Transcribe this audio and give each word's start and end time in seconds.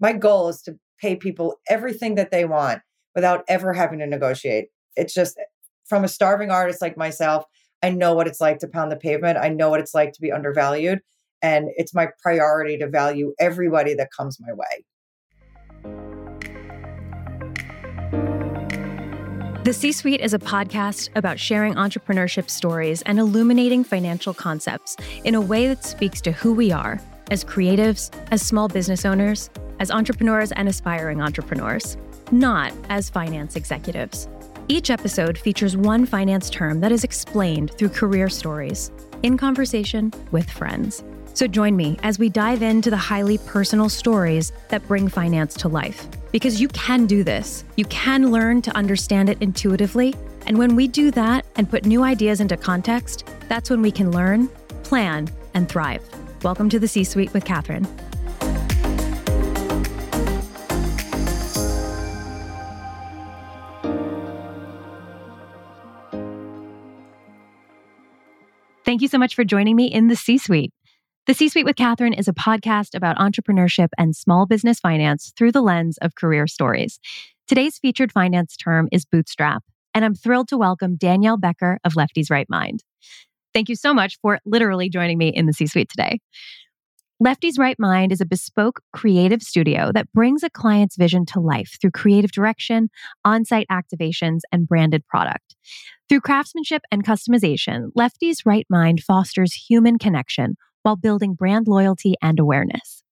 my 0.00 0.12
goal 0.12 0.48
is 0.48 0.62
to 0.62 0.78
pay 1.00 1.16
people 1.16 1.56
everything 1.68 2.14
that 2.16 2.30
they 2.30 2.44
want 2.44 2.80
without 3.14 3.44
ever 3.48 3.72
having 3.72 3.98
to 3.98 4.06
negotiate. 4.06 4.68
It's 4.94 5.14
just 5.14 5.38
from 5.86 6.04
a 6.04 6.08
starving 6.08 6.50
artist 6.50 6.82
like 6.82 6.96
myself, 6.96 7.44
I 7.82 7.90
know 7.90 8.14
what 8.14 8.26
it's 8.26 8.40
like 8.40 8.58
to 8.58 8.68
pound 8.68 8.90
the 8.90 8.96
pavement. 8.96 9.38
I 9.38 9.48
know 9.48 9.70
what 9.70 9.80
it's 9.80 9.94
like 9.94 10.12
to 10.12 10.20
be 10.20 10.32
undervalued. 10.32 11.00
And 11.42 11.68
it's 11.76 11.94
my 11.94 12.08
priority 12.22 12.78
to 12.78 12.88
value 12.88 13.34
everybody 13.38 13.94
that 13.94 14.08
comes 14.16 14.38
my 14.40 14.52
way. 14.52 14.84
The 19.64 19.72
C 19.72 19.92
Suite 19.92 20.20
is 20.20 20.32
a 20.32 20.38
podcast 20.38 21.10
about 21.16 21.40
sharing 21.40 21.74
entrepreneurship 21.74 22.48
stories 22.48 23.02
and 23.02 23.18
illuminating 23.18 23.82
financial 23.82 24.32
concepts 24.32 24.96
in 25.24 25.34
a 25.34 25.40
way 25.40 25.66
that 25.66 25.84
speaks 25.84 26.20
to 26.22 26.32
who 26.32 26.54
we 26.54 26.70
are 26.70 27.00
as 27.30 27.44
creatives, 27.44 28.14
as 28.30 28.46
small 28.46 28.68
business 28.68 29.04
owners, 29.04 29.50
as 29.78 29.90
entrepreneurs 29.90 30.52
and 30.52 30.68
aspiring 30.68 31.20
entrepreneurs, 31.20 31.96
not 32.30 32.72
as 32.88 33.10
finance 33.10 33.56
executives. 33.56 34.28
Each 34.68 34.90
episode 34.90 35.38
features 35.38 35.76
one 35.76 36.06
finance 36.06 36.50
term 36.50 36.80
that 36.80 36.90
is 36.90 37.04
explained 37.04 37.72
through 37.78 37.90
career 37.90 38.28
stories 38.28 38.90
in 39.22 39.36
conversation 39.36 40.12
with 40.32 40.50
friends. 40.50 41.04
So 41.34 41.46
join 41.46 41.76
me 41.76 41.98
as 42.02 42.18
we 42.18 42.28
dive 42.28 42.62
into 42.62 42.90
the 42.90 42.96
highly 42.96 43.38
personal 43.38 43.88
stories 43.88 44.52
that 44.70 44.86
bring 44.88 45.06
finance 45.06 45.54
to 45.56 45.68
life. 45.68 46.08
Because 46.32 46.60
you 46.60 46.68
can 46.68 47.06
do 47.06 47.22
this, 47.22 47.64
you 47.76 47.84
can 47.86 48.32
learn 48.32 48.62
to 48.62 48.76
understand 48.76 49.28
it 49.28 49.40
intuitively. 49.40 50.14
And 50.46 50.58
when 50.58 50.74
we 50.74 50.88
do 50.88 51.10
that 51.12 51.44
and 51.56 51.68
put 51.68 51.84
new 51.84 52.02
ideas 52.02 52.40
into 52.40 52.56
context, 52.56 53.28
that's 53.48 53.70
when 53.70 53.82
we 53.82 53.90
can 53.90 54.12
learn, 54.12 54.48
plan, 54.82 55.28
and 55.54 55.68
thrive. 55.68 56.02
Welcome 56.42 56.68
to 56.70 56.78
the 56.78 56.88
C 56.88 57.04
Suite 57.04 57.32
with 57.32 57.44
Catherine. 57.44 57.86
Thank 68.86 69.02
you 69.02 69.08
so 69.08 69.18
much 69.18 69.34
for 69.34 69.42
joining 69.42 69.74
me 69.74 69.86
in 69.86 70.06
the 70.06 70.14
C 70.14 70.38
Suite. 70.38 70.72
The 71.26 71.34
C 71.34 71.48
Suite 71.48 71.64
with 71.64 71.74
Catherine 71.74 72.12
is 72.12 72.28
a 72.28 72.32
podcast 72.32 72.94
about 72.94 73.16
entrepreneurship 73.16 73.88
and 73.98 74.14
small 74.14 74.46
business 74.46 74.78
finance 74.78 75.32
through 75.36 75.50
the 75.50 75.60
lens 75.60 75.98
of 76.02 76.14
career 76.14 76.46
stories. 76.46 77.00
Today's 77.48 77.78
featured 77.78 78.12
finance 78.12 78.56
term 78.56 78.88
is 78.92 79.04
bootstrap, 79.04 79.64
and 79.92 80.04
I'm 80.04 80.14
thrilled 80.14 80.46
to 80.50 80.56
welcome 80.56 80.94
Danielle 80.94 81.36
Becker 81.36 81.80
of 81.82 81.96
Lefty's 81.96 82.30
Right 82.30 82.48
Mind. 82.48 82.84
Thank 83.52 83.68
you 83.68 83.74
so 83.74 83.92
much 83.92 84.18
for 84.22 84.38
literally 84.46 84.88
joining 84.88 85.18
me 85.18 85.30
in 85.30 85.46
the 85.46 85.52
C 85.52 85.66
Suite 85.66 85.88
today. 85.88 86.20
Lefty's 87.18 87.58
Right 87.58 87.78
Mind 87.80 88.12
is 88.12 88.20
a 88.20 88.26
bespoke 88.26 88.82
creative 88.92 89.42
studio 89.42 89.90
that 89.94 90.12
brings 90.12 90.44
a 90.44 90.50
client's 90.50 90.96
vision 90.96 91.26
to 91.26 91.40
life 91.40 91.76
through 91.80 91.90
creative 91.90 92.30
direction, 92.30 92.90
on 93.24 93.44
site 93.44 93.66
activations, 93.68 94.42
and 94.52 94.68
branded 94.68 95.04
product. 95.08 95.56
Through 96.08 96.20
craftsmanship 96.20 96.82
and 96.92 97.04
customization, 97.04 97.90
Lefty's 97.96 98.46
Right 98.46 98.66
Mind 98.70 99.02
fosters 99.02 99.52
human 99.52 99.98
connection 99.98 100.54
while 100.82 100.94
building 100.94 101.34
brand 101.34 101.66
loyalty 101.66 102.14
and 102.22 102.38
awareness. 102.38 103.02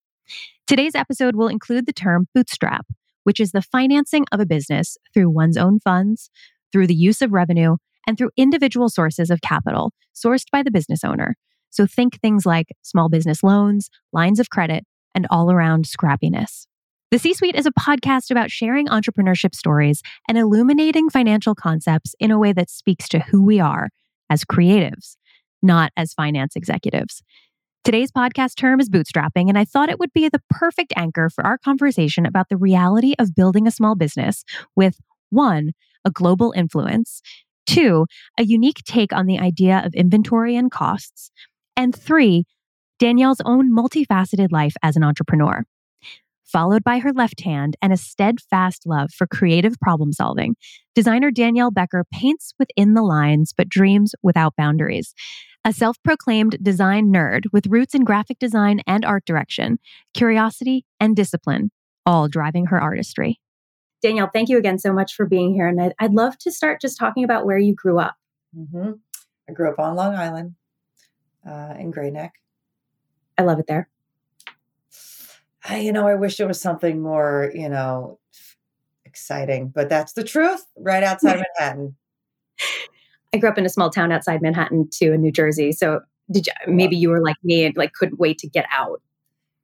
Today's 0.69 0.95
episode 0.95 1.34
will 1.34 1.48
include 1.48 1.86
the 1.86 1.92
term 1.92 2.28
bootstrap, 2.34 2.86
which 3.25 3.41
is 3.41 3.51
the 3.51 3.62
financing 3.62 4.27
of 4.31 4.39
a 4.39 4.47
business 4.47 4.97
through 5.12 5.31
one's 5.31 5.56
own 5.56 5.81
funds, 5.81 6.31
through 6.70 6.86
the 6.86 6.95
use 6.95 7.20
of 7.20 7.33
revenue, 7.33 7.78
and 8.06 8.17
through 8.17 8.31
individual 8.36 8.89
sources 8.89 9.29
of 9.29 9.41
capital 9.41 9.92
sourced 10.14 10.47
by 10.53 10.62
the 10.62 10.70
business 10.70 11.03
owner. 11.03 11.34
So 11.70 11.86
think 11.86 12.20
things 12.20 12.47
like 12.47 12.69
small 12.83 13.08
business 13.08 13.42
loans, 13.42 13.91
lines 14.12 14.39
of 14.39 14.51
credit, 14.51 14.84
and 15.17 15.27
all 15.31 15.51
around 15.51 15.86
scrappiness. 15.86 16.69
The 17.15 17.20
C 17.20 17.33
Suite 17.33 17.55
is 17.55 17.65
a 17.65 17.70
podcast 17.70 18.33
about 18.33 18.51
sharing 18.51 18.89
entrepreneurship 18.89 19.55
stories 19.55 20.03
and 20.29 20.37
illuminating 20.37 21.11
financial 21.11 21.55
concepts 21.55 22.17
in 22.19 22.33
a 22.33 22.41
way 22.41 22.53
that 22.53 22.69
speaks 22.69 23.09
to 23.11 23.20
who 23.20 23.41
we 23.41 23.61
are 23.61 23.91
as 24.29 24.45
creatives, 24.45 25.17
not 25.63 25.92
as 25.97 26.13
finance 26.13 26.57
executives. 26.57 27.23
Today's 27.85 28.11
podcast 28.11 28.57
term 28.57 28.80
is 28.80 28.91
bootstrapping, 28.91 29.48
and 29.48 29.57
I 29.57 29.64
thought 29.64 29.91
it 29.91 30.01
would 30.01 30.13
be 30.13 30.29
the 30.29 30.42
perfect 30.51 30.92
anchor 30.97 31.30
for 31.30 31.47
our 31.47 31.57
conversation 31.57 32.27
about 32.27 32.48
the 32.48 32.57
reality 32.57 33.14
of 33.20 33.36
building 33.36 33.69
a 33.69 33.70
small 33.70 33.95
business 33.95 34.42
with 34.75 34.98
one, 35.31 35.70
a 36.05 36.11
global 36.11 36.51
influence, 36.57 37.23
two, 37.64 38.07
a 38.41 38.42
unique 38.42 38.83
take 38.85 39.13
on 39.13 39.27
the 39.27 39.39
idea 39.39 39.83
of 39.85 39.95
inventory 39.95 40.57
and 40.57 40.73
costs, 40.73 41.31
and 41.77 41.95
three, 41.95 42.42
Danielle's 42.98 43.41
own 43.45 43.70
multifaceted 43.73 44.51
life 44.51 44.75
as 44.83 44.96
an 44.96 45.05
entrepreneur 45.05 45.64
followed 46.55 46.85
by 46.85 47.01
her 47.01 47.13
left 47.13 47.41
hand 47.41 47.77
and 47.83 47.92
a 47.92 47.97
steadfast 47.97 48.87
love 48.87 49.11
for 49.11 49.27
creative 49.27 49.75
problem 49.81 50.13
solving, 50.13 50.55
designer 50.95 51.33
Danielle 51.33 51.73
Becker 51.73 52.05
paints 52.13 52.55
within 52.61 52.95
the 52.95 53.03
lines 53.03 53.53
but 53.53 53.69
dreams 53.69 54.15
without 54.23 54.55
boundaries. 54.57 55.14
A 55.64 55.73
self 55.73 55.97
proclaimed 56.05 56.57
design 56.63 57.13
nerd 57.13 57.47
with 57.53 57.67
roots 57.67 57.93
in 57.93 58.05
graphic 58.05 58.39
design 58.39 58.83
and 58.87 59.05
art 59.05 59.25
direction, 59.25 59.81
curiosity 60.14 60.87
and 61.01 61.17
discipline, 61.17 61.73
all 62.07 62.29
driving 62.29 62.67
her 62.67 62.81
artistry. 62.81 63.41
Danielle, 64.01 64.31
thank 64.33 64.48
you 64.48 64.57
again 64.57 64.79
so 64.79 64.93
much 64.93 65.13
for 65.14 65.27
being 65.27 65.55
here. 65.55 65.67
And 65.67 65.83
I'd, 65.83 65.95
I'd 65.98 66.13
love 66.13 66.39
to 66.39 66.53
start 66.53 66.81
just 66.81 66.97
talking 66.97 67.25
about 67.25 67.47
where 67.47 67.59
you 67.59 67.75
grew 67.75 67.98
up. 67.98 68.14
Mm-hmm. 68.57 68.93
I 69.48 69.53
grew 69.53 69.69
up 69.69 69.81
on 69.81 69.97
Long 69.97 70.14
Island 70.14 70.55
uh, 71.45 71.75
in 71.81 71.91
Great 71.91 72.13
Neck. 72.13 72.35
I 73.37 73.43
love 73.43 73.59
it 73.59 73.67
there. 73.67 73.89
I, 75.64 75.79
you 75.79 75.92
know, 75.92 76.07
I 76.07 76.14
wish 76.14 76.41
it 76.41 76.47
was 76.47 76.61
something 76.61 77.01
more, 77.01 77.51
you 77.55 77.69
know, 77.69 78.19
exciting, 79.05 79.69
but 79.69 79.89
that's 79.89 80.13
the 80.13 80.25
truth 80.25 80.64
right 80.77 81.02
outside 81.02 81.42
Manhattan. 81.58 81.97
I 83.33 83.39
grew 83.39 83.48
up 83.48 83.58
in 83.58 83.64
a 83.64 83.70
small 83.70 83.91
town 83.91 84.13
outside 84.13 84.42
Manhattan 84.42 84.89
too, 84.91 85.13
in 85.13 85.23
New 85.23 85.33
Jersey. 85.33 85.73
So 85.73 86.01
did 86.30 86.47
you, 86.47 86.52
maybe 86.67 86.97
you 86.97 87.08
were 87.11 87.23
like 87.23 87.36
me 87.42 87.64
and 87.64 87.77
like 87.77 87.92
couldn't 87.95 88.20
wait 88.20 88.39
to 88.39 88.48
get 88.48 88.67
out? 88.70 89.01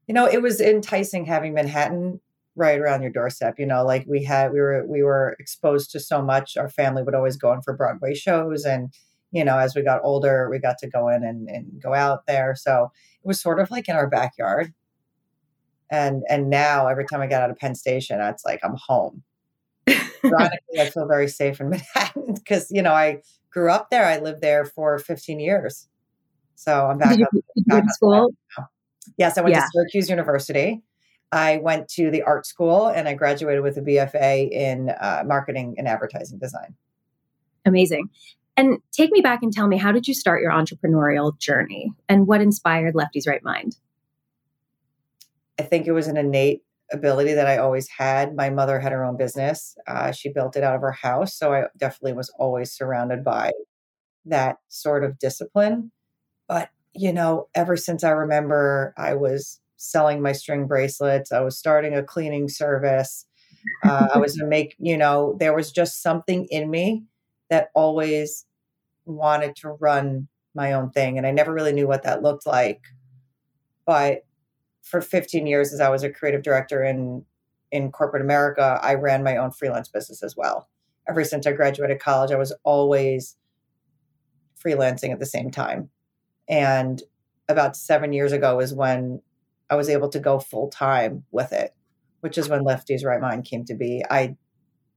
You 0.06 0.14
know, 0.14 0.26
it 0.26 0.42
was 0.42 0.60
enticing 0.60 1.24
having 1.24 1.54
Manhattan 1.54 2.20
right 2.56 2.78
around 2.78 3.02
your 3.02 3.12
doorstep. 3.12 3.58
You 3.58 3.66
know, 3.66 3.84
like 3.84 4.06
we 4.08 4.24
had, 4.24 4.52
we 4.52 4.60
were, 4.60 4.84
we 4.86 5.02
were 5.02 5.36
exposed 5.38 5.90
to 5.92 6.00
so 6.00 6.22
much. 6.22 6.56
Our 6.56 6.68
family 6.68 7.02
would 7.02 7.14
always 7.14 7.36
go 7.36 7.52
in 7.52 7.62
for 7.62 7.76
Broadway 7.76 8.14
shows. 8.14 8.64
And, 8.64 8.92
you 9.32 9.44
know, 9.44 9.58
as 9.58 9.74
we 9.74 9.82
got 9.82 10.00
older, 10.02 10.48
we 10.50 10.58
got 10.58 10.78
to 10.78 10.88
go 10.88 11.08
in 11.08 11.22
and, 11.22 11.48
and 11.48 11.80
go 11.80 11.94
out 11.94 12.26
there. 12.26 12.56
So 12.56 12.90
it 13.22 13.26
was 13.26 13.40
sort 13.40 13.60
of 13.60 13.70
like 13.70 13.88
in 13.88 13.96
our 13.96 14.08
backyard 14.08 14.72
and 15.90 16.22
and 16.28 16.50
now 16.50 16.86
every 16.86 17.04
time 17.04 17.20
I 17.20 17.26
get 17.26 17.42
out 17.42 17.50
of 17.50 17.58
Penn 17.58 17.74
Station, 17.74 18.20
it's 18.20 18.44
like 18.44 18.60
I'm 18.62 18.76
home. 18.76 19.22
Ironically, 20.24 20.80
I 20.80 20.90
feel 20.90 21.06
very 21.06 21.28
safe 21.28 21.60
in 21.60 21.70
Manhattan 21.70 22.34
because 22.34 22.70
you 22.70 22.82
know 22.82 22.92
I 22.92 23.22
grew 23.50 23.70
up 23.70 23.90
there. 23.90 24.04
I 24.04 24.18
lived 24.18 24.40
there 24.40 24.64
for 24.64 24.98
15 24.98 25.40
years, 25.40 25.88
so 26.54 26.86
I'm 26.86 26.98
back. 26.98 27.16
Did 27.16 27.22
up, 27.22 27.28
you, 27.32 27.42
back 27.66 27.84
school? 27.90 28.30
Yes, 29.16 29.36
I 29.38 29.42
went 29.42 29.54
yeah. 29.54 29.62
to 29.62 29.68
Syracuse 29.72 30.08
University. 30.08 30.82
I 31.32 31.58
went 31.58 31.88
to 31.90 32.10
the 32.10 32.22
art 32.22 32.44
school 32.44 32.88
and 32.88 33.08
I 33.08 33.14
graduated 33.14 33.62
with 33.62 33.76
a 33.76 33.82
BFA 33.82 34.50
in 34.50 34.90
uh, 35.00 35.22
marketing 35.24 35.76
and 35.78 35.86
advertising 35.86 36.38
design. 36.38 36.74
Amazing. 37.64 38.10
And 38.56 38.78
take 38.92 39.12
me 39.12 39.20
back 39.20 39.42
and 39.42 39.52
tell 39.52 39.68
me 39.68 39.76
how 39.76 39.92
did 39.92 40.08
you 40.08 40.14
start 40.14 40.42
your 40.42 40.50
entrepreneurial 40.50 41.38
journey 41.38 41.92
and 42.08 42.26
what 42.26 42.40
inspired 42.40 42.94
Lefty's 42.94 43.26
Right 43.26 43.42
Mind? 43.44 43.76
I 45.60 45.62
think 45.62 45.86
it 45.86 45.92
was 45.92 46.08
an 46.08 46.16
innate 46.16 46.62
ability 46.90 47.34
that 47.34 47.46
I 47.46 47.58
always 47.58 47.86
had. 47.86 48.34
My 48.34 48.48
mother 48.48 48.80
had 48.80 48.92
her 48.92 49.04
own 49.04 49.18
business. 49.18 49.76
Uh, 49.86 50.10
she 50.10 50.32
built 50.32 50.56
it 50.56 50.64
out 50.64 50.74
of 50.74 50.80
her 50.80 50.90
house. 50.90 51.34
So 51.34 51.52
I 51.52 51.64
definitely 51.76 52.14
was 52.14 52.32
always 52.38 52.72
surrounded 52.72 53.22
by 53.22 53.52
that 54.24 54.56
sort 54.68 55.04
of 55.04 55.18
discipline. 55.18 55.92
But, 56.48 56.70
you 56.94 57.12
know, 57.12 57.48
ever 57.54 57.76
since 57.76 58.02
I 58.02 58.08
remember, 58.08 58.94
I 58.96 59.14
was 59.14 59.60
selling 59.76 60.22
my 60.22 60.32
string 60.32 60.66
bracelets, 60.66 61.30
I 61.30 61.40
was 61.40 61.58
starting 61.58 61.94
a 61.94 62.02
cleaning 62.02 62.48
service. 62.48 63.26
Uh, 63.84 64.08
I 64.14 64.18
was 64.18 64.34
to 64.36 64.46
make, 64.48 64.76
you 64.78 64.96
know, 64.96 65.36
there 65.38 65.54
was 65.54 65.70
just 65.70 66.02
something 66.02 66.46
in 66.50 66.70
me 66.70 67.04
that 67.50 67.68
always 67.74 68.46
wanted 69.04 69.56
to 69.56 69.72
run 69.72 70.26
my 70.54 70.72
own 70.72 70.90
thing. 70.90 71.18
And 71.18 71.26
I 71.26 71.32
never 71.32 71.52
really 71.52 71.74
knew 71.74 71.86
what 71.86 72.04
that 72.04 72.22
looked 72.22 72.46
like. 72.46 72.80
But 73.84 74.24
for 74.82 75.00
15 75.00 75.46
years 75.46 75.72
as 75.72 75.80
I 75.80 75.88
was 75.90 76.02
a 76.02 76.10
creative 76.10 76.42
director 76.42 76.82
in 76.82 77.24
in 77.72 77.92
corporate 77.92 78.22
America, 78.22 78.80
I 78.82 78.94
ran 78.94 79.22
my 79.22 79.36
own 79.36 79.52
freelance 79.52 79.88
business 79.88 80.24
as 80.24 80.36
well. 80.36 80.68
Ever 81.08 81.22
since 81.22 81.46
I 81.46 81.52
graduated 81.52 82.00
college, 82.00 82.32
I 82.32 82.36
was 82.36 82.52
always 82.64 83.36
freelancing 84.62 85.12
at 85.12 85.20
the 85.20 85.26
same 85.26 85.52
time. 85.52 85.88
And 86.48 87.00
about 87.48 87.76
7 87.76 88.12
years 88.12 88.32
ago 88.32 88.58
is 88.58 88.74
when 88.74 89.22
I 89.70 89.76
was 89.76 89.88
able 89.88 90.08
to 90.08 90.18
go 90.18 90.40
full 90.40 90.68
time 90.68 91.24
with 91.30 91.52
it, 91.52 91.74
which 92.20 92.36
is 92.36 92.48
when 92.48 92.64
Lefty's 92.64 93.04
Right 93.04 93.20
Mind 93.20 93.44
came 93.44 93.64
to 93.66 93.74
be. 93.74 94.04
I 94.10 94.36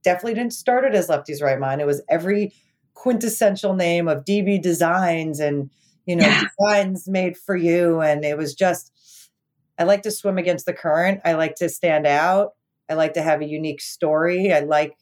definitely 0.02 0.34
didn't 0.34 0.52
start 0.52 0.84
it 0.84 0.94
as 0.94 1.08
Lefty's 1.08 1.40
Right 1.40 1.58
Mind. 1.58 1.80
It 1.80 1.86
was 1.86 2.02
every 2.08 2.52
quintessential 2.94 3.74
name 3.74 4.08
of 4.08 4.24
DB 4.24 4.60
Designs 4.60 5.40
and 5.40 5.70
you 6.06 6.16
know 6.16 6.26
yeah. 6.26 6.44
designs 6.58 7.08
made 7.08 7.36
for 7.36 7.56
you 7.56 8.00
and 8.00 8.24
it 8.24 8.36
was 8.38 8.54
just 8.54 8.92
I 9.78 9.84
like 9.84 10.02
to 10.02 10.10
swim 10.10 10.38
against 10.38 10.66
the 10.66 10.72
current. 10.72 11.20
I 11.24 11.32
like 11.34 11.56
to 11.56 11.68
stand 11.68 12.06
out. 12.06 12.52
I 12.88 12.94
like 12.94 13.14
to 13.14 13.22
have 13.22 13.40
a 13.40 13.46
unique 13.46 13.80
story. 13.80 14.52
I 14.52 14.60
like 14.60 14.96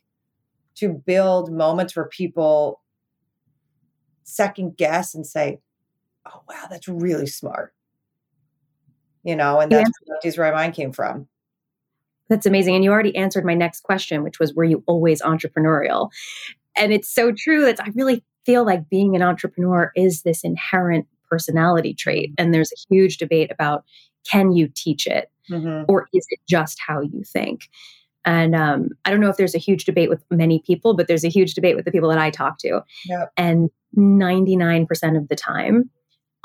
to 0.76 0.88
build 0.88 1.52
moments 1.52 1.94
where 1.94 2.06
people 2.06 2.80
second 4.24 4.76
guess 4.76 5.14
and 5.14 5.26
say, 5.26 5.60
"Oh 6.26 6.42
wow, 6.48 6.66
that's 6.70 6.88
really 6.88 7.26
smart." 7.26 7.74
You 9.24 9.36
know, 9.36 9.60
and 9.60 9.70
that's 9.70 9.90
yeah. 10.24 10.32
where 10.36 10.52
my 10.52 10.62
mind 10.62 10.74
came 10.74 10.92
from. 10.92 11.28
That's 12.28 12.46
amazing. 12.46 12.74
And 12.74 12.82
you 12.82 12.90
already 12.90 13.14
answered 13.14 13.44
my 13.44 13.54
next 13.54 13.82
question, 13.82 14.22
which 14.22 14.38
was, 14.38 14.54
were 14.54 14.64
you 14.64 14.82
always 14.86 15.20
entrepreneurial? 15.20 16.10
And 16.74 16.90
it's 16.90 17.12
so 17.12 17.30
true 17.36 17.66
that 17.66 17.78
I 17.78 17.90
really 17.94 18.24
feel 18.46 18.64
like 18.64 18.88
being 18.88 19.14
an 19.14 19.22
entrepreneur 19.22 19.92
is 19.94 20.22
this 20.22 20.42
inherent 20.42 21.06
personality 21.28 21.92
trait. 21.92 22.32
And 22.38 22.54
there's 22.54 22.72
a 22.72 22.94
huge 22.94 23.18
debate 23.18 23.50
about 23.50 23.84
can 24.30 24.52
you 24.52 24.68
teach 24.74 25.06
it 25.06 25.30
mm-hmm. 25.50 25.84
or 25.88 26.08
is 26.12 26.26
it 26.30 26.40
just 26.48 26.78
how 26.86 27.00
you 27.00 27.22
think? 27.24 27.68
And 28.24 28.54
um, 28.54 28.90
I 29.04 29.10
don't 29.10 29.20
know 29.20 29.30
if 29.30 29.36
there's 29.36 29.54
a 29.54 29.58
huge 29.58 29.84
debate 29.84 30.08
with 30.08 30.24
many 30.30 30.62
people, 30.64 30.94
but 30.94 31.08
there's 31.08 31.24
a 31.24 31.28
huge 31.28 31.54
debate 31.54 31.74
with 31.74 31.84
the 31.84 31.90
people 31.90 32.08
that 32.08 32.18
I 32.18 32.30
talk 32.30 32.58
to. 32.58 32.82
Yep. 33.06 33.32
And 33.36 33.70
99% 33.96 35.16
of 35.16 35.28
the 35.28 35.34
time, 35.34 35.90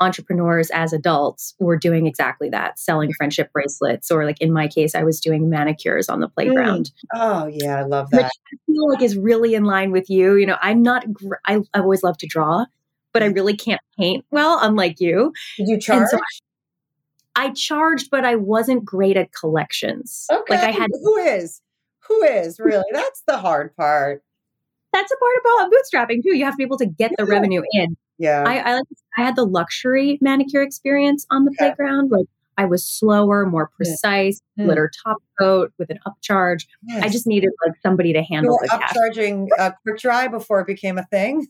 entrepreneurs 0.00 0.70
as 0.70 0.92
adults 0.92 1.54
were 1.58 1.76
doing 1.76 2.06
exactly 2.06 2.48
that 2.48 2.78
selling 2.78 3.12
friendship 3.14 3.52
bracelets 3.52 4.10
or 4.10 4.24
like 4.24 4.40
in 4.40 4.52
my 4.52 4.68
case 4.68 4.94
i 4.94 5.02
was 5.02 5.20
doing 5.20 5.50
manicures 5.50 6.08
on 6.08 6.20
the 6.20 6.28
playground 6.28 6.90
mm. 6.90 7.08
oh 7.14 7.46
yeah 7.46 7.78
i 7.78 7.82
love 7.82 8.08
that 8.10 8.24
Which 8.24 8.26
i 8.26 8.56
feel 8.66 8.88
like 8.88 9.02
is 9.02 9.16
really 9.16 9.54
in 9.54 9.64
line 9.64 9.90
with 9.90 10.08
you 10.08 10.36
you 10.36 10.46
know 10.46 10.56
i'm 10.62 10.82
not 10.82 11.12
gr- 11.12 11.34
I, 11.46 11.60
I 11.74 11.80
always 11.80 12.04
love 12.04 12.16
to 12.18 12.28
draw 12.28 12.64
but 13.12 13.24
i 13.24 13.26
really 13.26 13.56
can't 13.56 13.80
paint 13.98 14.24
well 14.30 14.60
unlike 14.62 15.00
you 15.00 15.32
did 15.56 15.68
you 15.68 15.80
charge 15.80 16.08
so 16.10 16.20
I, 17.38 17.50
charged 17.50 18.10
but 18.10 18.24
i 18.24 18.36
wasn't 18.36 18.84
great 18.84 19.16
at 19.16 19.32
collections 19.32 20.26
okay 20.30 20.56
like 20.56 20.64
i 20.64 20.70
had 20.70 20.88
who 21.02 21.16
is 21.16 21.60
who 22.00 22.22
is 22.22 22.58
really 22.58 22.84
that's 22.92 23.22
the 23.26 23.38
hard 23.38 23.74
part 23.76 24.22
that's 24.92 25.12
a 25.12 25.16
part 25.16 25.36
about 25.40 25.70
bootstrapping 25.72 26.22
too 26.22 26.36
you 26.36 26.44
have 26.44 26.54
to 26.54 26.58
be 26.58 26.64
able 26.64 26.78
to 26.78 26.86
get 26.86 27.12
yeah. 27.12 27.24
the 27.24 27.24
revenue 27.24 27.62
in 27.72 27.96
yeah. 28.18 28.42
I, 28.46 28.74
I, 28.74 28.80
I 29.16 29.22
had 29.22 29.36
the 29.36 29.44
luxury 29.44 30.18
manicure 30.20 30.62
experience 30.62 31.26
on 31.30 31.44
the 31.44 31.50
okay. 31.52 31.68
playground. 31.68 32.10
Like 32.10 32.26
I 32.56 32.64
was 32.64 32.84
slower, 32.84 33.46
more 33.46 33.70
precise, 33.76 34.40
mm. 34.58 34.64
glitter 34.64 34.90
top 35.04 35.18
coat 35.38 35.72
with 35.78 35.90
an 35.90 35.98
upcharge. 36.06 36.66
Yes. 36.82 37.04
I 37.04 37.08
just 37.08 37.26
needed 37.26 37.50
like 37.64 37.76
somebody 37.82 38.12
to 38.12 38.22
handle 38.22 38.58
you 38.60 38.68
were 38.72 38.78
the 38.78 38.84
upcharging 38.84 39.48
uh, 39.58 39.70
quick 39.82 39.98
dry 39.98 40.28
before 40.28 40.60
it 40.60 40.66
became 40.66 40.98
a 40.98 41.04
thing. 41.06 41.46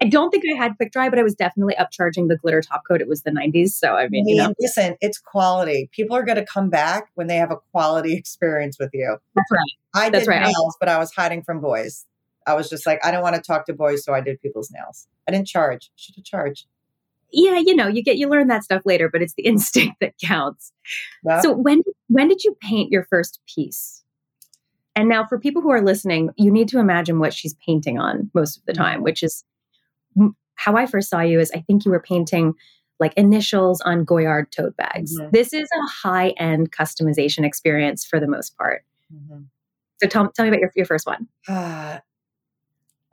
I 0.00 0.08
don't 0.08 0.30
think 0.30 0.44
I 0.52 0.56
had 0.56 0.76
quick 0.76 0.92
dry, 0.92 1.08
but 1.08 1.18
I 1.18 1.22
was 1.22 1.34
definitely 1.34 1.74
upcharging 1.74 2.28
the 2.28 2.36
glitter 2.36 2.60
top 2.60 2.82
coat. 2.86 3.00
It 3.00 3.08
was 3.08 3.22
the 3.22 3.30
90s. 3.30 3.70
So 3.70 3.94
I 3.94 4.08
mean, 4.08 4.26
you 4.28 4.36
know. 4.36 4.54
listen, 4.60 4.96
it's 5.00 5.18
quality. 5.18 5.88
People 5.92 6.16
are 6.16 6.22
going 6.22 6.38
to 6.38 6.44
come 6.44 6.70
back 6.70 7.10
when 7.14 7.26
they 7.26 7.36
have 7.36 7.50
a 7.50 7.56
quality 7.72 8.14
experience 8.16 8.78
with 8.78 8.90
you. 8.92 9.16
That's 9.34 9.50
right. 9.50 10.04
I 10.06 10.10
That's 10.10 10.24
did 10.24 10.30
right. 10.30 10.42
nails, 10.42 10.76
but 10.80 10.88
I 10.88 10.98
was 10.98 11.12
hiding 11.12 11.42
from 11.42 11.60
boys. 11.60 12.06
I 12.46 12.54
was 12.54 12.68
just 12.68 12.86
like, 12.86 13.04
I 13.04 13.10
don't 13.10 13.22
want 13.22 13.36
to 13.36 13.42
talk 13.42 13.66
to 13.66 13.72
boys, 13.72 14.04
so 14.04 14.12
I 14.12 14.20
did 14.20 14.40
people's 14.40 14.70
nails. 14.70 15.06
I 15.28 15.32
didn't 15.32 15.46
charge. 15.46 15.90
Should 15.96 16.16
have 16.16 16.24
charged. 16.24 16.66
Yeah, 17.30 17.58
you 17.58 17.74
know, 17.74 17.86
you 17.86 18.02
get 18.02 18.18
you 18.18 18.28
learn 18.28 18.48
that 18.48 18.64
stuff 18.64 18.82
later, 18.84 19.08
but 19.08 19.22
it's 19.22 19.34
the 19.34 19.42
instinct 19.46 19.96
that 20.00 20.14
counts. 20.22 20.72
So 21.40 21.52
when 21.52 21.82
when 22.08 22.28
did 22.28 22.44
you 22.44 22.56
paint 22.60 22.90
your 22.90 23.04
first 23.04 23.40
piece? 23.52 24.02
And 24.94 25.08
now 25.08 25.26
for 25.26 25.38
people 25.38 25.62
who 25.62 25.70
are 25.70 25.80
listening, 25.80 26.30
you 26.36 26.50
need 26.50 26.68
to 26.68 26.78
imagine 26.78 27.18
what 27.18 27.32
she's 27.32 27.54
painting 27.66 27.98
on 27.98 28.30
most 28.34 28.58
of 28.58 28.64
the 28.66 28.74
time, 28.74 28.96
mm-hmm. 28.96 29.04
which 29.04 29.22
is 29.22 29.44
how 30.54 30.76
I 30.76 30.86
first 30.86 31.10
saw 31.10 31.20
you 31.20 31.40
is 31.40 31.50
I 31.54 31.60
think 31.60 31.84
you 31.84 31.90
were 31.90 32.00
painting 32.00 32.54
like 33.00 33.14
initials 33.14 33.80
on 33.80 34.04
Goyard 34.04 34.52
tote 34.52 34.76
bags. 34.76 35.18
Mm-hmm. 35.18 35.30
This 35.32 35.52
is 35.52 35.68
a 35.74 36.08
high 36.08 36.30
end 36.38 36.70
customization 36.70 37.44
experience 37.44 38.04
for 38.04 38.20
the 38.20 38.28
most 38.28 38.56
part. 38.56 38.84
Mm-hmm. 39.12 39.42
So 40.00 40.08
tell, 40.08 40.30
tell 40.30 40.44
me 40.44 40.50
about 40.50 40.60
your, 40.60 40.72
your 40.76 40.86
first 40.86 41.06
one. 41.06 41.28
Uh, 41.48 41.98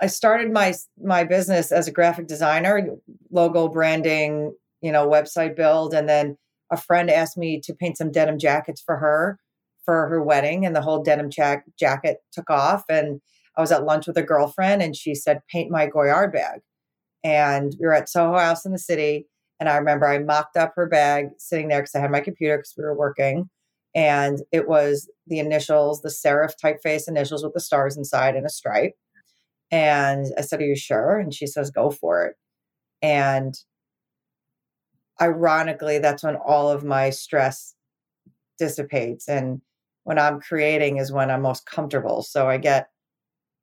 I 0.01 0.07
started 0.07 0.51
my 0.51 0.73
my 1.01 1.23
business 1.23 1.71
as 1.71 1.87
a 1.87 1.91
graphic 1.91 2.27
designer, 2.27 2.87
logo 3.31 3.67
branding, 3.67 4.53
you 4.81 4.91
know, 4.91 5.07
website 5.07 5.55
build, 5.55 5.93
and 5.93 6.07
then 6.07 6.37
a 6.71 6.77
friend 6.77 7.09
asked 7.09 7.37
me 7.37 7.59
to 7.61 7.73
paint 7.73 7.97
some 7.97 8.11
denim 8.11 8.39
jackets 8.39 8.81
for 8.81 8.97
her 8.97 9.39
for 9.83 10.07
her 10.07 10.23
wedding, 10.23 10.65
and 10.65 10.75
the 10.75 10.81
whole 10.81 11.03
denim 11.03 11.29
jack- 11.29 11.65
jacket 11.77 12.17
took 12.31 12.49
off. 12.49 12.83
And 12.89 13.21
I 13.57 13.61
was 13.61 13.71
at 13.71 13.83
lunch 13.83 14.07
with 14.07 14.17
a 14.17 14.23
girlfriend, 14.23 14.81
and 14.81 14.95
she 14.95 15.15
said, 15.15 15.41
"Paint 15.51 15.69
my 15.69 15.87
Goyard 15.87 16.31
bag." 16.31 16.61
And 17.23 17.75
we 17.79 17.85
were 17.85 17.93
at 17.93 18.09
Soho 18.09 18.37
House 18.37 18.65
in 18.65 18.71
the 18.71 18.79
city, 18.79 19.27
and 19.59 19.67
I 19.67 19.75
remember 19.75 20.07
I 20.07 20.19
mocked 20.19 20.55
up 20.55 20.73
her 20.75 20.87
bag 20.87 21.27
sitting 21.37 21.67
there 21.67 21.81
because 21.81 21.95
I 21.95 21.99
had 21.99 22.11
my 22.11 22.21
computer 22.21 22.57
because 22.57 22.73
we 22.77 22.83
were 22.83 22.97
working, 22.97 23.49
and 23.93 24.39
it 24.51 24.69
was 24.69 25.09
the 25.27 25.39
initials, 25.39 26.01
the 26.01 26.09
serif 26.09 26.53
typeface 26.63 27.07
initials 27.07 27.43
with 27.43 27.53
the 27.53 27.59
stars 27.59 27.97
inside 27.97 28.35
and 28.35 28.45
a 28.45 28.49
stripe 28.49 28.95
and 29.71 30.27
I 30.37 30.41
said, 30.41 30.61
Are 30.61 30.65
you 30.65 30.75
sure? 30.75 31.19
And 31.19 31.33
she 31.33 31.47
says, 31.47 31.71
Go 31.71 31.91
for 31.91 32.25
it. 32.25 32.35
And 33.01 33.55
ironically, 35.21 35.99
that's 35.99 36.23
when 36.23 36.35
all 36.35 36.69
of 36.69 36.83
my 36.83 37.09
stress 37.11 37.75
dissipates. 38.57 39.27
And 39.27 39.61
when 40.03 40.17
I'm 40.17 40.39
creating 40.39 40.97
is 40.97 41.11
when 41.11 41.29
I'm 41.29 41.41
most 41.41 41.65
comfortable. 41.65 42.23
So 42.23 42.49
I 42.49 42.57
get 42.57 42.89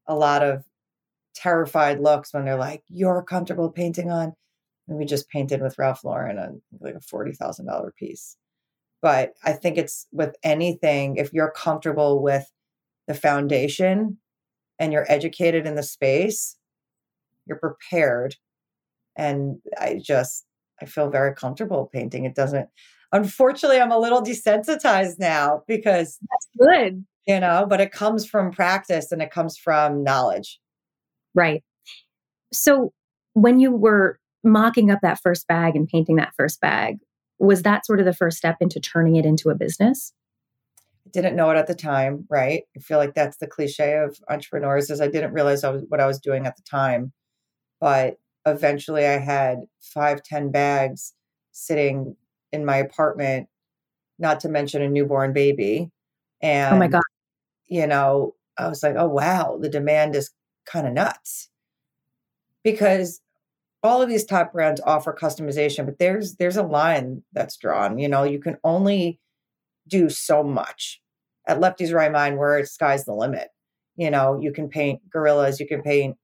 a 0.07 0.15
lot 0.15 0.43
of 0.43 0.65
terrified 1.37 2.01
looks 2.01 2.33
when 2.33 2.45
they're 2.45 2.57
like, 2.57 2.83
You're 2.89 3.23
comfortable 3.23 3.71
painting 3.71 4.11
on. 4.11 4.35
And 4.89 4.99
we 4.99 5.05
just 5.05 5.29
painted 5.29 5.63
with 5.63 5.79
Ralph 5.79 6.05
Lauren 6.05 6.39
on 6.39 6.63
like 6.81 6.95
a 6.95 6.99
$40,000 6.99 7.95
piece. 7.97 8.37
But 9.03 9.35
I 9.45 9.53
think 9.53 9.79
it's 9.79 10.07
with 10.13 10.35
anything, 10.43 11.17
if 11.17 11.33
you're 11.33 11.51
comfortable 11.51 12.23
with 12.23 12.51
the 13.07 13.15
foundation, 13.15 14.19
and 14.79 14.93
you're 14.93 15.11
educated 15.11 15.67
in 15.67 15.75
the 15.75 15.83
space, 15.83 16.57
you're 17.47 17.59
prepared. 17.59 18.37
And 19.17 19.59
I 19.79 20.01
just, 20.03 20.45
I 20.81 20.87
feel 20.87 21.11
very 21.11 21.35
comfortable 21.35 21.89
painting. 21.93 22.25
It 22.25 22.35
doesn't, 22.35 22.69
unfortunately, 23.13 23.81
I'm 23.81 23.93
a 23.93 23.99
little 23.99 24.23
desensitized 24.23 25.19
now 25.19 25.63
because 25.67 26.19
that's 26.31 26.49
good, 26.61 27.05
you 27.27 27.41
know, 27.41 27.67
but 27.69 27.81
it 27.81 27.93
comes 27.93 28.27
from 28.27 28.53
practice 28.53 29.13
and 29.13 29.23
it 29.23 29.31
comes 29.31 29.57
from 29.57 30.05
knowledge. 30.05 30.61
Right. 31.37 31.63
So 32.53 32.93
when 33.35 33.61
you 33.61 33.71
were 33.71 34.19
mocking 34.43 34.91
up 34.91 35.01
that 35.03 35.21
first 35.23 35.47
bag 35.47 35.77
and 35.77 35.87
painting 35.87 36.17
that 36.17 36.35
first 36.37 36.61
bag, 36.61 36.99
was 37.39 37.63
that 37.63 37.85
sort 37.85 38.01
of 38.01 38.07
the 38.07 38.15
first 38.15 38.39
step 38.39 38.57
into 38.61 38.81
turning 38.81 39.17
it 39.17 39.27
into 39.27 39.51
a 39.51 39.55
business? 39.55 40.13
I 41.07 41.11
didn't 41.11 41.37
know 41.37 41.51
it 41.51 41.57
at 41.57 41.67
the 41.67 41.75
time, 41.75 42.27
right? 42.31 42.63
I 42.75 42.81
feel 42.81 42.99
like 42.99 43.15
that's 43.15 43.37
the 43.37 43.47
cliche 43.47 43.99
of 43.99 44.19
entrepreneurs 44.29 44.91
is 44.91 45.01
I 45.01 45.09
didn't 45.09 45.35
realize 45.35 45.63
I 45.63 45.71
was, 45.71 45.85
what 45.89 46.01
I 46.01 46.07
was 46.07 46.19
doing 46.19 46.47
at 46.47 46.57
the 46.57 46.63
time. 46.63 47.13
But 47.81 48.17
eventually 48.47 49.07
I 49.07 49.19
had 49.19 49.59
five, 49.81 50.23
ten 50.23 50.51
bags 50.51 51.13
sitting 51.53 52.17
in 52.53 52.65
my 52.65 52.77
apartment, 52.77 53.49
not 54.19 54.41
to 54.41 54.49
mention 54.49 54.81
a 54.81 54.89
newborn 54.89 55.33
baby. 55.33 55.91
And 56.41 56.75
oh 56.75 56.79
my 56.79 56.89
God. 56.89 57.03
You 57.67 57.87
know, 57.87 58.35
I 58.57 58.69
was 58.69 58.83
like, 58.83 58.95
oh 58.97 59.09
wow, 59.09 59.59
the 59.61 59.69
demand 59.69 60.17
is 60.17 60.31
kind 60.67 60.87
of 60.87 60.93
nuts. 60.93 61.49
Because 62.63 63.21
all 63.83 64.03
of 64.03 64.09
these 64.09 64.25
top 64.25 64.53
brands 64.53 64.81
offer 64.85 65.17
customization, 65.19 65.87
but 65.87 65.99
there's 65.99 66.37
there's 66.37 66.57
a 66.57 66.63
line 66.63 67.23
that's 67.33 67.57
drawn. 67.57 67.99
You 67.99 68.09
know, 68.09 68.25
you 68.25 68.39
can 68.39 68.59
only 68.65 69.21
do 69.89 70.09
so 70.09 70.43
much. 70.43 71.01
At 71.47 71.61
Lefty's 71.61 71.93
Right 71.93 72.11
Mind, 72.11 72.39
where 72.39 72.59
it's 72.59 72.73
sky's 72.73 73.05
the 73.05 73.15
limit. 73.15 73.49
You 73.97 74.11
know, 74.11 74.39
you 74.41 74.53
can 74.53 74.69
paint 74.69 75.01
gorillas, 75.09 75.61
you 75.61 75.67
can 75.67 75.83
paint 75.83 76.17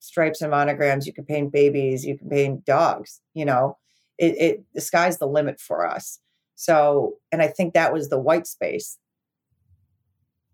stripes 0.00 0.42
and 0.42 0.50
monograms, 0.50 1.06
you 1.06 1.12
can 1.12 1.24
paint 1.24 1.52
babies, 1.52 2.04
you 2.04 2.18
can 2.18 2.28
paint 2.28 2.64
dogs. 2.64 3.20
You 3.32 3.44
know, 3.44 3.78
it, 4.18 4.36
it 4.38 4.64
the 4.74 4.80
sky's 4.80 5.18
the 5.18 5.26
limit 5.26 5.60
for 5.60 5.86
us. 5.86 6.18
So, 6.56 7.14
and 7.30 7.42
I 7.42 7.48
think 7.48 7.74
that 7.74 7.92
was 7.92 8.08
the 8.08 8.18
white 8.18 8.46
space. 8.46 8.98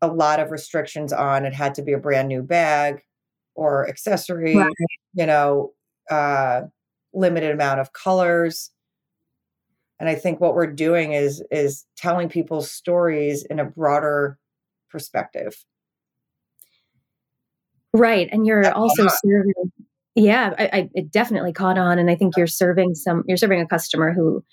A 0.03 0.09
lot 0.09 0.41
of 0.41 0.51
restrictions 0.51 1.13
on 1.13 1.47
it 1.47 1.55
had 1.55 1.75
to 1.77 1.83
be 1.83 1.93
a 1.93 1.99
brand 1.99 2.29
new 2.29 2.43
bag 2.43 3.03
or 3.55 3.89
accessory, 3.89 4.57
right. 4.57 4.73
you 5.15 5.27
know, 5.27 5.73
uh, 6.11 6.63
limited 7.13 7.51
amount 7.51 7.81
of 7.81 7.93
colors. 7.93 8.71
And 10.01 10.09
i 10.09 10.15
think 10.17 10.41
what 10.41 10.55
we're 10.55 10.67
doing 10.67 11.13
is 11.13 11.43
is 11.51 11.87
telling 11.97 12.29
people's 12.29 12.71
stories 12.71 13.45
in 13.45 13.61
a 13.61 13.65
broader 13.65 14.37
perspective. 14.91 15.65
Right 17.93 18.29
and 18.33 18.47
you're 18.47 18.63
That's 18.63 18.77
also 18.77 19.07
serving 19.25 19.53
yeah 20.15 20.55
I, 20.59 20.71
I 20.73 20.91
it 20.95 21.11
definitely 21.11 21.53
caught 21.53 21.79
on 21.79 21.99
and 21.99 22.11
i 22.11 22.15
think 22.15 22.37
you're 22.37 22.47
serving 22.47 22.95
some 22.95 23.23
you're 23.27 23.37
serving 23.37 23.61
a 23.61 23.67
customer 23.67 24.13
who 24.13 24.45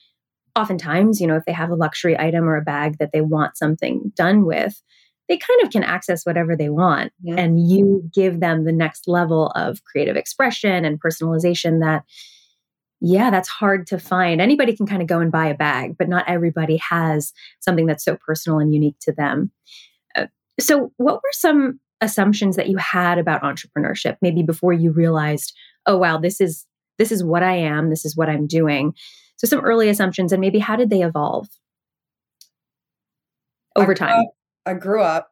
oftentimes 0.56 1.20
you 1.20 1.28
know 1.28 1.36
if 1.36 1.46
they 1.46 1.52
have 1.52 1.70
a 1.70 1.76
luxury 1.76 2.18
item 2.18 2.48
or 2.48 2.56
a 2.56 2.62
bag 2.62 2.98
that 3.00 3.12
they 3.12 3.22
want 3.22 3.58
something 3.58 4.12
done 4.16 4.46
with 4.46 4.82
they 5.30 5.38
kind 5.38 5.62
of 5.64 5.70
can 5.70 5.84
access 5.84 6.26
whatever 6.26 6.56
they 6.56 6.70
want 6.70 7.14
yeah. 7.22 7.36
and 7.36 7.70
you 7.70 8.04
give 8.14 8.40
them 8.40 8.66
the 8.66 8.72
next 8.72 9.08
level 9.08 9.52
of 9.56 9.84
creative 9.86 10.18
expression 10.18 10.84
and 10.84 11.00
personalization 11.00 11.80
that 11.80 12.04
yeah, 13.02 13.30
that's 13.30 13.48
hard 13.48 13.88
to 13.88 13.98
find. 13.98 14.42
Anybody 14.42 14.76
can 14.76 14.86
kind 14.86 15.02
of 15.02 15.08
go 15.08 15.20
and 15.20 15.32
buy 15.32 15.48
a 15.48 15.56
bag, 15.56 15.98
but 15.98 16.10
not 16.10 16.28
everybody 16.28 16.78
has 16.78 17.32
something 17.60 17.86
that's 17.86 18.04
so 18.04 18.18
personal 18.18 18.60
and 18.60 18.74
unique 18.74 18.98
to 19.02 19.14
them. 19.14 19.52
Uh, 20.16 20.28
so, 20.60 20.92
what 20.98 21.16
were 21.16 21.32
some 21.32 21.80
assumptions 22.02 22.56
that 22.56 22.68
you 22.68 22.78
had 22.78 23.18
about 23.18 23.42
entrepreneurship 23.42 24.18
maybe 24.22 24.44
before 24.44 24.74
you 24.74 24.92
realized, 24.92 25.54
"Oh 25.86 25.98
wow, 25.98 26.18
this 26.18 26.42
is 26.42 26.66
this 26.98 27.12
is 27.12 27.24
what 27.24 27.42
I 27.42 27.56
am, 27.56 27.90
this 27.90 28.04
is 28.04 28.18
what 28.18 28.30
I'm 28.30 28.48
doing." 28.48 28.94
So, 29.38 29.48
some 29.48 29.62
early 29.62 29.88
assumptions 29.88 30.34
and 30.34 30.42
maybe 30.42 30.60
how 30.60 30.76
did 30.76 30.90
they 30.90 31.02
evolve 31.02 31.48
over 33.78 33.94
time? 33.94 34.26
I 34.70 34.74
grew 34.76 35.02
up 35.02 35.32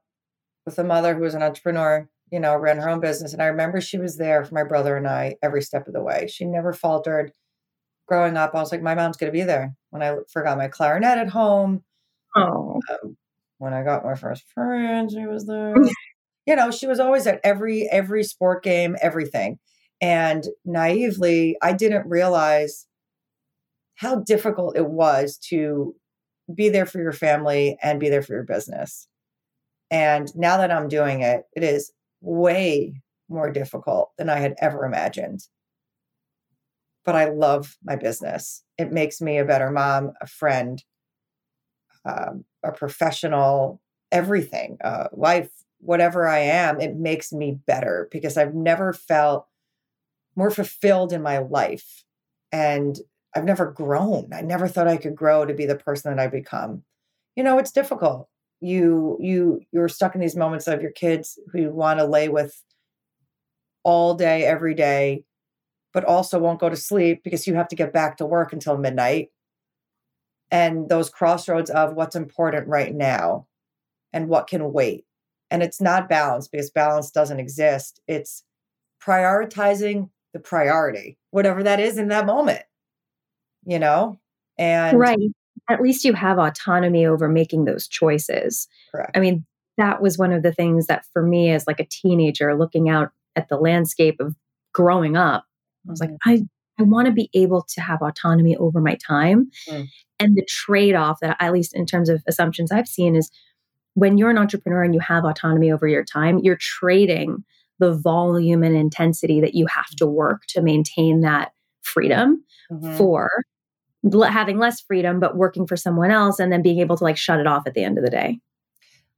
with 0.65 0.79
a 0.79 0.83
mother 0.83 1.15
who 1.15 1.21
was 1.21 1.35
an 1.35 1.43
entrepreneur, 1.43 2.09
you 2.31 2.39
know, 2.39 2.55
ran 2.57 2.77
her 2.77 2.89
own 2.89 2.99
business 2.99 3.33
and 3.33 3.41
I 3.41 3.45
remember 3.45 3.79
she 3.79 3.97
was 3.97 4.17
there 4.17 4.43
for 4.43 4.53
my 4.53 4.63
brother 4.63 4.97
and 4.97 5.07
I 5.07 5.35
every 5.41 5.61
step 5.61 5.87
of 5.87 5.93
the 5.93 6.03
way. 6.03 6.27
She 6.27 6.45
never 6.45 6.73
faltered 6.73 7.31
growing 8.07 8.37
up, 8.37 8.55
I 8.55 8.59
was 8.59 8.71
like, 8.71 8.81
my 8.81 8.95
mom's 8.95 9.17
going 9.17 9.31
to 9.31 9.37
be 9.37 9.43
there. 9.43 9.75
When 9.91 10.01
I 10.01 10.15
forgot 10.31 10.57
my 10.57 10.67
clarinet 10.67 11.17
at 11.17 11.29
home, 11.29 11.83
oh, 12.35 12.79
um, 12.89 13.17
when 13.59 13.73
I 13.73 13.83
got 13.83 14.05
my 14.05 14.15
first 14.15 14.43
friend, 14.53 15.11
she 15.11 15.25
was 15.25 15.45
there. 15.45 15.75
you 16.45 16.55
know, 16.55 16.71
she 16.71 16.87
was 16.87 16.99
always 16.99 17.27
at 17.27 17.41
every 17.43 17.87
every 17.89 18.23
sport 18.23 18.63
game, 18.63 18.95
everything. 19.01 19.59
And 19.99 20.45
naively, 20.63 21.57
I 21.61 21.73
didn't 21.73 22.07
realize 22.07 22.87
how 23.95 24.17
difficult 24.21 24.77
it 24.77 24.87
was 24.87 25.37
to 25.49 25.95
be 26.53 26.69
there 26.69 26.85
for 26.85 26.99
your 26.99 27.13
family 27.13 27.77
and 27.81 27.99
be 27.99 28.09
there 28.09 28.21
for 28.21 28.33
your 28.33 28.43
business. 28.43 29.07
And 29.91 30.35
now 30.35 30.57
that 30.57 30.71
I'm 30.71 30.87
doing 30.87 31.21
it, 31.21 31.43
it 31.55 31.63
is 31.63 31.91
way 32.21 33.01
more 33.29 33.51
difficult 33.51 34.11
than 34.17 34.29
I 34.29 34.37
had 34.37 34.55
ever 34.59 34.85
imagined 34.85 35.47
but 37.07 37.15
I 37.15 37.29
love 37.29 37.77
my 37.85 37.95
business. 37.95 38.63
It 38.77 38.91
makes 38.91 39.21
me 39.21 39.37
a 39.37 39.45
better 39.45 39.71
mom, 39.71 40.11
a 40.19 40.27
friend, 40.27 40.83
um, 42.03 42.43
a 42.65 42.73
professional, 42.73 43.81
everything, 44.11 44.77
uh, 44.83 45.07
wife, 45.13 45.49
whatever 45.79 46.27
I 46.27 46.39
am. 46.39 46.81
It 46.81 46.97
makes 46.97 47.31
me 47.31 47.59
better 47.65 48.09
because 48.11 48.35
I've 48.35 48.53
never 48.53 48.91
felt 48.91 49.47
more 50.35 50.51
fulfilled 50.51 51.13
in 51.13 51.21
my 51.21 51.37
life. 51.37 52.03
And 52.51 52.99
I've 53.33 53.45
never 53.45 53.71
grown. 53.71 54.33
I 54.33 54.41
never 54.41 54.67
thought 54.67 54.89
I 54.89 54.97
could 54.97 55.15
grow 55.15 55.45
to 55.45 55.53
be 55.53 55.65
the 55.65 55.75
person 55.77 56.13
that 56.13 56.21
I 56.21 56.27
become. 56.27 56.83
You 57.37 57.43
know, 57.43 57.57
it's 57.57 57.71
difficult. 57.71 58.27
You 58.59 59.17
you 59.19 59.61
you're 59.71 59.89
stuck 59.89 60.15
in 60.15 60.21
these 60.21 60.35
moments 60.35 60.67
of 60.67 60.81
your 60.81 60.91
kids 60.91 61.37
who 61.51 61.61
you 61.61 61.69
want 61.69 61.99
to 61.99 62.05
lay 62.05 62.27
with 62.29 62.59
all 63.83 64.15
day, 64.15 64.43
every 64.43 64.73
day, 64.73 65.23
but 65.93 66.03
also 66.03 66.39
won't 66.39 66.59
go 66.59 66.69
to 66.69 66.75
sleep 66.75 67.23
because 67.23 67.47
you 67.47 67.55
have 67.55 67.67
to 67.69 67.75
get 67.75 67.93
back 67.93 68.17
to 68.17 68.25
work 68.25 68.51
until 68.51 68.77
midnight. 68.77 69.29
And 70.51 70.89
those 70.89 71.09
crossroads 71.09 71.69
of 71.69 71.93
what's 71.93 72.15
important 72.15 72.67
right 72.67 72.93
now 72.93 73.47
and 74.13 74.27
what 74.27 74.47
can 74.47 74.73
wait. 74.73 75.05
And 75.51 75.63
it's 75.63 75.79
not 75.79 76.09
balance 76.09 76.47
because 76.47 76.69
balance 76.69 77.11
doesn't 77.11 77.39
exist. 77.39 78.01
It's 78.07 78.43
prioritizing 79.01 80.09
the 80.33 80.39
priority, 80.39 81.17
whatever 81.31 81.63
that 81.63 81.79
is 81.79 81.97
in 81.97 82.09
that 82.09 82.25
moment, 82.25 82.63
you 83.65 83.79
know? 83.79 84.19
And 84.57 84.99
right. 84.99 85.17
At 85.69 85.81
least 85.81 86.05
you 86.05 86.13
have 86.13 86.39
autonomy 86.39 87.05
over 87.05 87.27
making 87.27 87.65
those 87.65 87.87
choices. 87.87 88.67
Correct. 88.91 89.15
I 89.15 89.19
mean, 89.19 89.45
that 89.77 90.01
was 90.01 90.17
one 90.17 90.31
of 90.31 90.43
the 90.43 90.53
things 90.53 90.87
that 90.87 91.05
for 91.13 91.21
me 91.21 91.51
as 91.51 91.67
like 91.67 91.79
a 91.79 91.85
teenager 91.85 92.57
looking 92.57 92.89
out 92.89 93.11
at 93.35 93.49
the 93.49 93.57
landscape 93.57 94.19
of 94.19 94.35
growing 94.73 95.15
up 95.17 95.45
I 95.87 95.91
was 95.91 95.99
like, 95.99 96.11
mm-hmm. 96.11 96.29
I, 96.29 96.43
I 96.79 96.83
want 96.83 97.07
to 97.07 97.11
be 97.11 97.29
able 97.33 97.63
to 97.63 97.81
have 97.81 98.01
autonomy 98.01 98.55
over 98.55 98.81
my 98.81 98.95
time. 98.95 99.49
Mm. 99.69 99.87
And 100.19 100.35
the 100.35 100.45
trade 100.45 100.95
off 100.95 101.19
that, 101.21 101.37
at 101.39 101.53
least 101.53 101.75
in 101.75 101.85
terms 101.85 102.09
of 102.09 102.21
assumptions 102.27 102.71
I've 102.71 102.87
seen, 102.87 103.15
is 103.15 103.31
when 103.93 104.17
you're 104.17 104.29
an 104.29 104.37
entrepreneur 104.37 104.83
and 104.83 104.93
you 104.93 104.99
have 104.99 105.25
autonomy 105.25 105.71
over 105.71 105.87
your 105.87 106.03
time, 106.03 106.39
you're 106.39 106.57
trading 106.57 107.43
the 107.79 107.93
volume 107.93 108.63
and 108.63 108.75
intensity 108.75 109.39
that 109.41 109.55
you 109.55 109.65
have 109.67 109.89
to 109.97 110.07
work 110.07 110.45
to 110.47 110.61
maintain 110.61 111.21
that 111.21 111.51
freedom 111.81 112.43
mm-hmm. 112.71 112.97
for 112.97 113.29
having 114.29 114.59
less 114.59 114.81
freedom, 114.81 115.19
but 115.19 115.37
working 115.37 115.67
for 115.67 115.75
someone 115.75 116.11
else 116.11 116.39
and 116.39 116.51
then 116.51 116.61
being 116.61 116.79
able 116.79 116.97
to 116.97 117.03
like 117.03 117.17
shut 117.17 117.39
it 117.39 117.47
off 117.47 117.65
at 117.65 117.73
the 117.73 117.83
end 117.83 117.97
of 117.97 118.03
the 118.03 118.09
day. 118.09 118.39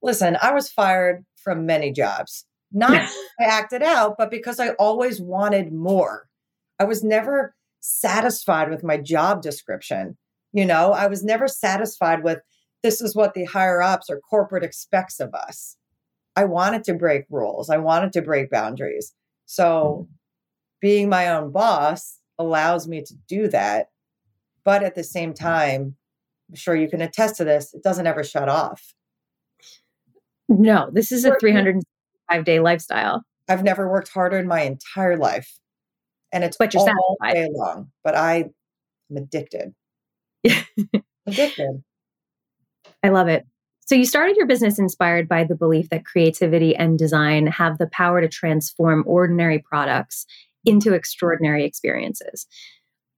Listen, 0.01 0.38
I 0.41 0.53
was 0.53 0.69
fired 0.69 1.25
from 1.36 1.65
many 1.65 1.91
jobs. 1.91 2.45
Not 2.71 3.09
I 3.39 3.43
acted 3.45 3.81
out, 3.81 4.15
but 4.17 4.31
because 4.31 4.59
I 4.59 4.69
always 4.71 5.19
wanted 5.19 5.74
more. 5.74 6.27
I 6.79 6.83
was 6.83 7.03
never 7.03 7.55
satisfied 7.79 8.69
with 8.69 8.83
my 8.83 8.98
job 8.98 9.41
description. 9.41 10.17
You 10.53 10.65
know, 10.65 10.93
I 10.93 11.07
was 11.07 11.24
never 11.24 11.48
satisfied 11.48 12.24
with 12.24 12.39
this 12.83 13.01
is 13.01 13.15
what 13.15 13.33
the 13.33 13.45
higher 13.45 13.81
ups 13.81 14.09
or 14.09 14.19
corporate 14.19 14.63
expects 14.63 15.19
of 15.19 15.33
us. 15.33 15.75
I 16.36 16.45
wanted 16.45 16.83
to 16.86 16.93
break 16.93 17.25
rules, 17.29 17.69
I 17.69 17.77
wanted 17.77 18.13
to 18.13 18.21
break 18.21 18.50
boundaries. 18.50 19.13
So 19.45 20.05
mm-hmm. 20.05 20.13
being 20.79 21.09
my 21.09 21.27
own 21.27 21.51
boss 21.51 22.19
allows 22.38 22.88
me 22.88 23.03
to 23.03 23.13
do 23.27 23.48
that. 23.50 23.89
But 24.69 24.83
at 24.83 24.93
the 24.93 25.03
same 25.03 25.33
time, 25.33 25.95
I'm 26.47 26.55
sure 26.55 26.75
you 26.75 26.88
can 26.88 27.01
attest 27.01 27.38
to 27.38 27.43
this, 27.43 27.73
it 27.73 27.81
doesn't 27.81 28.05
ever 28.05 28.23
shut 28.23 28.47
off. 28.47 28.93
No, 30.47 30.91
this 30.93 31.11
is 31.11 31.25
a 31.25 31.33
305 31.39 32.45
day 32.45 32.59
lifestyle. 32.59 33.23
I've 33.49 33.63
never 33.63 33.89
worked 33.89 34.09
harder 34.09 34.38
in 34.38 34.47
my 34.47 34.61
entire 34.61 35.17
life 35.17 35.57
and 36.31 36.43
it's 36.43 36.55
but 36.57 36.75
you're 36.75 36.81
all 36.81 37.17
satisfied. 37.19 37.33
day 37.33 37.49
long. 37.51 37.89
But 38.03 38.15
I 38.15 38.51
am 39.09 39.17
addicted. 39.17 39.73
addicted. 41.25 41.83
I 43.01 43.09
love 43.09 43.27
it. 43.27 43.47
So 43.88 43.95
you 43.95 44.05
started 44.05 44.38
your 44.38 44.45
business 44.45 44.77
inspired 44.77 45.27
by 45.27 45.45
the 45.45 45.55
belief 45.55 45.89
that 45.89 46.05
creativity 46.05 46.75
and 46.75 46.99
design 46.99 47.47
have 47.47 47.79
the 47.79 47.88
power 47.88 48.21
to 48.21 48.27
transform 48.27 49.03
ordinary 49.07 49.57
products 49.57 50.27
into 50.63 50.93
extraordinary 50.93 51.65
experiences. 51.65 52.45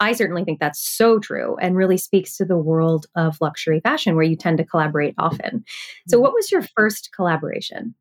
I 0.01 0.13
certainly 0.13 0.43
think 0.43 0.59
that's 0.59 0.81
so 0.81 1.19
true 1.19 1.55
and 1.61 1.77
really 1.77 1.97
speaks 1.97 2.35
to 2.37 2.45
the 2.45 2.57
world 2.57 3.05
of 3.15 3.37
luxury 3.39 3.79
fashion 3.79 4.15
where 4.15 4.23
you 4.23 4.35
tend 4.35 4.57
to 4.57 4.65
collaborate 4.65 5.13
often. 5.19 5.63
So 6.07 6.17
mm-hmm. 6.17 6.23
what 6.23 6.33
was 6.33 6.51
your 6.51 6.63
first 6.75 7.11
collaboration? 7.15 7.93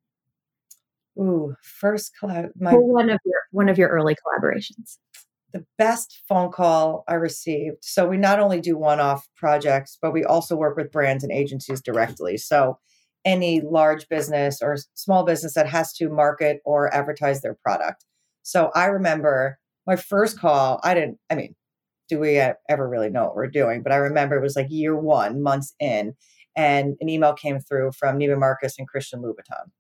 Ooh, 1.19 1.55
first 1.63 2.13
collab. 2.21 2.49
My 2.59 2.73
one 2.73 3.11
of 3.11 3.19
your 3.27 3.41
one 3.51 3.69
of 3.69 3.77
your 3.77 3.91
early 3.91 4.17
collaborations. 4.17 4.97
The 5.53 5.67
best 5.77 6.23
phone 6.27 6.51
call 6.51 7.05
I 7.07 7.15
received. 7.15 7.79
So 7.83 8.09
we 8.09 8.17
not 8.17 8.41
only 8.41 8.61
do 8.61 8.79
one-off 8.79 9.29
projects, 9.37 9.99
but 10.01 10.13
we 10.13 10.25
also 10.25 10.57
work 10.57 10.77
with 10.77 10.93
brands 10.93 11.23
and 11.23 11.33
agencies 11.33 11.83
directly. 11.83 12.39
So 12.39 12.79
any 13.27 13.61
large 13.61 14.09
business 14.09 14.63
or 14.63 14.79
small 14.95 15.25
business 15.25 15.53
that 15.55 15.69
has 15.69 15.93
to 15.95 16.09
market 16.09 16.61
or 16.65 16.95
advertise 16.95 17.43
their 17.43 17.59
product. 17.63 18.07
So 18.43 18.71
I 18.75 18.87
remember 18.87 19.59
my 19.87 19.97
first 19.97 20.39
call. 20.39 20.81
I 20.83 20.95
didn't. 20.95 21.19
I 21.29 21.35
mean, 21.35 21.55
do 22.11 22.19
we 22.19 22.39
ever 22.69 22.89
really 22.89 23.09
know 23.09 23.25
what 23.25 23.37
we're 23.37 23.47
doing? 23.47 23.83
But 23.83 23.93
I 23.93 23.97
remember 23.97 24.37
it 24.37 24.43
was 24.43 24.57
like 24.57 24.67
year 24.69 24.95
one, 24.95 25.43
months 25.43 25.75
in, 25.81 26.15
and 26.55 26.97
an 27.01 27.09
email 27.09 27.33
came 27.33 27.61
through 27.61 27.93
from 27.99 28.19
Neiman 28.19 28.39
Marcus 28.39 28.75
and 28.79 28.87
Christian 28.87 29.23
Louboutin 29.23 29.71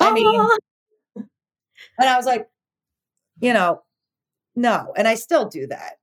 I 0.00 0.12
mean, 0.12 0.26
uh-huh. 0.26 0.56
and 1.16 2.08
I 2.08 2.16
was 2.16 2.26
like, 2.26 2.48
you 3.40 3.52
know, 3.52 3.82
no. 4.56 4.92
And 4.96 5.06
I 5.06 5.14
still 5.14 5.48
do 5.48 5.66
that. 5.68 5.96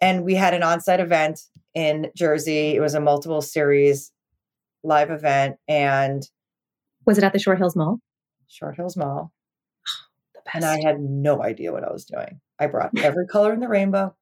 And 0.00 0.24
we 0.24 0.34
had 0.34 0.54
an 0.54 0.62
on-site 0.62 1.00
event 1.00 1.40
in 1.74 2.10
Jersey. 2.16 2.74
It 2.74 2.80
was 2.80 2.94
a 2.94 3.00
multiple 3.00 3.42
series 3.42 4.12
live 4.82 5.10
event. 5.10 5.56
And 5.68 6.22
was 7.06 7.18
it 7.18 7.24
at 7.24 7.32
the 7.32 7.38
Short 7.38 7.58
Hills 7.58 7.76
Mall? 7.76 7.98
Short 8.48 8.76
Hills 8.76 8.96
Mall. 8.96 9.32
And 10.54 10.64
I 10.64 10.80
had 10.82 11.00
no 11.00 11.42
idea 11.42 11.72
what 11.72 11.84
I 11.84 11.92
was 11.92 12.04
doing. 12.04 12.40
I 12.58 12.66
brought 12.66 12.98
every 12.98 13.26
color 13.26 13.52
in 13.52 13.60
the 13.60 13.68
rainbow. 13.68 14.14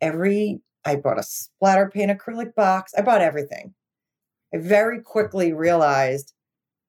Every 0.00 0.60
I 0.84 0.96
brought 0.96 1.18
a 1.18 1.22
splatter 1.22 1.90
paint 1.90 2.10
acrylic 2.10 2.54
box. 2.54 2.92
I 2.96 3.02
bought 3.02 3.20
everything. 3.20 3.74
I 4.54 4.58
very 4.58 5.00
quickly 5.02 5.52
realized 5.52 6.32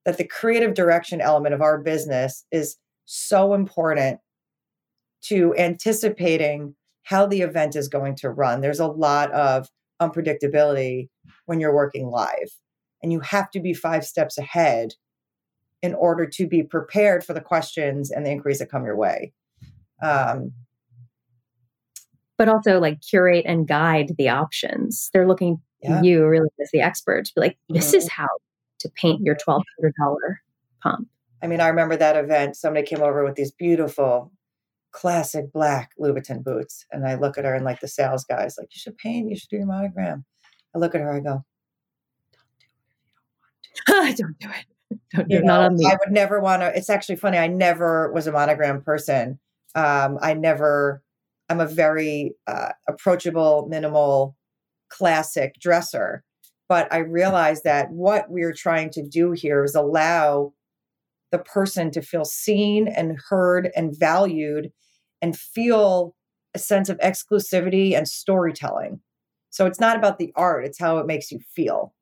that 0.05 0.17
the 0.17 0.23
creative 0.23 0.73
direction 0.73 1.19
element 1.19 1.53
of 1.53 1.61
our 1.61 1.77
business 1.77 2.45
is 2.51 2.77
so 3.05 3.53
important 3.53 4.19
to 5.23 5.53
anticipating 5.57 6.75
how 7.03 7.25
the 7.25 7.41
event 7.41 7.75
is 7.75 7.89
going 7.89 8.15
to 8.15 8.29
run. 8.29 8.61
There's 8.61 8.79
a 8.79 8.87
lot 8.87 9.31
of 9.31 9.67
unpredictability 10.01 11.09
when 11.45 11.59
you're 11.59 11.75
working 11.75 12.07
live, 12.07 12.51
and 13.03 13.11
you 13.11 13.19
have 13.19 13.51
to 13.51 13.59
be 13.59 13.73
five 13.73 14.05
steps 14.05 14.37
ahead 14.37 14.93
in 15.81 15.93
order 15.93 16.25
to 16.25 16.47
be 16.47 16.63
prepared 16.63 17.23
for 17.23 17.33
the 17.33 17.41
questions 17.41 18.11
and 18.11 18.25
the 18.25 18.31
inquiries 18.31 18.59
that 18.59 18.69
come 18.69 18.85
your 18.85 18.97
way. 18.97 19.33
Um, 20.01 20.51
but 22.37 22.47
also 22.47 22.79
like 22.79 23.01
curate 23.01 23.45
and 23.45 23.67
guide 23.67 24.13
the 24.17 24.29
options. 24.29 25.09
They're 25.13 25.27
looking 25.27 25.61
yeah. 25.81 26.01
you 26.01 26.25
really 26.27 26.49
as 26.61 26.69
the 26.71 26.81
expert 26.81 27.25
to 27.25 27.33
be 27.35 27.41
like, 27.41 27.57
this 27.69 27.87
mm-hmm. 27.87 27.97
is 27.97 28.09
how 28.09 28.27
to 28.79 28.89
paint 28.89 29.21
your 29.21 29.35
$1,200 29.35 29.61
pump. 30.81 31.07
I 31.41 31.47
mean, 31.47 31.61
I 31.61 31.67
remember 31.67 31.95
that 31.95 32.17
event. 32.17 32.55
Somebody 32.55 32.85
came 32.85 33.01
over 33.01 33.23
with 33.23 33.35
these 33.35 33.51
beautiful 33.51 34.31
classic 34.91 35.51
black 35.53 35.91
Louboutin 35.99 36.43
boots. 36.43 36.85
And 36.91 37.07
I 37.07 37.15
look 37.15 37.37
at 37.37 37.45
her 37.45 37.53
and 37.53 37.65
like 37.65 37.79
the 37.79 37.87
sales 37.87 38.25
guys, 38.25 38.55
like, 38.57 38.69
you 38.73 38.79
should 38.79 38.97
paint, 38.97 39.29
you 39.29 39.35
should 39.35 39.49
do 39.49 39.57
your 39.57 39.65
monogram. 39.65 40.25
I 40.75 40.79
look 40.79 40.95
at 40.95 41.01
her, 41.01 41.11
I 41.11 41.19
go, 41.19 41.43
don't 43.85 43.97
do 43.99 44.07
it. 44.07 44.17
Don't 44.17 44.39
do 44.39 44.49
it. 44.49 44.65
on 45.13 45.75
me. 45.75 45.85
I 45.85 45.97
would 45.99 46.11
never 46.11 46.39
want 46.39 46.61
to. 46.61 46.75
It's 46.75 46.89
actually 46.89 47.17
funny. 47.17 47.37
I 47.37 47.47
never 47.47 48.11
was 48.11 48.27
a 48.27 48.31
monogram 48.31 48.81
person. 48.81 49.39
Um, 49.75 50.17
I 50.21 50.33
never. 50.33 51.03
I'm 51.49 51.59
a 51.59 51.67
very 51.67 52.35
uh, 52.47 52.73
approachable, 52.87 53.67
minimal, 53.69 54.35
classic 54.89 55.55
dresser. 55.59 56.23
But 56.67 56.91
I 56.93 56.99
realized 56.99 57.63
that 57.63 57.89
what 57.89 58.29
we're 58.29 58.53
trying 58.53 58.91
to 58.91 59.03
do 59.03 59.31
here 59.31 59.63
is 59.63 59.73
allow 59.73 60.53
the 61.31 61.39
person 61.39 61.89
to 61.91 62.01
feel 62.01 62.25
seen 62.25 62.87
and 62.87 63.17
heard 63.29 63.71
and 63.75 63.97
valued, 63.97 64.71
and 65.21 65.37
feel 65.37 66.15
a 66.53 66.59
sense 66.59 66.89
of 66.89 66.97
exclusivity 66.99 67.95
and 67.95 68.07
storytelling. 68.07 68.99
So 69.51 69.65
it's 69.65 69.79
not 69.79 69.97
about 69.97 70.19
the 70.19 70.31
art; 70.35 70.65
it's 70.65 70.79
how 70.79 70.97
it 70.99 71.07
makes 71.07 71.31
you 71.31 71.39
feel. 71.55 71.93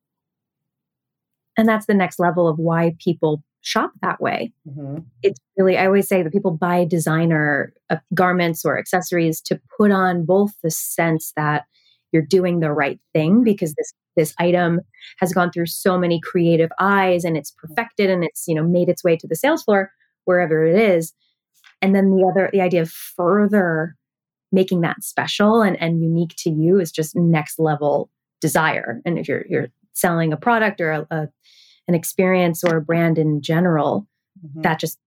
And 1.58 1.68
that's 1.68 1.86
the 1.88 1.94
next 1.94 2.20
level 2.20 2.48
of 2.48 2.58
why 2.60 2.96
people 3.00 3.44
shop 3.62 3.92
that 4.02 4.22
way. 4.22 4.54
Mhm. 4.70 5.04
It's 5.24 5.40
really, 5.58 5.78
I 5.78 5.86
always 5.86 6.08
say 6.08 6.24
that 6.24 6.32
people 6.32 6.52
buy 6.52 6.86
designer 6.86 7.74
uh, 7.90 7.98
garments 8.14 8.64
or 8.64 8.78
accessories 8.78 9.42
to 9.42 9.60
put 9.78 9.92
on 9.92 10.24
both 10.26 10.54
the 10.64 10.72
sense 10.72 11.34
that 11.36 11.66
you're 12.12 12.22
doing 12.22 12.60
the 12.60 12.72
right 12.72 13.00
thing 13.14 13.44
because 13.44 13.74
this 13.76 13.94
this 14.16 14.34
item 14.40 14.80
has 15.20 15.32
gone 15.32 15.52
through 15.52 15.68
so 15.68 15.96
many 15.98 16.20
creative 16.22 16.72
eyes 16.80 17.24
and 17.24 17.38
it's 17.38 17.52
perfected 17.52 18.10
and 18.10 18.24
it's 18.24 18.48
you 18.48 18.56
know 18.56 18.64
made 18.64 18.90
its 18.90 19.04
way 19.04 19.16
to 19.18 19.28
the 19.28 19.36
sales 19.36 19.64
floor 19.64 19.92
wherever 20.26 20.66
it 20.66 20.80
is 20.80 21.14
and 21.82 21.94
then 21.96 22.10
the 22.16 22.26
other 22.28 22.50
the 22.52 22.62
idea 22.62 22.82
of 22.82 22.90
further 22.90 23.96
making 24.52 24.82
that 24.82 25.04
special 25.04 25.62
and, 25.62 25.80
and 25.82 26.02
unique 26.02 26.34
to 26.38 26.50
you 26.50 26.80
is 26.80 26.92
just 26.92 27.16
next 27.16 27.60
level 27.60 28.10
desire 28.42 29.02
and 29.06 29.20
if 29.20 29.28
you're 29.28 29.46
you're 29.50 29.68
selling 29.98 30.32
a 30.32 30.38
product 30.38 30.80
or 30.82 30.92
a, 30.92 31.08
a 31.12 31.28
an 31.88 31.96
experience 31.96 32.64
or 32.64 32.78
a 32.78 32.82
brand 32.82 33.18
in 33.18 33.42
general 33.42 34.08
Mhm. 34.46 34.64
that 34.64 34.80
just 34.80 35.00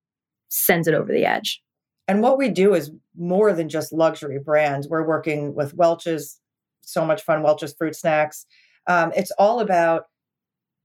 sends 0.49 0.89
it 0.89 0.95
over 0.95 1.13
the 1.13 1.25
edge 1.25 1.63
And 2.09 2.23
what 2.23 2.39
we 2.39 2.49
do 2.49 2.75
is 2.75 2.91
more 3.17 3.53
than 3.53 3.69
just 3.69 3.93
luxury 3.93 4.41
brands. 4.41 4.89
We're 4.89 5.07
working 5.07 5.55
with 5.55 5.75
Welch's, 5.75 6.41
so 6.81 7.05
much 7.05 7.23
fun, 7.23 7.43
Welch's 7.45 7.73
fruit 7.79 7.95
snacks. 7.95 8.47
Um, 8.89 9.13
it's 9.15 9.31
all 9.39 9.61
about 9.61 10.07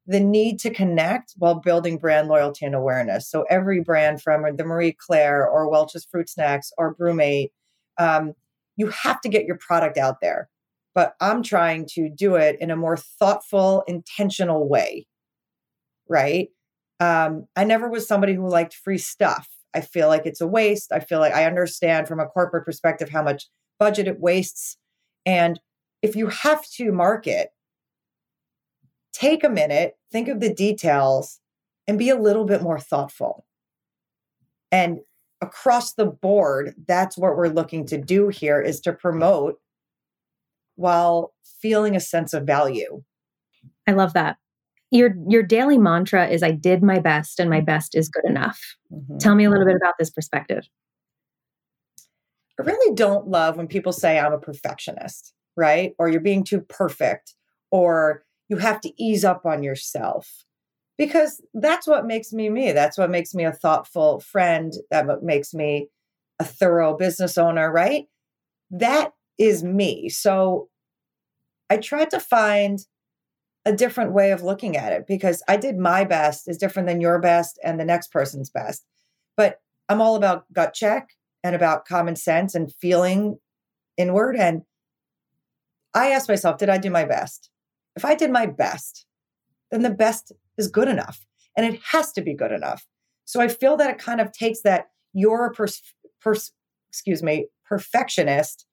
the 0.06 0.20
need 0.20 0.60
to 0.60 0.70
connect 0.70 1.34
while 1.38 1.56
building 1.56 1.98
brand 1.98 2.28
loyalty 2.28 2.64
and 2.66 2.76
awareness. 2.76 3.28
So 3.28 3.44
every 3.50 3.80
brand 3.80 4.22
from 4.22 4.44
the 4.56 4.64
Marie 4.64 4.92
Claire 4.94 5.48
or 5.50 5.68
Welch's 5.68 6.06
fruit 6.06 6.30
snacks 6.30 6.72
or 6.78 6.94
BruMate, 6.96 7.50
um, 7.98 8.34
you 8.76 8.88
have 8.90 9.20
to 9.22 9.30
get 9.30 9.46
your 9.46 9.58
product 9.58 9.98
out 9.98 10.18
there. 10.22 10.48
But 10.96 11.16
I'm 11.22 11.44
trying 11.44 11.86
to 11.92 12.10
do 12.10 12.36
it 12.36 12.58
in 12.60 12.72
a 12.72 12.76
more 12.76 12.98
thoughtful, 12.98 13.84
intentional 13.88 14.68
way. 14.68 15.06
Right. 16.08 16.50
Um, 17.00 17.48
I 17.56 17.66
never 17.66 17.90
was 17.90 18.08
somebody 18.08 18.34
who 18.34 18.48
liked 18.48 18.74
free 18.74 18.98
stuff. 18.98 19.48
I 19.74 19.82
feel 19.82 20.08
like 20.08 20.26
it's 20.26 20.42
a 20.42 20.48
waste. 20.48 20.94
I 20.94 21.02
feel 21.02 21.20
like 21.20 21.34
I 21.34 21.46
understand 21.46 22.08
from 22.08 22.22
a 22.22 22.26
corporate 22.26 22.66
perspective 22.66 23.10
how 23.10 23.22
much 23.22 23.48
budget 23.78 24.08
it 24.08 24.22
wastes. 24.22 24.78
And 25.26 25.60
if 26.02 26.16
you 26.16 26.28
have 26.28 26.66
to 26.78 26.94
market, 26.94 27.50
take 29.12 29.44
a 29.44 29.50
minute, 29.50 29.98
think 30.12 30.30
of 30.30 30.40
the 30.40 30.54
details, 30.54 31.40
and 31.88 32.00
be 32.00 32.10
a 32.10 32.20
little 32.20 32.46
bit 32.46 32.62
more 32.62 32.80
thoughtful. 32.80 33.46
And 34.72 35.00
across 35.42 35.94
the 35.94 36.06
board, 36.06 36.74
that's 36.88 37.18
what 37.18 37.36
we're 37.36 37.48
looking 37.48 37.86
to 37.88 37.98
do 37.98 38.30
here 38.30 38.62
is 38.62 38.80
to 38.82 38.94
promote 38.94 39.60
while 40.76 41.34
feeling 41.62 41.96
a 41.96 42.00
sense 42.00 42.34
of 42.34 42.44
value. 42.44 43.02
i 43.88 43.92
love 43.92 44.14
that 44.14 44.38
your 44.92 45.16
your 45.28 45.44
daily 45.44 45.78
mantra 45.78 46.28
is 46.28 46.44
i 46.44 46.52
did 46.52 46.84
my 46.84 47.00
best 47.00 47.40
and 47.40 47.50
my 47.50 47.62
best 47.62 47.96
is 47.96 48.10
good 48.10 48.26
enough 48.26 48.60
Mhm. 48.94 49.20
tell 49.20 49.36
me 49.36 49.46
a 49.46 49.50
little 49.50 49.66
bit 49.66 49.76
about 49.76 49.96
this 50.00 50.10
perspective 50.10 50.68
I 52.60 52.64
really 52.64 52.96
don't 52.96 53.28
love 53.28 53.58
when 53.58 53.68
people 53.68 53.92
say 53.92 54.18
I'm 54.18 54.32
a 54.32 54.40
perfectionist, 54.40 55.34
right? 55.58 55.94
Or 56.00 56.08
you're 56.08 56.22
being 56.22 56.44
too 56.44 56.62
perfect, 56.62 57.36
or 57.70 58.24
you 58.48 58.56
have 58.58 58.80
to 58.82 58.94
ease 58.98 59.26
up 59.26 59.46
on 59.46 59.62
yourself. 59.62 60.46
Because 60.98 61.42
that's 61.54 61.86
what 61.86 62.06
makes 62.06 62.32
me 62.32 62.50
me. 62.50 62.72
That's 62.72 62.98
what 62.98 63.10
makes 63.10 63.34
me 63.34 63.44
a 63.44 63.52
thoughtful 63.52 64.22
friend. 64.22 64.72
That 64.90 65.06
what 65.06 65.22
makes 65.24 65.54
me 65.54 65.90
a 66.40 66.46
thorough 66.46 66.96
business 66.96 67.38
owner, 67.38 67.70
right? 67.72 68.06
That 68.72 69.12
is 69.38 69.64
me. 69.64 70.10
So 70.10 70.70
I 71.70 71.78
tried 71.78 72.12
to 72.12 72.20
find 72.20 72.80
a 73.66 73.74
different 73.74 74.14
way 74.14 74.32
of 74.32 74.44
looking 74.44 74.78
at 74.78 74.94
it 74.94 75.08
because 75.08 75.42
I 75.48 75.58
did 75.58 75.78
my 75.78 76.04
best 76.04 76.48
is 76.48 76.58
different 76.58 76.88
than 76.88 77.02
your 77.02 77.20
best 77.20 77.60
and 77.64 77.80
the 77.80 77.86
next 77.86 78.12
person's 78.12 78.50
best. 78.50 78.86
But 79.36 79.60
I'm 79.90 80.02
all 80.02 80.16
about 80.16 80.52
gut 80.54 80.74
check 80.74 81.10
and 81.44 81.56
about 81.56 81.86
common 81.86 82.16
sense 82.16 82.54
and 82.54 82.72
feeling 82.80 83.40
inward. 83.98 84.36
And 84.36 84.62
I 85.94 86.12
asked 86.12 86.30
myself, 86.30 86.58
did 86.58 86.70
I 86.70 86.78
do 86.78 86.92
my 86.92 87.06
best? 87.06 87.50
If 87.96 88.06
I 88.06 88.14
did 88.14 88.30
my 88.30 88.46
best, 88.46 89.06
then 89.72 89.82
the 89.82 89.90
best 89.90 90.32
is 90.58 90.68
good 90.68 90.88
enough 90.88 91.26
and 91.58 91.66
it 91.66 91.80
has 91.92 92.12
to 92.14 92.22
be 92.22 92.34
good 92.34 92.52
enough. 92.52 92.86
So 93.26 93.42
I 93.42 93.48
feel 93.48 93.78
that 93.78 93.90
it 93.90 93.98
kind 93.98 94.22
of 94.22 94.32
takes 94.32 94.62
that 94.62 94.88
you're 95.14 95.46
a 95.46 95.52
pers- 95.52 95.82
pers- 96.22 96.52
excuse 96.90 97.24
me, 97.24 97.48
perfectionist 97.66 98.66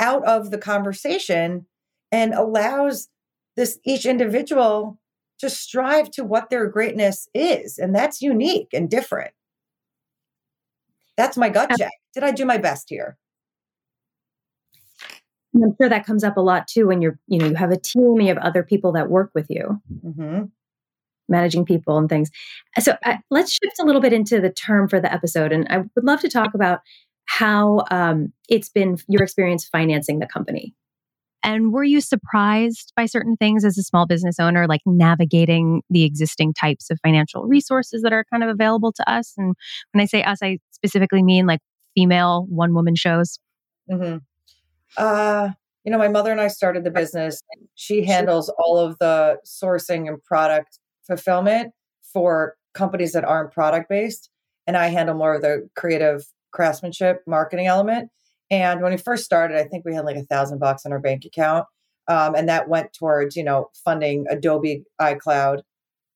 out 0.00 0.24
of 0.24 0.50
the 0.50 0.58
conversation 0.58 1.66
and 2.12 2.34
allows 2.34 3.08
this 3.56 3.78
each 3.84 4.06
individual 4.06 4.98
to 5.38 5.50
strive 5.50 6.10
to 6.12 6.24
what 6.24 6.50
their 6.50 6.66
greatness 6.66 7.28
is. 7.34 7.78
And 7.78 7.94
that's 7.94 8.22
unique 8.22 8.68
and 8.72 8.90
different. 8.90 9.32
That's 11.16 11.36
my 11.36 11.48
gut 11.48 11.72
check. 11.72 11.92
Did 12.14 12.24
I 12.24 12.30
do 12.32 12.44
my 12.44 12.58
best 12.58 12.88
here? 12.88 13.16
And 15.54 15.64
i'm 15.64 15.74
sure 15.80 15.88
that 15.88 16.06
comes 16.06 16.22
up 16.24 16.36
a 16.36 16.40
lot 16.40 16.68
too 16.68 16.86
when 16.86 17.00
you're 17.00 17.18
you 17.28 17.38
know 17.38 17.46
you 17.46 17.54
have 17.54 17.70
a 17.70 17.78
team 17.78 18.20
you 18.20 18.28
have 18.28 18.38
other 18.38 18.62
people 18.62 18.92
that 18.92 19.10
work 19.10 19.30
with 19.34 19.46
you 19.48 19.80
hmm 20.02 20.42
managing 21.28 21.64
people 21.64 21.98
and 21.98 22.08
things 22.08 22.30
so 22.78 22.94
uh, 23.04 23.16
let's 23.30 23.52
shift 23.52 23.80
a 23.80 23.84
little 23.84 24.00
bit 24.00 24.12
into 24.12 24.40
the 24.40 24.50
term 24.50 24.88
for 24.88 25.00
the 25.00 25.12
episode 25.12 25.52
and 25.52 25.66
i 25.70 25.78
would 25.78 26.04
love 26.04 26.20
to 26.20 26.28
talk 26.28 26.54
about 26.54 26.80
how 27.26 27.84
um, 27.90 28.32
it's 28.48 28.68
been 28.68 28.98
your 29.08 29.22
experience 29.22 29.66
financing 29.66 30.18
the 30.18 30.26
company 30.26 30.74
and 31.46 31.72
were 31.72 31.84
you 31.84 32.00
surprised 32.00 32.92
by 32.96 33.06
certain 33.06 33.36
things 33.36 33.64
as 33.64 33.78
a 33.78 33.82
small 33.84 34.04
business 34.04 34.40
owner, 34.40 34.66
like 34.66 34.80
navigating 34.84 35.80
the 35.88 36.02
existing 36.02 36.52
types 36.52 36.90
of 36.90 36.98
financial 37.04 37.44
resources 37.44 38.02
that 38.02 38.12
are 38.12 38.24
kind 38.32 38.42
of 38.42 38.50
available 38.50 38.90
to 38.92 39.08
us? 39.10 39.32
And 39.38 39.54
when 39.92 40.02
I 40.02 40.06
say 40.06 40.24
us, 40.24 40.40
I 40.42 40.58
specifically 40.72 41.22
mean 41.22 41.46
like 41.46 41.60
female 41.94 42.46
one 42.48 42.74
woman 42.74 42.96
shows. 42.96 43.38
hmm 43.88 44.16
Uh, 44.96 45.50
you 45.84 45.92
know, 45.92 45.98
my 45.98 46.08
mother 46.08 46.32
and 46.32 46.40
I 46.40 46.48
started 46.48 46.82
the 46.82 46.90
business. 46.90 47.40
She 47.76 48.04
handles 48.04 48.52
all 48.58 48.76
of 48.76 48.98
the 48.98 49.38
sourcing 49.46 50.08
and 50.08 50.20
product 50.24 50.80
fulfillment 51.06 51.72
for 52.02 52.56
companies 52.74 53.12
that 53.12 53.24
aren't 53.24 53.52
product 53.52 53.88
based. 53.88 54.30
And 54.66 54.76
I 54.76 54.88
handle 54.88 55.14
more 55.14 55.36
of 55.36 55.42
the 55.42 55.68
creative 55.76 56.26
craftsmanship 56.52 57.22
marketing 57.26 57.66
element. 57.66 58.10
And 58.50 58.80
when 58.80 58.92
we 58.92 58.98
first 58.98 59.24
started, 59.24 59.56
I 59.56 59.64
think 59.64 59.84
we 59.84 59.94
had 59.94 60.04
like 60.04 60.16
a 60.16 60.24
thousand 60.24 60.58
bucks 60.58 60.84
in 60.84 60.92
our 60.92 61.00
bank 61.00 61.24
account. 61.24 61.66
Um, 62.08 62.34
and 62.34 62.48
that 62.48 62.68
went 62.68 62.92
towards, 62.92 63.34
you 63.36 63.42
know, 63.42 63.70
funding 63.84 64.26
Adobe 64.30 64.84
iCloud. 65.00 65.62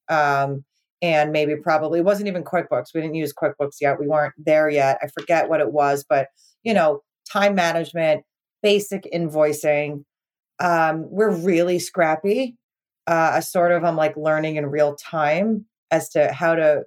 Um, 0.09 0.65
and 1.03 1.33
maybe 1.33 1.57
probably 1.57 2.01
it 2.01 2.05
wasn't 2.05 2.29
even 2.29 2.45
QuickBooks. 2.45 2.95
We 2.95 3.01
didn't 3.01 3.15
use 3.15 3.33
QuickBooks 3.33 3.77
yet. 3.81 3.99
We 3.99 4.07
weren't 4.07 4.35
there 4.37 4.69
yet. 4.69 4.99
I 5.03 5.09
forget 5.09 5.49
what 5.49 5.61
it 5.61 5.73
was, 5.73 6.05
but 6.09 6.29
you 6.63 6.75
know, 6.75 7.03
time 7.31 7.55
management, 7.55 8.23
basic 8.63 9.09
invoicing. 9.13 10.05
Um, 10.59 11.07
we're 11.11 11.35
really 11.35 11.79
scrappy. 11.79 12.57
Uh, 13.07 13.41
sort 13.41 13.73
of 13.73 13.83
I'm 13.83 13.97
like 13.97 14.17
learning 14.17 14.57
in 14.57 14.67
real 14.67 14.95
time 14.95 15.65
as 15.91 16.11
to 16.11 16.33
how 16.33 16.55
to 16.55 16.83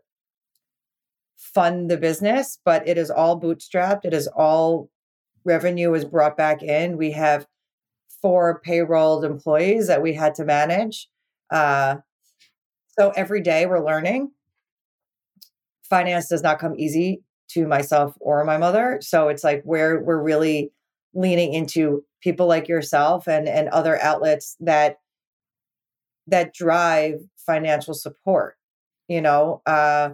fund 1.43 1.91
the 1.91 1.97
business, 1.97 2.57
but 2.63 2.87
it 2.87 2.97
is 2.97 3.11
all 3.11 3.39
bootstrapped. 3.39 4.05
It 4.05 4.13
is 4.13 4.27
all 4.27 4.89
revenue 5.43 5.93
is 5.93 6.05
brought 6.05 6.37
back 6.37 6.63
in. 6.63 6.97
We 6.97 7.11
have 7.11 7.45
four 8.21 8.61
payrolled 8.65 9.25
employees 9.25 9.87
that 9.87 10.01
we 10.01 10.13
had 10.13 10.33
to 10.35 10.45
manage. 10.45 11.09
Uh, 11.51 11.97
so 12.97 13.11
every 13.11 13.41
day 13.41 13.65
we're 13.65 13.85
learning. 13.85 14.31
Finance 15.89 16.29
does 16.29 16.41
not 16.41 16.59
come 16.59 16.75
easy 16.77 17.21
to 17.49 17.67
myself 17.67 18.15
or 18.19 18.43
my 18.45 18.57
mother. 18.57 18.99
So 19.01 19.27
it's 19.27 19.43
like 19.43 19.61
we're 19.65 20.01
we're 20.01 20.21
really 20.21 20.71
leaning 21.13 21.53
into 21.53 22.03
people 22.21 22.47
like 22.47 22.67
yourself 22.67 23.27
and 23.27 23.47
and 23.47 23.67
other 23.69 24.01
outlets 24.01 24.55
that 24.61 24.99
that 26.27 26.53
drive 26.53 27.19
financial 27.45 27.93
support. 27.93 28.55
You 29.09 29.21
know, 29.21 29.61
uh, 29.65 30.11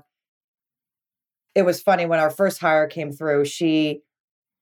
it 1.59 1.65
was 1.65 1.81
funny 1.81 2.05
when 2.05 2.19
our 2.19 2.29
first 2.29 2.59
hire 2.59 2.87
came 2.87 3.11
through. 3.11 3.45
She 3.45 4.01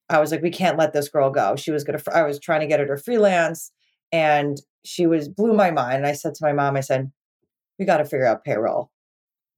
I 0.09 0.19
was 0.19 0.31
like, 0.31 0.41
we 0.41 0.51
can't 0.51 0.77
let 0.77 0.93
this 0.93 1.09
girl 1.09 1.29
go. 1.29 1.55
She 1.55 1.71
was 1.71 1.83
going 1.83 1.99
to, 1.99 2.15
I 2.17 2.23
was 2.23 2.39
trying 2.39 2.61
to 2.61 2.67
get 2.67 2.79
her 2.79 2.85
to 2.87 2.97
freelance 2.97 3.71
and 4.11 4.57
she 4.85 5.05
was 5.05 5.27
blew 5.27 5.53
my 5.53 5.71
mind. 5.71 5.97
And 5.97 6.07
I 6.07 6.13
said 6.13 6.33
to 6.35 6.45
my 6.45 6.53
mom, 6.53 6.77
I 6.77 6.81
said, 6.81 7.11
we 7.77 7.85
got 7.85 7.97
to 7.97 8.05
figure 8.05 8.25
out 8.25 8.45
payroll. 8.45 8.89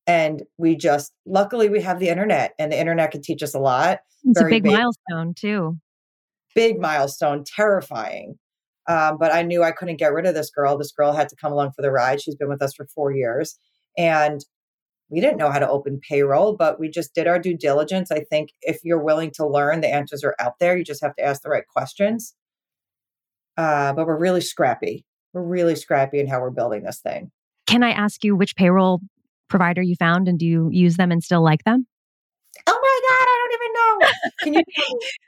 And 0.08 0.44
we 0.58 0.76
just, 0.76 1.14
luckily, 1.28 1.70
we 1.70 1.82
have 1.82 2.00
the 2.00 2.10
internet 2.10 2.54
and 2.58 2.72
the 2.72 2.80
internet 2.80 3.12
can 3.12 3.22
teach 3.22 3.44
us 3.44 3.54
a 3.54 3.60
lot. 3.60 4.00
It's 4.24 4.40
Very 4.40 4.54
a 4.54 4.56
big, 4.56 4.64
big 4.64 4.74
milestone, 4.74 5.34
too. 5.36 5.78
Big 6.56 6.80
milestone, 6.80 7.44
terrifying. 7.46 8.40
Um, 8.88 9.18
but 9.20 9.32
I 9.32 9.44
knew 9.44 9.62
I 9.62 9.72
couldn't 9.72 9.98
get 9.98 10.14
rid 10.14 10.26
of 10.26 10.34
this 10.34 10.50
girl. 10.50 10.80
This 10.80 10.92
girl 10.92 11.14
had 11.14 11.30
to 11.30 11.36
come 11.36 11.52
along 11.52 11.74
for 11.76 11.84
the 11.84 11.92
ride. 11.92 12.22
She's 12.22 12.36
been 12.36 12.50
with 12.50 12.64
us 12.64 12.74
for 12.74 12.88
four 12.88 13.12
years. 13.12 13.56
And 14.00 14.44
we 15.10 15.20
didn't 15.20 15.38
know 15.38 15.50
how 15.50 15.60
to 15.60 15.70
open 15.70 16.00
payroll, 16.08 16.56
but 16.56 16.80
we 16.80 16.90
just 16.90 17.14
did 17.16 17.28
our 17.28 17.40
due 17.40 17.58
diligence. 17.58 18.12
I 18.12 18.22
think 18.22 18.52
if 18.62 18.80
you're 18.84 19.04
willing 19.04 19.32
to 19.36 19.48
learn, 19.48 19.82
the 19.82 19.92
answers 19.92 20.24
are 20.24 20.36
out 20.40 20.60
there. 20.60 20.78
You 20.78 20.84
just 20.84 21.02
have 21.02 21.16
to 21.16 21.24
ask 21.24 21.42
the 21.42 21.50
right 21.50 21.68
questions. 21.68 22.36
Uh, 23.58 23.94
but 23.94 24.06
we're 24.06 24.20
really 24.20 24.42
scrappy. 24.42 25.06
We're 25.34 25.44
really 25.44 25.76
scrappy 25.76 26.20
in 26.20 26.28
how 26.28 26.40
we're 26.40 26.52
building 26.52 26.84
this 26.84 27.00
thing. 27.00 27.32
Can 27.68 27.84
I 27.84 27.92
ask 27.92 28.24
you 28.24 28.36
which 28.36 28.56
payroll 28.56 29.02
provider 29.48 29.82
you 29.82 29.96
found 29.96 30.28
and 30.28 30.38
do 30.38 30.46
you 30.46 30.70
use 30.72 30.98
them 30.98 31.12
and 31.12 31.24
still 31.24 31.44
like 31.44 31.64
them? 31.64 31.86
Oh 32.68 32.80
my 32.82 33.00
God, 33.10 33.28
I 33.28 33.38
don't 33.42 33.54
even 33.62 33.74
know. 33.74 34.32
Can 34.40 34.54
you 34.54 34.64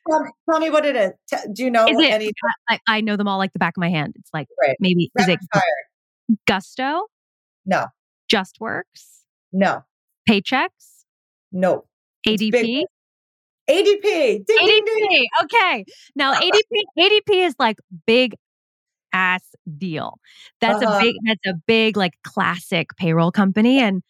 tell, 0.10 0.20
me, 0.22 0.30
tell 0.50 0.60
me 0.60 0.70
what 0.70 0.86
it 0.86 0.96
is? 0.96 1.12
do 1.54 1.63
you 1.63 1.72
know 1.72 1.86
is 1.86 2.00
it, 2.00 2.12
any? 2.12 2.32
I, 2.70 2.80
I, 2.88 3.02
know 3.02 3.15
them 3.15 3.28
all 3.28 3.38
like 3.38 3.54
the 3.54 3.60
back 3.60 3.76
of 3.78 3.82
my 3.82 3.89
hand. 3.89 4.13
It's 4.17 4.30
like 4.34 4.48
right. 4.62 4.76
maybe 4.80 5.12
Rapid 5.17 5.30
is 5.30 5.36
it 5.36 5.39
fire. 5.54 6.38
Gusto? 6.48 7.08
No. 7.65 7.88
JustWorks? 8.32 9.21
No. 9.52 9.84
Paychex? 10.30 10.70
No. 11.52 11.86
ADP? 12.28 12.84
ADP. 13.70 14.04
Ding, 14.04 14.46
ADP. 14.46 14.46
Ding, 14.46 14.82
ding. 15.10 15.26
Okay. 15.44 15.86
Now 16.16 16.34
ADP 16.34 16.84
ADP 16.98 17.48
is 17.48 17.54
like 17.60 17.78
big 18.06 18.36
ass 19.14 19.44
deal. 19.78 20.20
That's 20.60 20.84
uh-huh. 20.84 20.98
a 20.98 21.02
big 21.02 21.16
that's 21.26 21.48
a 21.48 21.54
big 21.68 21.96
like 21.98 22.14
classic 22.24 22.96
payroll 22.98 23.32
company 23.32 23.80
and 23.80 24.02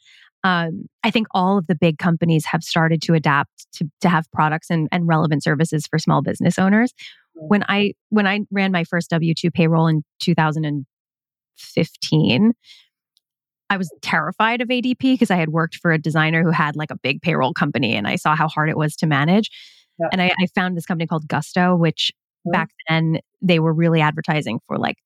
um, 0.43 0.87
I 1.03 1.11
think 1.11 1.27
all 1.31 1.59
of 1.59 1.67
the 1.67 1.75
big 1.75 1.99
companies 1.99 2.45
have 2.45 2.63
started 2.63 2.99
to 3.03 3.13
adapt 3.13 3.71
to 3.73 3.87
to 4.01 4.09
have 4.09 4.25
products 4.31 4.71
and, 4.71 4.89
and 4.91 5.07
relevant 5.07 5.43
services 5.43 5.85
for 5.87 5.99
small 5.99 6.23
business 6.23 6.57
owners. 6.57 6.93
Mm-hmm. 7.37 7.47
When 7.47 7.63
I 7.67 7.93
when 8.09 8.25
I 8.27 8.39
ran 8.51 8.71
my 8.71 8.83
first 8.83 9.11
W 9.11 9.35
two 9.35 9.51
payroll 9.51 9.85
in 9.87 10.03
2015, 10.19 12.53
I 13.71 13.77
was 13.77 13.89
terrified 14.01 14.59
of 14.59 14.67
ADP 14.67 14.99
because 14.99 15.31
I 15.31 15.37
had 15.37 15.49
worked 15.49 15.77
for 15.77 15.93
a 15.93 15.97
designer 15.97 16.43
who 16.43 16.51
had 16.51 16.75
like 16.75 16.91
a 16.91 16.97
big 16.97 17.21
payroll 17.21 17.53
company 17.53 17.95
and 17.95 18.05
I 18.05 18.17
saw 18.17 18.35
how 18.35 18.49
hard 18.49 18.69
it 18.69 18.77
was 18.77 18.97
to 18.97 19.07
manage. 19.07 19.49
Yep. 19.97 20.09
And 20.11 20.21
I, 20.21 20.33
I, 20.41 20.47
found 20.53 20.75
this 20.75 20.85
company 20.85 21.07
called 21.07 21.25
Gusto, 21.25 21.77
which 21.77 22.11
mm-hmm. 22.45 22.51
back 22.51 22.69
then 22.89 23.19
they 23.41 23.59
were 23.59 23.71
really 23.71 24.01
advertising 24.01 24.59
for 24.67 24.77
like 24.77 24.97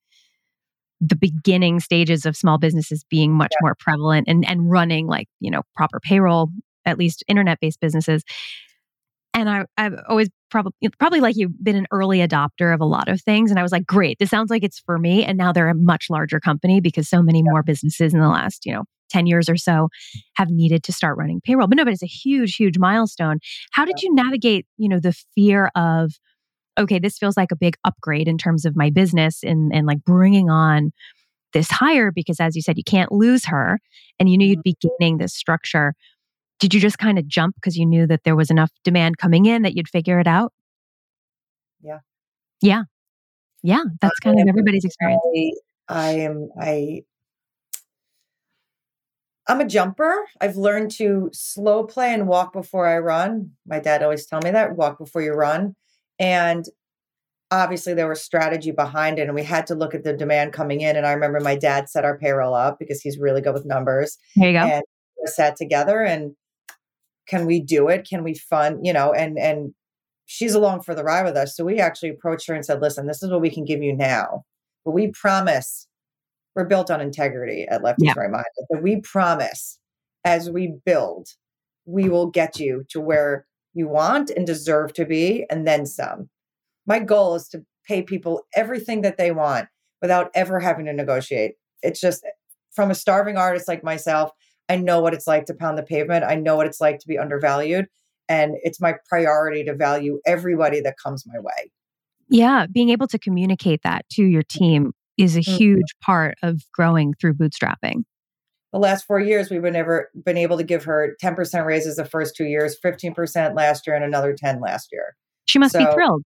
the 0.99 1.15
beginning 1.15 1.79
stages 1.79 2.25
of 2.25 2.35
small 2.35 2.57
businesses 2.57 3.03
being 3.03 3.33
much 3.33 3.51
yep. 3.51 3.59
more 3.61 3.75
prevalent 3.77 4.27
and, 4.27 4.49
and 4.49 4.71
running 4.71 5.05
like, 5.05 5.27
you 5.39 5.51
know, 5.51 5.61
proper 5.75 5.99
payroll, 5.99 6.49
at 6.85 6.97
least 6.97 7.23
internet 7.27 7.59
based 7.59 7.79
businesses 7.79 8.23
and 9.35 9.49
I, 9.49 9.65
I've 9.77 9.95
always 10.09 10.29
probably 10.49 10.73
probably 10.97 11.19
like 11.19 11.35
you've 11.37 11.63
been 11.63 11.75
an 11.75 11.87
early 11.91 12.19
adopter 12.19 12.73
of 12.73 12.81
a 12.81 12.85
lot 12.85 13.07
of 13.09 13.21
things, 13.21 13.51
and 13.51 13.59
I 13.59 13.63
was 13.63 13.71
like, 13.71 13.85
great, 13.85 14.17
this 14.17 14.29
sounds 14.29 14.49
like 14.49 14.63
it's 14.63 14.79
for 14.79 14.97
me. 14.97 15.23
And 15.23 15.37
now 15.37 15.51
they're 15.51 15.69
a 15.69 15.75
much 15.75 16.07
larger 16.09 16.39
company 16.39 16.81
because 16.81 17.07
so 17.07 17.21
many 17.21 17.39
yeah. 17.39 17.51
more 17.51 17.61
businesses 17.61 18.13
in 18.13 18.19
the 18.19 18.29
last 18.29 18.65
you 18.65 18.73
know 18.73 18.85
10 19.09 19.27
years 19.27 19.49
or 19.49 19.57
so 19.57 19.89
have 20.35 20.49
needed 20.49 20.83
to 20.83 20.91
start 20.91 21.17
running 21.17 21.41
payroll. 21.41 21.67
But 21.67 21.77
no, 21.77 21.83
but 21.83 21.93
it's 21.93 22.03
a 22.03 22.07
huge, 22.07 22.55
huge 22.55 22.77
milestone. 22.77 23.39
How 23.71 23.85
did 23.85 24.01
you 24.01 24.13
navigate, 24.13 24.65
you 24.77 24.89
know, 24.89 24.99
the 24.99 25.15
fear 25.35 25.69
of, 25.75 26.13
okay, 26.77 26.99
this 26.99 27.17
feels 27.17 27.37
like 27.37 27.51
a 27.51 27.55
big 27.55 27.75
upgrade 27.83 28.27
in 28.27 28.37
terms 28.37 28.65
of 28.65 28.75
my 28.75 28.89
business 28.89 29.43
and, 29.43 29.73
and 29.73 29.85
like 29.85 30.03
bringing 30.03 30.49
on 30.49 30.91
this 31.53 31.71
hire 31.71 32.11
because 32.11 32.39
as 32.39 32.55
you 32.55 32.61
said, 32.61 32.77
you 32.77 32.83
can't 32.83 33.11
lose 33.11 33.45
her 33.45 33.79
and 34.19 34.29
you 34.29 34.37
knew 34.37 34.47
you'd 34.47 34.59
mm-hmm. 34.59 34.75
be 34.81 34.89
gaining 34.99 35.17
this 35.17 35.33
structure 35.33 35.93
did 36.59 36.73
you 36.73 36.79
just 36.79 36.97
kind 36.97 37.19
of 37.19 37.27
jump 37.27 37.55
because 37.55 37.77
you 37.77 37.85
knew 37.85 38.07
that 38.07 38.23
there 38.23 38.35
was 38.35 38.49
enough 38.49 38.71
demand 38.83 39.17
coming 39.17 39.45
in 39.45 39.63
that 39.63 39.75
you'd 39.75 39.89
figure 39.89 40.19
it 40.19 40.27
out? 40.27 40.53
Yeah. 41.81 41.99
Yeah. 42.61 42.83
Yeah. 43.61 43.83
That's 44.01 44.19
kind 44.19 44.39
of 44.39 44.47
everybody's 44.47 44.85
experience. 44.85 45.21
I, 45.87 46.07
I 46.07 46.11
am, 46.11 46.49
I, 46.59 47.01
I'm 49.47 49.61
a 49.61 49.65
jumper. 49.65 50.13
I've 50.41 50.55
learned 50.55 50.91
to 50.91 51.29
slow 51.33 51.83
play 51.83 52.13
and 52.13 52.27
walk 52.27 52.53
before 52.53 52.87
I 52.87 52.97
run. 52.99 53.51
My 53.67 53.79
dad 53.79 54.01
always 54.01 54.25
tell 54.25 54.39
me 54.43 54.51
that 54.51 54.75
walk 54.75 54.97
before 54.97 55.21
you 55.21 55.33
run. 55.33 55.75
And 56.17 56.65
obviously 57.51 57.93
there 57.93 58.07
was 58.07 58.23
strategy 58.23 58.71
behind 58.71 59.19
it 59.19 59.23
and 59.23 59.35
we 59.35 59.43
had 59.43 59.67
to 59.67 59.75
look 59.75 59.93
at 59.93 60.03
the 60.03 60.13
demand 60.13 60.53
coming 60.53 60.81
in. 60.81 60.95
And 60.95 61.05
I 61.05 61.11
remember 61.11 61.39
my 61.39 61.55
dad 61.55 61.89
set 61.89 62.05
our 62.05 62.17
payroll 62.17 62.55
up 62.55 62.79
because 62.79 63.01
he's 63.01 63.19
really 63.19 63.41
good 63.41 63.53
with 63.53 63.65
numbers. 63.65 64.17
There 64.35 64.49
you 64.49 64.57
go. 64.57 64.65
And 64.65 64.83
sat 65.25 65.55
together 65.55 66.01
and 66.01 66.35
can 67.27 67.45
we 67.45 67.59
do 67.61 67.87
it? 67.87 68.07
Can 68.07 68.23
we 68.23 68.35
fund 68.35 68.85
you 68.85 68.93
know 68.93 69.13
and 69.13 69.37
and 69.37 69.73
she's 70.25 70.55
along 70.55 70.81
for 70.81 70.95
the 70.95 71.03
ride 71.03 71.23
with 71.23 71.37
us. 71.37 71.55
So 71.55 71.63
we 71.63 71.79
actually 71.79 72.09
approached 72.09 72.47
her 72.47 72.55
and 72.55 72.65
said 72.65 72.81
listen 72.81 73.07
this 73.07 73.23
is 73.23 73.31
what 73.31 73.41
we 73.41 73.49
can 73.49 73.65
give 73.65 73.81
you 73.83 73.95
now 73.95 74.43
but 74.85 74.91
we 74.91 75.07
promise 75.07 75.87
we're 76.55 76.65
built 76.65 76.89
on 76.89 77.01
integrity 77.01 77.67
at 77.69 77.83
Lefty's 77.83 78.07
yeah. 78.07 78.13
right 78.15 78.31
mind. 78.31 78.45
But 78.69 78.81
we 78.81 79.01
promise 79.01 79.79
as 80.23 80.49
we 80.49 80.73
build 80.85 81.27
we 81.85 82.09
will 82.09 82.27
get 82.27 82.59
you 82.59 82.83
to 82.89 82.99
where 82.99 83.45
you 83.73 83.87
want 83.87 84.29
and 84.31 84.47
deserve 84.47 84.93
to 84.93 85.05
be 85.05 85.45
and 85.49 85.67
then 85.67 85.85
some. 85.85 86.29
My 86.87 86.99
goal 86.99 87.35
is 87.35 87.47
to 87.49 87.63
pay 87.87 88.01
people 88.01 88.43
everything 88.55 89.01
that 89.01 89.17
they 89.17 89.31
want 89.31 89.67
without 90.01 90.31
ever 90.33 90.59
having 90.59 90.85
to 90.85 90.93
negotiate. 90.93 91.53
It's 91.83 91.99
just 91.99 92.25
from 92.71 92.89
a 92.89 92.95
starving 92.95 93.37
artist 93.37 93.67
like 93.67 93.83
myself 93.83 94.31
I 94.69 94.77
know 94.77 94.99
what 94.99 95.13
it's 95.13 95.27
like 95.27 95.45
to 95.45 95.53
pound 95.53 95.77
the 95.77 95.83
pavement. 95.83 96.23
I 96.23 96.35
know 96.35 96.55
what 96.55 96.67
it's 96.67 96.81
like 96.81 96.99
to 96.99 97.07
be 97.07 97.17
undervalued. 97.17 97.87
And 98.27 98.55
it's 98.63 98.81
my 98.81 98.95
priority 99.07 99.63
to 99.65 99.75
value 99.75 100.19
everybody 100.25 100.81
that 100.81 100.95
comes 101.01 101.25
my 101.27 101.39
way. 101.39 101.71
Yeah. 102.27 102.65
Being 102.71 102.89
able 102.89 103.07
to 103.07 103.19
communicate 103.19 103.81
that 103.83 104.07
to 104.13 104.23
your 104.23 104.43
team 104.43 104.93
is 105.17 105.35
a 105.35 105.39
mm-hmm. 105.39 105.55
huge 105.55 105.95
part 106.01 106.35
of 106.41 106.63
growing 106.73 107.13
through 107.13 107.35
bootstrapping. 107.35 108.03
The 108.73 108.79
last 108.79 109.05
four 109.05 109.19
years, 109.19 109.49
we've 109.49 109.61
never 109.61 110.09
been 110.25 110.37
able 110.37 110.57
to 110.57 110.63
give 110.63 110.83
her 110.83 111.15
10% 111.23 111.65
raises 111.65 111.95
the 111.95 112.03
first 112.03 112.35
two 112.35 112.45
years, 112.45 112.75
15% 112.83 113.55
last 113.55 113.87
year, 113.87 113.95
and 113.95 114.03
another 114.03 114.33
10 114.33 114.59
last 114.59 114.89
year. 114.91 115.15
She 115.45 115.59
must 115.59 115.73
so 115.73 115.79
be 115.79 115.93
thrilled. 115.93 116.23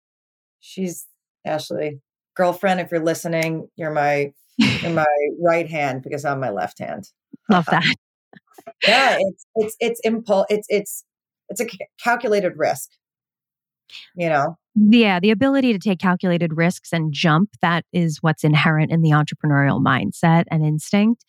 She's 0.60 1.06
Ashley, 1.46 2.02
girlfriend, 2.36 2.80
if 2.80 2.92
you're 2.92 3.04
listening, 3.04 3.70
you're 3.76 3.92
my 3.92 4.34
you're 4.58 4.92
my 4.94 5.06
right 5.42 5.70
hand 5.70 6.04
because 6.04 6.26
I'm 6.26 6.40
my 6.40 6.50
left 6.50 6.80
hand. 6.80 7.10
Love 7.50 7.66
that 7.68 7.84
yeah, 8.88 9.18
it's 9.20 9.46
it's 9.56 9.76
it's 9.80 10.00
impulse. 10.04 10.46
It's 10.50 10.68
it's 10.70 11.04
it's 11.50 11.62
a 11.62 11.68
calculated 12.02 12.54
risk. 12.56 12.90
You 14.16 14.30
know. 14.30 14.58
Yeah, 14.76 15.20
the 15.20 15.30
ability 15.30 15.72
to 15.74 15.80
take 15.80 16.00
calculated 16.00 16.58
risks 16.58 16.92
and 16.92 17.14
jump, 17.14 17.50
that 17.62 17.86
is 17.94 18.18
what's 18.22 18.44
inherent 18.44 18.92
in 18.92 19.04
the 19.04 19.12
entrepreneurial 19.12 19.84
mindset 19.84 20.46
and 20.50 20.66
instinct. 20.66 21.24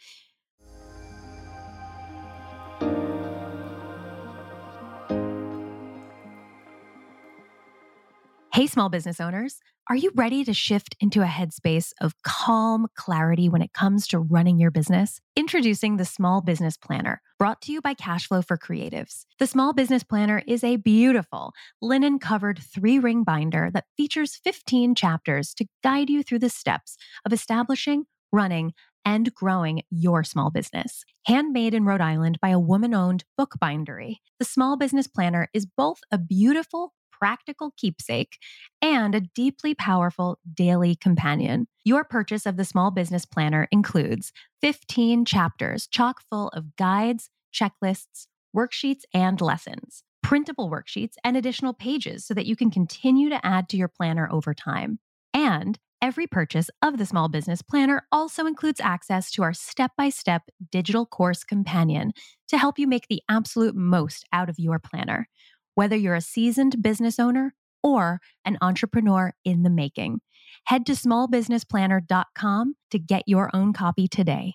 Hey, 8.55 8.69
small 8.69 8.89
business 8.89 9.19
owners. 9.19 9.59
Are 9.91 9.97
you 9.97 10.13
ready 10.15 10.45
to 10.45 10.55
shift 10.55 10.95
into 11.01 11.23
a 11.23 11.27
headspace 11.27 11.91
of 12.01 12.15
calm 12.23 12.87
clarity 12.95 13.49
when 13.49 13.63
it 13.63 13.73
comes 13.73 14.07
to 14.07 14.21
running 14.21 14.61
your 14.61 14.71
business? 14.71 15.21
Introducing 15.35 15.97
the 15.97 16.05
Small 16.05 16.41
Business 16.41 16.77
Planner, 16.77 17.21
brought 17.37 17.61
to 17.63 17.73
you 17.73 17.81
by 17.81 17.95
Cashflow 17.95 18.47
for 18.47 18.57
Creatives. 18.57 19.25
The 19.41 19.49
Small 19.49 19.73
Business 19.73 20.05
Planner 20.05 20.41
is 20.47 20.63
a 20.63 20.77
beautiful 20.77 21.53
linen 21.83 22.21
covered 22.21 22.61
three 22.61 23.01
ring 23.01 23.25
binder 23.25 23.73
that 23.75 23.87
features 23.97 24.37
15 24.45 24.95
chapters 24.95 25.53
to 25.55 25.67
guide 25.83 26.09
you 26.09 26.23
through 26.23 26.39
the 26.39 26.49
steps 26.49 26.97
of 27.27 27.33
establishing, 27.33 28.05
running, 28.31 28.73
and 29.05 29.35
growing 29.35 29.83
your 29.91 30.23
small 30.23 30.51
business. 30.51 31.05
Handmade 31.27 31.75
in 31.75 31.85
Rhode 31.85 32.01
Island 32.01 32.39
by 32.41 32.51
a 32.51 32.61
woman 32.61 32.95
owned 32.95 33.25
bookbindery, 33.37 34.19
the 34.39 34.45
Small 34.45 34.77
Business 34.77 35.09
Planner 35.09 35.49
is 35.53 35.67
both 35.67 35.99
a 36.13 36.19
beautiful 36.19 36.93
practical 37.19 37.73
keepsake 37.77 38.39
and 38.81 39.15
a 39.15 39.21
deeply 39.21 39.75
powerful 39.75 40.39
daily 40.53 40.95
companion. 40.95 41.67
Your 41.85 42.05
purchase 42.05 42.47
of 42.47 42.57
the 42.57 42.65
Small 42.65 42.91
Business 42.91 43.25
Planner 43.25 43.69
includes 43.71 44.33
15 44.61 45.25
chapters 45.25 45.87
chock 45.87 46.23
full 46.31 46.49
of 46.49 46.77
guides, 46.77 47.31
checklists, 47.53 48.27
worksheets, 48.57 49.03
and 49.13 49.41
lessons, 49.41 50.03
printable 50.23 50.71
worksheets, 50.71 51.15
and 51.23 51.37
additional 51.37 51.75
pages 51.75 52.27
so 52.27 52.35
that 52.35 52.47
you 52.47 52.57
can 52.57 52.71
continue 52.71 53.29
to 53.29 53.45
add 53.45 53.69
to 53.69 53.77
your 53.77 53.89
planner 53.89 54.29
over 54.31 54.55
time. 54.55 54.99
And 55.33 55.79
Every 56.05 56.27
purchase 56.27 56.69
of 56.83 56.99
the 56.99 57.07
Small 57.07 57.29
Business 57.29 57.63
Planner 57.63 58.07
also 58.13 58.45
includes 58.45 58.79
access 58.79 59.31
to 59.31 59.43
our 59.43 59.55
step 59.55 59.93
by 59.97 60.11
step 60.11 60.43
digital 60.71 61.07
course 61.07 61.45
companion 61.45 62.13
to 62.49 62.59
help 62.59 62.79
you 62.79 62.87
make 62.87 63.09
the 63.09 63.23
absolute 63.31 63.75
most 63.75 64.27
out 64.31 64.51
of 64.51 64.59
your 64.59 64.79
planner. 64.79 65.31
Whether 65.75 65.97
you're 65.97 66.15
a 66.15 66.21
seasoned 66.21 66.83
business 66.83 67.19
owner 67.19 67.55
or 67.83 68.21
an 68.45 68.57
entrepreneur 68.61 69.35
in 69.45 69.63
the 69.63 69.71
making. 69.71 70.21
Head 70.65 70.87
to 70.87 70.93
smallbusinessplanner.com 70.93 72.75
to 72.91 72.99
get 72.99 73.23
your 73.27 73.51
own 73.53 73.73
copy 73.73 74.09
today. 74.09 74.55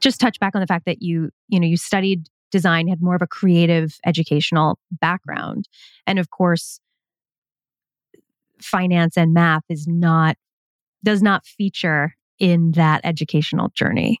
Just 0.00 0.20
touch 0.20 0.40
back 0.40 0.54
on 0.54 0.60
the 0.60 0.66
fact 0.66 0.86
that 0.86 1.00
you, 1.00 1.30
you 1.48 1.60
know, 1.60 1.66
you 1.66 1.76
studied 1.76 2.28
design, 2.50 2.88
had 2.88 3.00
more 3.00 3.14
of 3.14 3.22
a 3.22 3.26
creative 3.26 3.98
educational 4.04 4.78
background. 4.90 5.68
And 6.06 6.18
of 6.18 6.30
course, 6.30 6.80
finance 8.60 9.16
and 9.16 9.32
math 9.32 9.64
is 9.68 9.86
not 9.86 10.36
does 11.02 11.22
not 11.22 11.44
feature 11.44 12.14
in 12.38 12.72
that 12.72 13.00
educational 13.04 13.70
journey. 13.74 14.20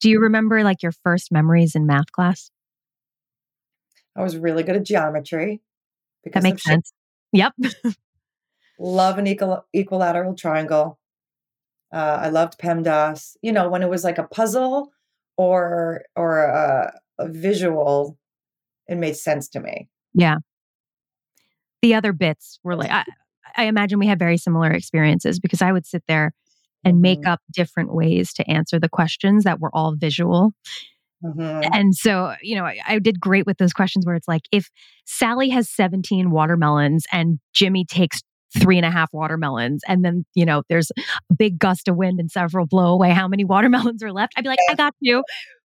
Do 0.00 0.10
you 0.10 0.20
remember 0.20 0.62
like 0.62 0.82
your 0.82 0.92
first 0.92 1.32
memories 1.32 1.74
in 1.74 1.86
math 1.86 2.12
class? 2.12 2.50
I 4.16 4.22
was 4.22 4.36
really 4.36 4.62
good 4.62 4.76
at 4.76 4.84
geometry. 4.84 5.62
That 6.32 6.42
makes 6.42 6.64
sense. 6.64 6.92
Yep. 7.32 7.54
Love 8.78 9.18
an 9.18 9.26
equal, 9.26 9.64
equilateral 9.72 10.34
triangle. 10.34 10.98
Uh, 11.92 12.18
I 12.22 12.28
loved 12.28 12.58
PEMDAS. 12.58 13.36
You 13.42 13.52
know, 13.52 13.68
when 13.68 13.82
it 13.82 13.88
was 13.88 14.04
like 14.04 14.18
a 14.18 14.24
puzzle 14.24 14.92
or 15.36 16.04
or 16.16 16.44
a, 16.44 16.92
a 17.18 17.28
visual, 17.28 18.18
it 18.86 18.96
made 18.96 19.16
sense 19.16 19.48
to 19.50 19.60
me. 19.60 19.88
Yeah. 20.14 20.36
The 21.80 21.94
other 21.94 22.12
bits 22.12 22.58
were 22.62 22.76
like 22.76 22.90
I, 22.90 23.04
I 23.56 23.64
imagine 23.64 23.98
we 23.98 24.06
had 24.06 24.18
very 24.18 24.36
similar 24.36 24.70
experiences 24.70 25.38
because 25.40 25.62
I 25.62 25.72
would 25.72 25.86
sit 25.86 26.02
there 26.08 26.32
and 26.84 27.00
make 27.00 27.20
mm-hmm. 27.20 27.32
up 27.32 27.40
different 27.52 27.92
ways 27.92 28.32
to 28.34 28.50
answer 28.50 28.78
the 28.78 28.88
questions 28.88 29.44
that 29.44 29.60
were 29.60 29.70
all 29.74 29.94
visual. 29.96 30.52
Mm-hmm. 31.24 31.70
And 31.72 31.94
so, 31.94 32.34
you 32.42 32.56
know, 32.56 32.64
I, 32.64 32.78
I, 32.86 32.98
did 33.00 33.18
great 33.18 33.44
with 33.44 33.58
those 33.58 33.72
questions 33.72 34.06
where 34.06 34.14
it's 34.14 34.28
like, 34.28 34.42
if 34.52 34.70
Sally 35.04 35.48
has 35.48 35.68
17 35.68 36.30
watermelons 36.30 37.04
and 37.10 37.40
Jimmy 37.52 37.84
takes 37.84 38.20
three 38.56 38.76
and 38.76 38.86
a 38.86 38.90
half 38.90 39.12
watermelons, 39.12 39.82
and 39.88 40.04
then, 40.04 40.24
you 40.34 40.46
know, 40.46 40.62
there's 40.68 40.92
a 40.96 41.34
big 41.34 41.58
gust 41.58 41.88
of 41.88 41.96
wind 41.96 42.20
and 42.20 42.30
several 42.30 42.66
blow 42.66 42.92
away, 42.92 43.10
how 43.10 43.26
many 43.26 43.44
watermelons 43.44 44.02
are 44.02 44.12
left? 44.12 44.34
I'd 44.36 44.44
be 44.44 44.48
like, 44.48 44.60
yeah. 44.68 44.74
I 44.74 44.76
got 44.76 44.94
you. 45.00 45.24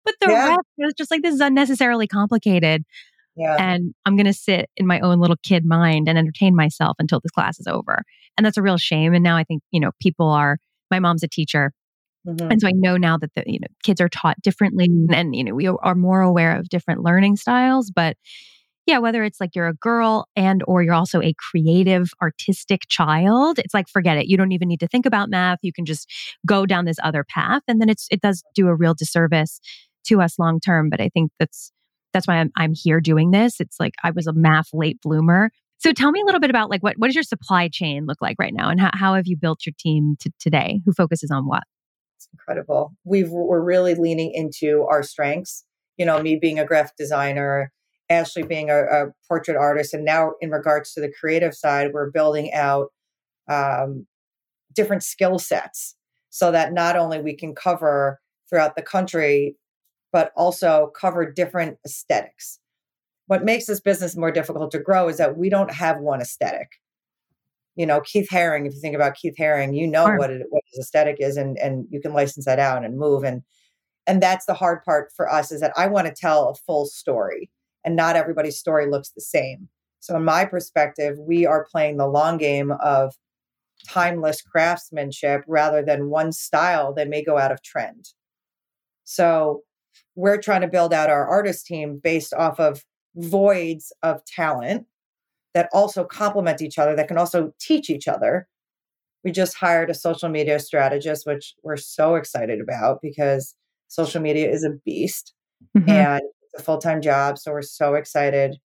But 0.05 0.15
the 0.21 0.31
yeah. 0.31 0.49
rest 0.49 0.61
was 0.77 0.95
just 0.99 1.11
like, 1.11 1.23
this 1.23 1.35
is 1.35 1.41
unnecessarily 1.41 2.07
complicated. 2.07 2.85
Yeah. 3.37 3.57
And 3.59 3.95
I'm 4.05 4.17
going 4.17 4.27
to 4.27 4.35
sit 4.35 4.69
in 4.77 4.87
my 4.87 5.01
own 5.01 5.21
little 5.21 5.37
kid 5.43 5.65
mind 5.65 6.09
and 6.09 6.19
entertain 6.19 6.57
myself 6.57 6.97
until 6.99 7.21
this 7.21 7.31
class 7.31 7.59
is 7.59 7.67
over. 7.67 8.03
And 8.37 8.45
that's 8.45 8.57
a 8.57 8.63
real 8.63 8.79
shame. 8.79 9.15
And 9.15 9.23
now 9.23 9.37
I 9.37 9.45
think, 9.45 9.63
you 9.71 9.81
know, 9.81 9.93
people 10.01 10.29
are, 10.29 10.59
my 10.91 10.99
mom's 10.99 11.23
a 11.23 11.29
teacher. 11.29 11.73
Mm-hmm. 12.27 12.51
And 12.51 12.61
so 12.61 12.69
I 12.69 12.73
know 12.73 12.97
now 12.97 13.17
that 13.19 13.31
the, 13.35 13.45
you 13.47 13.59
know, 13.61 13.69
kids 13.83 14.01
are 14.01 14.09
taught 14.09 14.41
differently 14.43 14.89
and, 15.11 15.35
you 15.35 15.45
know, 15.45 15.55
we 15.55 15.67
are 15.69 15.95
more 15.95 16.21
aware 16.21 16.57
of 16.57 16.69
different 16.69 17.03
learning 17.03 17.37
styles, 17.37 17.91
but 17.91 18.17
yeah, 18.87 18.99
whether 18.99 19.23
it's 19.23 19.39
like 19.39 19.55
you're 19.55 19.69
a 19.69 19.75
girl 19.75 20.27
and 20.35 20.63
or 20.67 20.83
you're 20.83 20.95
also 20.95 21.21
a 21.21 21.35
creative 21.35 22.11
artistic 22.23 22.83
child, 22.89 23.59
it's 23.59 23.75
like 23.75 23.87
forget 23.87 24.17
it. 24.17 24.29
You 24.29 24.39
don't 24.39 24.53
even 24.53 24.67
need 24.67 24.81
to 24.81 24.89
think 24.89 25.05
about 25.05 25.29
math. 25.29 25.59
You 25.61 25.75
can 25.75 25.85
just 25.85 26.11
go 26.47 26.65
down 26.65 26.87
this 26.87 26.97
other 27.03 27.23
path 27.23 27.63
and 27.69 27.83
then 27.83 27.91
it's 27.91 28.07
it 28.11 28.23
does 28.23 28.43
do 28.55 28.67
a 28.67 28.75
real 28.75 28.95
disservice 28.95 29.61
to 30.07 30.23
us 30.23 30.39
long 30.39 30.59
term, 30.59 30.89
but 30.89 31.03
I 31.03 31.11
think 31.11 31.31
that's 31.39 31.71
that's 32.15 32.27
why 32.27 32.37
I'm, 32.37 32.51
I'm 32.57 32.73
here 32.75 33.01
doing 33.01 33.31
this. 33.31 33.61
It's 33.61 33.79
like 33.79 33.93
I 34.03 34.11
was 34.11 34.27
a 34.27 34.33
math 34.33 34.71
late 34.73 35.01
bloomer. 35.03 35.51
So 35.79 35.93
tell 35.93 36.11
me 36.11 36.21
a 36.21 36.25
little 36.25 36.41
bit 36.41 36.51
about 36.51 36.71
like 36.71 36.83
what, 36.83 36.97
what 36.99 37.09
does 37.09 37.15
your 37.15 37.23
supply 37.23 37.69
chain 37.69 38.07
look 38.07 38.19
like 38.21 38.37
right 38.39 38.53
now 38.53 38.69
and 38.69 38.81
how, 38.81 38.91
how 38.95 39.15
have 39.15 39.27
you 39.27 39.37
built 39.37 39.65
your 39.65 39.75
team 39.79 40.17
to 40.21 40.31
today? 40.41 40.81
Who 40.85 40.93
focuses 40.93 41.31
on 41.31 41.47
what? 41.47 41.63
It's 42.17 42.29
incredible. 42.33 42.95
We've, 43.05 43.31
we're 43.31 43.63
really 43.63 43.95
leaning 43.95 44.33
into 44.35 44.87
our 44.91 45.03
strengths. 45.03 45.65
You 45.97 46.07
know, 46.07 46.21
me 46.21 46.37
being 46.37 46.59
a 46.59 46.65
graphic 46.65 46.97
designer, 46.97 47.73
Ashley 48.11 48.43
being 48.43 48.71
a, 48.71 48.85
a 48.85 49.07
portrait 49.27 49.57
artist, 49.57 49.95
and 49.95 50.05
now 50.05 50.33
in 50.41 50.51
regards 50.51 50.93
to 50.95 51.01
the 51.01 51.13
creative 51.21 51.55
side, 51.55 51.91
we're 51.93 52.11
building 52.11 52.53
out 52.53 52.89
um, 53.49 54.07
different 54.75 55.03
skill 55.03 55.39
sets 55.39 55.97
so 56.31 56.51
that 56.53 56.73
not 56.73 56.97
only 56.97 57.21
we 57.21 57.37
can 57.37 57.55
cover 57.55 58.21
throughout 58.49 58.77
the 58.77 58.83
country 58.83 59.57
but 60.13 60.33
also 60.37 60.91
cover 60.99 61.31
different 61.31 61.79
aesthetics. 61.85 62.61
What 63.29 63.45
makes 63.45 63.67
this 63.67 63.81
business 63.81 64.17
more 64.17 64.33
difficult 64.33 64.71
to 64.73 64.79
grow 64.79 65.09
is 65.09 65.19
that 65.19 65.39
we 65.39 65.49
don't 65.49 65.73
have 65.73 66.01
one 66.01 66.21
aesthetic. 66.21 66.69
You 67.77 67.87
know, 67.87 68.01
Keith 68.01 68.29
Haring, 68.31 68.67
if 68.67 68.75
you 68.75 68.81
think 68.81 68.97
about 68.97 69.15
Keith 69.15 69.37
Haring, 69.39 69.77
you 69.77 69.87
know 69.87 70.07
sure. 70.07 70.19
what, 70.19 70.31
it, 70.31 70.47
what 70.51 70.65
his 70.73 70.85
aesthetic 70.85 71.17
is 71.21 71.37
and, 71.37 71.57
and 71.59 71.87
you 71.91 72.01
can 72.01 72.13
license 72.13 72.47
that 72.47 72.59
out 72.59 72.85
and 72.85 72.99
move. 72.99 73.23
And, 73.23 73.43
and 74.07 74.23
that's 74.23 74.47
the 74.47 74.55
hard 74.55 74.83
part 74.85 75.13
for 75.15 75.31
us 75.31 75.53
is 75.53 75.61
that 75.61 75.73
I 75.77 75.87
want 75.87 76.09
to 76.09 76.15
tell 76.15 76.49
a 76.49 76.55
full 76.55 76.87
story 76.87 77.51
and 77.85 77.95
not 77.95 78.17
everybody's 78.17 78.59
story 78.59 78.91
looks 78.91 79.11
the 79.11 79.21
same. 79.21 79.69
So, 80.01 80.17
in 80.17 80.25
my 80.25 80.45
perspective, 80.45 81.17
we 81.19 81.47
are 81.47 81.67
playing 81.71 81.97
the 81.97 82.07
long 82.07 82.39
game 82.39 82.73
of 82.83 83.15
timeless 83.87 84.43
craftsmanship 84.43 85.43
rather 85.47 85.83
than 85.83 86.11
one 86.11 86.33
style 86.33 86.93
that 86.95 87.09
may 87.09 87.23
go 87.23 87.39
out 87.39 87.53
of 87.53 87.63
trend. 87.63 88.11
So, 89.05 89.63
we're 90.15 90.41
trying 90.41 90.61
to 90.61 90.69
build 90.69 90.93
out 90.93 91.11
our 91.11 91.27
artist 91.27 91.67
team 91.67 92.01
based 92.03 92.35
off 92.35 92.61
of 92.61 92.85
voids 93.19 93.93
of 94.03 94.25
talent 94.25 94.87
that 95.55 95.69
also 95.73 96.05
complement 96.05 96.63
each 96.63 96.79
other, 96.79 96.95
that 96.95 97.09
can 97.09 97.19
also 97.19 97.53
teach 97.61 97.91
each 97.91 98.09
other. 98.09 98.49
We 99.25 99.33
just 99.33 99.57
hired 99.57 99.91
a 99.91 99.95
social 99.95 100.29
media 100.29 100.61
strategist, 100.61 101.27
which 101.27 101.55
we're 101.63 101.77
so 101.77 102.15
excited 102.15 102.61
about 102.61 103.01
because 103.03 103.55
social 103.89 104.21
media 104.21 104.51
is 104.51 104.65
a 104.65 104.71
beast 104.85 105.35
mm-hmm. 105.77 105.89
and 105.89 106.23
it's 106.43 106.61
a 106.61 106.63
full 106.63 106.79
time 106.79 107.03
job. 107.03 107.39
So 107.39 107.53
we're 107.53 107.63
so 107.63 107.95
excited 107.95 108.57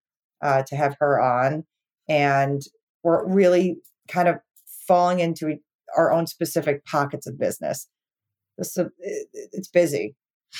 uh, 0.41 0.63
to 0.67 0.75
have 0.75 0.95
her 0.99 1.19
on. 1.19 1.65
And 2.07 2.61
we're 3.03 3.25
really 3.25 3.77
kind 4.07 4.27
of 4.27 4.37
falling 4.87 5.19
into 5.19 5.57
our 5.97 6.11
own 6.11 6.27
specific 6.27 6.85
pockets 6.85 7.25
of 7.25 7.39
business. 7.39 7.87
This, 8.57 8.77
it's 8.99 9.67
busy 9.69 10.15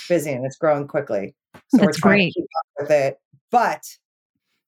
busy 0.07 0.31
and 0.31 0.45
it's 0.45 0.57
growing 0.57 0.87
quickly. 0.87 1.35
So 1.69 1.77
That's 1.77 1.85
we're 1.85 1.91
trying 1.93 2.17
great. 2.17 2.33
to 2.33 2.39
keep 2.39 2.49
up 2.57 2.83
with 2.83 2.91
it, 2.91 3.17
but 3.53 3.99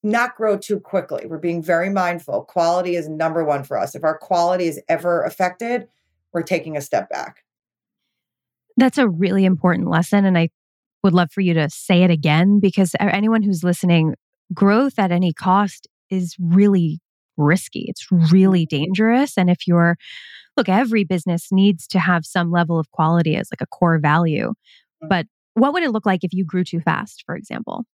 not 0.04 0.36
grow 0.36 0.56
too 0.56 0.80
quickly. 0.80 1.26
We're 1.26 1.40
being 1.40 1.64
very 1.64 1.90
mindful. 1.90 2.44
Quality 2.44 2.96
is 2.96 3.10
number 3.10 3.44
one 3.44 3.64
for 3.64 3.80
us. 3.80 3.96
If 3.96 4.04
our 4.04 4.16
quality 4.16 4.68
is 4.68 4.80
ever 4.88 5.24
affected, 5.24 5.88
we're 6.32 6.44
taking 6.44 6.78
a 6.78 6.82
step 6.82 7.10
back. 7.10 7.44
That's 8.78 9.00
a 9.00 9.10
really 9.10 9.44
important 9.44 9.90
lesson. 9.90 10.24
And 10.24 10.38
I 10.38 10.50
would 11.04 11.14
love 11.14 11.32
for 11.32 11.42
you 11.42 11.56
to 11.56 11.68
say 11.72 12.04
it 12.04 12.12
again 12.12 12.60
because 12.60 12.92
anyone 13.00 13.42
who's 13.42 13.64
listening, 13.64 14.14
growth 14.54 15.00
at 15.00 15.12
any 15.12 15.34
cost 15.34 15.88
is 16.12 16.36
really 16.40 17.00
risky. 17.36 17.86
It's 17.88 18.08
really 18.32 18.68
mm-hmm. 18.68 18.84
dangerous. 18.84 19.38
And 19.40 19.50
if 19.50 19.66
you're, 19.66 19.98
look, 20.56 20.70
every 20.70 21.04
business 21.04 21.48
needs 21.52 21.88
to 21.88 22.00
have 22.00 22.26
some 22.26 22.52
level 22.52 22.78
of 22.78 22.92
quality 22.92 23.36
as 23.36 23.50
like 23.52 23.62
a 23.62 23.68
core 23.68 23.98
value. 23.98 24.54
Mm. 25.04 25.10
But 25.10 25.26
what 25.56 25.74
would 25.74 25.82
it 25.82 25.92
look 25.92 26.06
like 26.06 26.24
if 26.24 26.34
you 26.34 26.46
grew 26.46 26.64
too 26.64 26.82
fast, 26.82 27.24
for 27.26 27.36
example? 27.36 27.86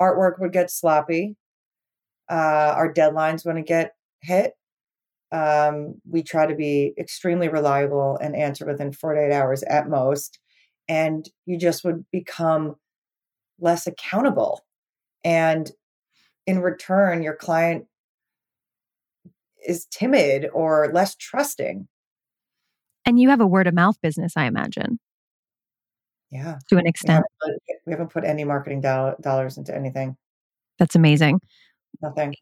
Artwork 0.00 0.38
would 0.40 0.52
get 0.52 0.70
sloppy. 0.70 1.36
Uh, 2.30 2.74
our 2.76 2.92
deadlines 2.92 3.44
wouldn't 3.44 3.66
get 3.66 3.94
hit. 4.20 4.52
Um, 5.30 5.94
we 6.08 6.22
try 6.22 6.46
to 6.46 6.54
be 6.54 6.94
extremely 6.98 7.48
reliable 7.48 8.18
and 8.20 8.34
answer 8.34 8.64
within 8.64 8.92
48 8.92 9.32
hours 9.32 9.62
at 9.64 9.88
most. 9.88 10.38
And 10.88 11.28
you 11.44 11.58
just 11.58 11.84
would 11.84 12.04
become 12.10 12.76
less 13.60 13.86
accountable. 13.86 14.64
And 15.24 15.70
in 16.46 16.60
return, 16.60 17.22
your 17.22 17.34
client 17.34 17.86
is 19.66 19.86
timid 19.90 20.48
or 20.52 20.90
less 20.92 21.14
trusting. 21.16 21.88
And 23.04 23.20
you 23.20 23.28
have 23.28 23.40
a 23.40 23.46
word 23.46 23.66
of 23.66 23.74
mouth 23.74 24.00
business, 24.00 24.32
I 24.36 24.44
imagine. 24.44 24.98
Yeah. 26.30 26.58
To 26.68 26.76
an 26.76 26.86
extent. 26.86 27.24
Haven't, 27.42 27.62
we 27.88 27.92
haven't 27.92 28.10
put 28.10 28.24
any 28.24 28.44
marketing 28.44 28.80
do- 28.80 29.14
dollars 29.20 29.56
into 29.56 29.74
anything. 29.74 30.16
That's 30.78 30.94
amazing. 30.94 31.40
Nothing. 32.00 32.34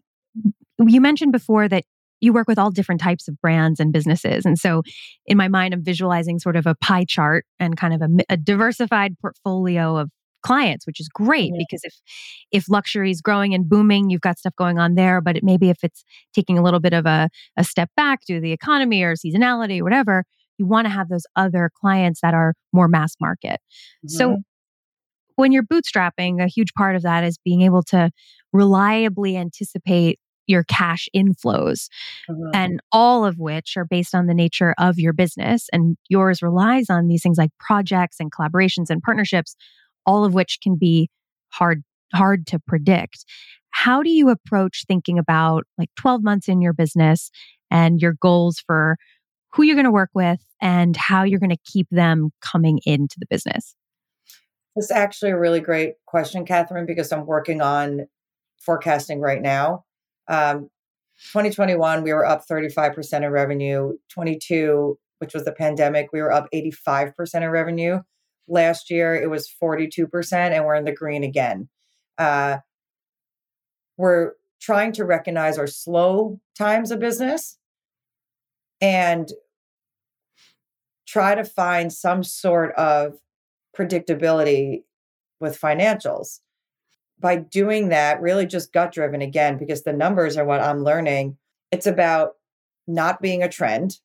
You 0.79 1.01
mentioned 1.01 1.33
before 1.33 1.69
that 1.69 1.85
you 2.21 2.33
work 2.33 2.49
with 2.49 2.59
all 2.59 2.71
different 2.71 3.01
types 3.01 3.29
of 3.29 3.41
brands 3.41 3.79
and 3.79 3.93
businesses. 3.93 4.45
And 4.45 4.59
so 4.59 4.83
in 5.27 5.37
my 5.37 5.49
mind, 5.49 5.75
I'm 5.75 5.85
visualizing 5.85 6.39
sort 6.39 6.57
of 6.57 6.67
a 6.67 6.75
pie 6.75 7.05
chart 7.07 7.45
and 7.59 7.77
kind 7.77 7.95
of 7.95 8.03
a, 8.03 8.09
a 8.31 8.37
diversified 8.37 9.19
portfolio 9.21 9.97
of 9.97 10.11
clients 10.43 10.87
which 10.87 11.01
is 11.01 11.09
great 11.09 11.51
mm-hmm. 11.51 11.59
because 11.59 11.81
if 11.83 11.95
if 12.53 12.69
luxury 12.69 13.11
is 13.11 13.21
growing 13.21 13.53
and 13.53 13.69
booming 13.69 14.11
you've 14.11 14.21
got 14.21 14.39
stuff 14.39 14.55
going 14.55 14.79
on 14.79 14.95
there 14.95 15.21
but 15.21 15.37
it 15.37 15.43
maybe 15.43 15.71
if 15.71 15.79
it's 15.83 16.05
taking 16.33 16.57
a 16.57 16.63
little 16.63 16.79
bit 16.79 16.93
of 16.93 17.05
a, 17.05 17.29
a 17.57 17.65
step 17.65 17.91
back 17.97 18.21
due 18.25 18.37
to 18.37 18.41
the 18.41 18.53
economy 18.53 19.03
or 19.03 19.17
seasonality 19.17 19.81
or 19.81 19.83
whatever 19.83 20.23
you 20.59 20.67
want 20.67 20.87
to 20.87 20.91
have 20.91 21.09
those 21.09 21.25
other 21.37 21.71
clients 21.81 22.21
that 22.21 22.35
are 22.35 22.55
more 22.73 22.89
mass 22.89 23.15
market. 23.21 23.61
Mm-hmm. 24.05 24.09
So 24.09 24.39
when 25.37 25.53
you're 25.53 25.63
bootstrapping, 25.63 26.43
a 26.43 26.49
huge 26.49 26.73
part 26.75 26.97
of 26.97 27.03
that 27.03 27.25
is 27.25 27.39
being 27.45 27.63
able 27.63 27.83
to 27.85 28.11
reliably 28.53 29.37
anticipate 29.37 30.19
your 30.47 30.65
cash 30.65 31.09
inflows 31.15 31.89
mm-hmm. 32.31 32.51
and 32.55 32.81
all 32.93 33.25
of 33.25 33.39
which 33.39 33.77
are 33.77 33.85
based 33.85 34.15
on 34.15 34.27
the 34.27 34.35
nature 34.35 34.75
of 34.79 34.99
your 34.99 35.13
business 35.13 35.67
and 35.73 35.97
yours 36.09 36.43
relies 36.43 36.89
on 36.89 37.09
these 37.09 37.23
things 37.23 37.39
like 37.39 37.51
projects 37.59 38.17
and 38.21 38.33
collaborations 38.33 38.89
and 38.89 39.03
partnerships 39.03 39.57
all 40.05 40.25
of 40.25 40.35
which 40.35 40.59
can 40.63 40.77
be 40.77 41.11
hard 41.49 41.83
hard 42.15 42.47
to 42.47 42.59
predict 42.61 43.25
how 43.71 44.03
do 44.03 44.11
you 44.11 44.31
approach 44.31 44.85
thinking 44.87 45.19
about 45.19 45.65
like 45.77 45.91
12 45.97 46.23
months 46.23 46.49
in 46.49 46.61
your 46.61 46.73
business 46.73 47.31
and 47.71 48.01
your 48.01 48.15
goals 48.21 48.63
for 48.65 48.97
who 49.53 49.65
you're 49.65 49.75
going 49.75 49.85
to 49.85 49.91
work 49.91 50.11
with 50.15 50.41
and 50.63 50.97
how 50.97 51.25
you're 51.25 51.41
going 51.41 51.51
to 51.51 51.57
keep 51.65 51.89
them 51.91 52.31
coming 52.41 52.79
into 52.87 53.17
the 53.19 53.27
business 53.29 53.75
this 54.77 54.87
is 54.87 54.91
actually 54.91 55.31
a 55.31 55.39
really 55.39 55.61
great 55.61 55.95
question, 56.05 56.45
Catherine, 56.45 56.85
because 56.85 57.11
I'm 57.11 57.25
working 57.25 57.63
on 57.63 58.07
forecasting 58.61 59.21
right 59.21 59.41
now. 59.41 59.85
Um, 60.29 60.69
2021, 61.33 62.03
we 62.03 62.13
were 62.13 62.27
up 62.27 62.47
35% 62.47 63.25
in 63.25 63.31
revenue. 63.31 63.95
22, 64.11 64.99
which 65.19 65.33
was 65.33 65.47
the 65.47 65.53
pandemic, 65.53 66.11
we 66.13 66.21
were 66.21 66.31
up 66.31 66.47
85% 66.53 67.13
in 67.37 67.49
revenue. 67.49 68.01
Last 68.49 68.91
year, 68.91 69.15
it 69.15 69.31
was 69.31 69.51
42%, 69.61 70.33
and 70.33 70.65
we're 70.67 70.75
in 70.75 70.85
the 70.85 70.93
green 70.93 71.25
again. 71.25 71.71
Uh, 72.19 72.59
we're 73.97 74.33
trying 74.61 74.93
to 74.93 75.07
recognize 75.07 75.57
our 75.57 75.67
slow 75.67 76.39
times 76.57 76.91
of 76.91 77.01
business 77.01 77.57
and 78.83 79.33
try 81.09 81.35
to 81.35 81.45
find 81.45 81.91
some 81.91 82.23
sort 82.23 82.75
of 82.75 83.15
predictability 83.77 84.83
with 85.41 85.61
financials. 85.61 86.41
By 87.19 87.37
doing 87.37 87.89
that, 87.89 88.21
really 88.21 88.47
just 88.47 88.73
gut 88.73 88.93
driven 88.93 89.23
again, 89.23 89.57
because 89.59 89.83
the 89.83 89.93
numbers 89.93 90.37
are 90.37 90.45
what 90.45 90.61
I'm 90.61 90.85
learning. 90.85 91.37
It's 91.73 91.87
about 91.87 92.33
not 92.87 93.21
being 93.21 93.43
a 93.43 93.49
trend. 93.49 93.99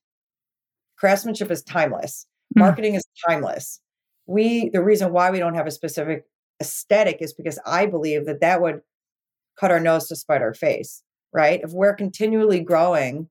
Craftsmanship 0.96 1.50
is 1.50 1.62
timeless. 1.62 2.26
Hmm. 2.54 2.60
Marketing 2.60 2.94
mm. 2.94 2.98
is 2.98 3.06
timeless. 3.28 3.80
We, 4.26 4.68
the 4.70 4.82
reason 4.82 5.12
why 5.12 5.30
we 5.30 5.38
don't 5.38 5.54
have 5.54 5.66
a 5.66 5.72
specific 5.72 6.24
aesthetic 6.60 7.18
is 7.20 7.32
because 7.32 7.58
I 7.66 7.86
believe 7.86 8.24
that 8.26 8.40
that 8.40 8.62
would 8.62 8.80
cut 9.58 9.70
our 9.70 9.80
nose 9.80 10.08
to 10.08 10.16
spite 10.16 10.42
our 10.42 10.54
face, 10.54 11.02
right? 11.32 11.60
If 11.62 11.72
we're 11.72 11.94
continually 11.94 12.60
growing, 12.60 13.28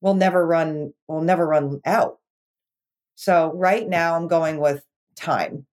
we'll 0.00 0.14
never 0.14 0.46
run, 0.46 0.92
we'll 1.08 1.22
never 1.22 1.46
run 1.46 1.80
out. 1.84 2.18
So 3.14 3.52
right 3.54 3.88
now 3.88 4.16
I'm 4.16 4.28
going 4.28 4.58
with 4.58 4.84
time. 5.16 5.66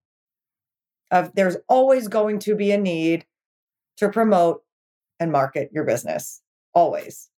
Of 1.09 1.33
there's 1.35 1.57
always 1.69 2.07
going 2.07 2.39
to 2.39 2.55
be 2.55 2.71
a 2.71 2.77
need 2.77 3.25
to 3.97 4.09
promote 4.09 4.63
and 5.19 5.31
market 5.31 5.69
your 5.71 5.85
business. 5.85 6.41
Always. 6.73 7.29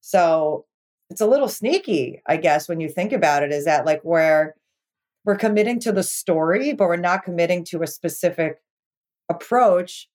So 0.00 0.66
it's 1.10 1.20
a 1.20 1.26
little 1.26 1.48
sneaky, 1.48 2.22
I 2.26 2.36
guess, 2.36 2.68
when 2.68 2.80
you 2.80 2.88
think 2.88 3.12
about 3.12 3.42
it, 3.42 3.52
is 3.52 3.64
that 3.64 3.86
like 3.86 4.00
where 4.02 4.54
we're 5.24 5.36
committing 5.36 5.78
to 5.80 5.92
the 5.92 6.02
story, 6.02 6.72
but 6.72 6.88
we're 6.88 6.96
not 6.96 7.24
committing 7.24 7.64
to 7.66 7.82
a 7.82 7.86
specific 7.86 8.60
approach 9.28 10.08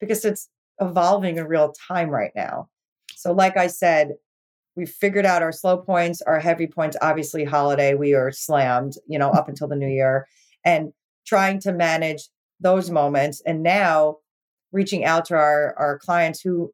because 0.00 0.24
it's 0.24 0.48
evolving 0.80 1.36
in 1.36 1.46
real 1.46 1.72
time 1.72 2.10
right 2.10 2.32
now. 2.34 2.68
So, 3.14 3.32
like 3.32 3.56
I 3.56 3.66
said, 3.66 4.14
we've 4.76 4.90
figured 4.90 5.26
out 5.26 5.42
our 5.42 5.52
slow 5.52 5.78
points, 5.78 6.22
our 6.22 6.38
heavy 6.38 6.66
points. 6.66 6.96
Obviously, 7.00 7.44
holiday, 7.44 7.94
we 7.94 8.14
are 8.14 8.30
slammed, 8.30 8.94
you 9.08 9.18
know, 9.18 9.30
up 9.30 9.48
until 9.48 9.66
the 9.66 9.76
new 9.76 9.88
year 9.88 10.26
and 10.64 10.92
trying 11.26 11.58
to 11.60 11.72
manage 11.72 12.28
those 12.60 12.90
moments. 12.90 13.42
And 13.46 13.62
now 13.62 14.18
reaching 14.72 15.04
out 15.04 15.24
to 15.26 15.34
our, 15.34 15.74
our 15.78 15.98
clients 15.98 16.40
who 16.40 16.70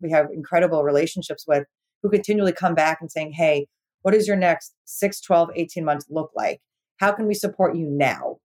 we 0.00 0.10
have 0.10 0.28
incredible 0.32 0.84
relationships 0.84 1.44
with, 1.48 1.64
who 2.02 2.10
continually 2.10 2.52
come 2.52 2.74
back 2.74 2.98
and 3.00 3.10
saying, 3.10 3.32
Hey, 3.32 3.66
what 4.02 4.12
does 4.12 4.28
your 4.28 4.36
next 4.36 4.74
6, 4.84 5.20
12, 5.22 5.50
18 5.56 5.84
months 5.84 6.06
look 6.10 6.30
like? 6.36 6.60
How 6.98 7.12
can 7.12 7.26
we 7.26 7.34
support 7.34 7.74
you 7.74 7.86
now? 7.86 8.36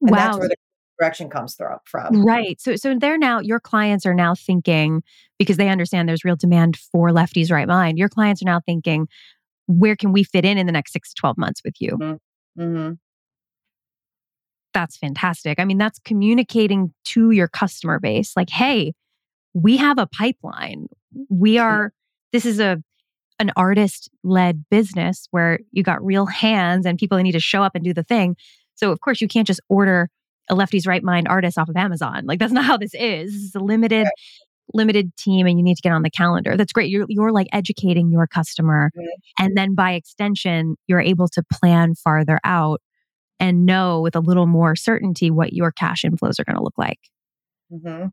And 0.00 0.10
wow. 0.10 0.16
that's 0.16 0.38
where 0.38 0.48
the 0.48 0.56
direction 0.98 1.28
comes 1.28 1.56
from. 1.84 2.24
Right. 2.24 2.60
So 2.60 2.76
so 2.76 2.94
they're 2.98 3.18
now 3.18 3.40
your 3.40 3.60
clients 3.60 4.06
are 4.06 4.14
now 4.14 4.34
thinking 4.34 5.02
because 5.38 5.56
they 5.56 5.68
understand 5.68 6.08
there's 6.08 6.24
real 6.24 6.36
demand 6.36 6.76
for 6.76 7.12
Lefty's 7.12 7.50
Right 7.50 7.68
Mind. 7.68 7.98
Your 7.98 8.08
clients 8.08 8.42
are 8.42 8.46
now 8.46 8.60
thinking, 8.60 9.08
where 9.66 9.96
can 9.96 10.12
we 10.12 10.24
fit 10.24 10.44
in 10.44 10.58
in 10.58 10.66
the 10.66 10.72
next 10.72 10.92
six 10.92 11.10
to 11.10 11.14
twelve 11.20 11.38
months 11.38 11.60
with 11.64 11.74
you? 11.80 11.98
Mm-hmm. 12.00 12.62
Mm-hmm. 12.62 12.92
That's 14.72 14.96
fantastic. 14.96 15.58
I 15.58 15.64
mean, 15.64 15.78
that's 15.78 15.98
communicating 16.00 16.92
to 17.06 17.30
your 17.30 17.48
customer 17.48 17.98
base, 17.98 18.32
like, 18.36 18.50
hey, 18.50 18.92
we 19.54 19.78
have 19.78 19.98
a 19.98 20.06
pipeline. 20.06 20.86
We 21.30 21.58
are. 21.58 21.92
This 22.32 22.44
is 22.44 22.60
a 22.60 22.82
an 23.38 23.52
artist 23.56 24.10
led 24.24 24.64
business 24.70 25.28
where 25.30 25.58
you 25.72 25.82
got 25.82 26.04
real 26.04 26.26
hands 26.26 26.86
and 26.86 26.98
people 26.98 27.16
that 27.16 27.22
need 27.22 27.32
to 27.32 27.40
show 27.40 27.62
up 27.62 27.74
and 27.74 27.84
do 27.84 27.92
the 27.92 28.02
thing. 28.02 28.36
So 28.74 28.90
of 28.92 29.00
course 29.00 29.20
you 29.20 29.28
can't 29.28 29.46
just 29.46 29.60
order 29.68 30.08
a 30.48 30.54
Lefty's 30.54 30.86
Right 30.86 31.02
Mind 31.02 31.28
artist 31.28 31.58
off 31.58 31.68
of 31.68 31.76
Amazon. 31.76 32.24
Like 32.26 32.38
that's 32.38 32.52
not 32.52 32.64
how 32.64 32.76
this 32.76 32.94
is. 32.94 33.32
This 33.32 33.42
is 33.42 33.54
a 33.54 33.60
limited 33.60 34.04
right. 34.04 34.12
limited 34.74 35.16
team 35.16 35.46
and 35.46 35.58
you 35.58 35.64
need 35.64 35.76
to 35.76 35.82
get 35.82 35.92
on 35.92 36.02
the 36.02 36.10
calendar. 36.10 36.56
That's 36.56 36.72
great. 36.72 36.90
You're 36.90 37.06
you're 37.08 37.32
like 37.32 37.48
educating 37.52 38.10
your 38.10 38.26
customer 38.26 38.90
mm-hmm. 38.96 39.44
and 39.44 39.56
then 39.56 39.74
by 39.74 39.92
extension 39.92 40.76
you're 40.86 41.00
able 41.00 41.28
to 41.28 41.42
plan 41.52 41.94
farther 41.94 42.38
out 42.44 42.80
and 43.38 43.66
know 43.66 44.00
with 44.00 44.16
a 44.16 44.20
little 44.20 44.46
more 44.46 44.76
certainty 44.76 45.30
what 45.30 45.52
your 45.52 45.70
cash 45.70 46.02
inflows 46.02 46.38
are 46.38 46.44
going 46.44 46.56
to 46.56 46.62
look 46.62 46.78
like. 46.78 47.00
Mm-hmm. 47.72 48.08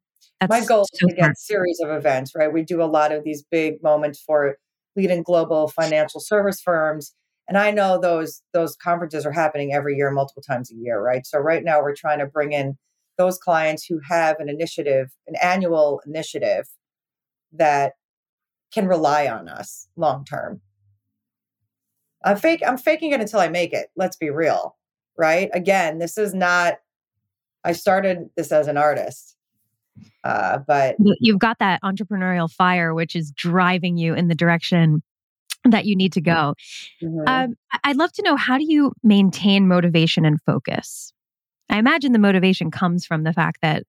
My 0.50 0.65
goal 0.65 0.86
so 0.93 1.08
is 1.08 1.13
to 1.13 1.15
get 1.15 1.38
series 1.38 1.80
of 1.82 1.89
events, 1.91 2.34
right? 2.36 2.52
We 2.52 2.63
do 2.63 2.82
a 2.82 2.86
lot 2.86 3.13
of 3.13 3.24
these 3.24 3.46
big 3.50 3.82
moments 3.82 4.22
for 4.22 4.58
leading 4.96 5.24
global 5.24 5.69
financial 5.69 6.19
service 6.19 6.60
firms 6.62 7.13
and 7.47 7.58
i 7.58 7.71
know 7.71 7.99
those 7.99 8.41
those 8.53 8.75
conferences 8.75 9.25
are 9.25 9.32
happening 9.32 9.73
every 9.73 9.95
year 9.95 10.12
multiple 10.12 10.43
times 10.43 10.71
a 10.71 10.75
year 10.75 11.01
right? 11.01 11.25
So 11.25 11.39
right 11.39 11.63
now 11.63 11.82
we're 11.82 11.95
trying 11.95 12.19
to 12.19 12.25
bring 12.25 12.53
in 12.53 12.77
those 13.17 13.38
clients 13.38 13.86
who 13.86 13.99
have 14.10 14.39
an 14.39 14.49
initiative 14.49 15.12
an 15.27 15.36
annual 15.41 16.01
initiative 16.06 16.67
that 17.51 17.93
can 18.73 18.88
rely 18.88 19.27
on 19.27 19.47
us 19.47 19.88
long 19.95 20.25
term. 20.25 20.62
I'm 22.25 22.38
fake 22.38 22.63
i'm 22.65 22.77
faking 22.77 23.12
it 23.12 23.21
until 23.21 23.39
i 23.39 23.49
make 23.49 23.73
it 23.73 23.88
let's 23.95 24.17
be 24.17 24.29
real 24.29 24.75
right? 25.17 25.49
Again 25.53 25.99
this 25.99 26.17
is 26.17 26.34
not 26.34 26.75
i 27.63 27.71
started 27.71 28.29
this 28.36 28.51
as 28.51 28.67
an 28.67 28.77
artist 28.77 29.36
uh, 30.23 30.58
but 30.65 30.95
you've 31.19 31.39
got 31.39 31.60
that 31.60 31.79
entrepreneurial 31.84 32.49
fire 32.51 32.93
which 32.95 33.15
is 33.15 33.32
driving 33.32 33.97
you 33.97 34.13
in 34.15 34.27
the 34.27 34.36
direction 34.36 35.03
that 35.65 35.86
you 35.86 35.95
need 35.95 36.13
to 36.13 36.21
go. 36.21 36.56
Mm-hmm. 37.02 37.28
Um, 37.28 37.56
I'd 37.84 37.97
love 37.97 38.12
to 38.13 38.21
know 38.23 38.36
how 38.36 38.58
do 38.58 38.65
you 38.65 38.93
maintain 39.04 39.67
motivation 39.67 40.26
and 40.26 40.41
focus? 40.41 41.13
I 41.69 41.78
imagine 41.78 42.12
the 42.12 42.19
motivation 42.19 42.71
comes 42.71 43.06
from 43.06 43.23
the 43.23 43.34
fact 43.34 43.60
that 43.62 43.84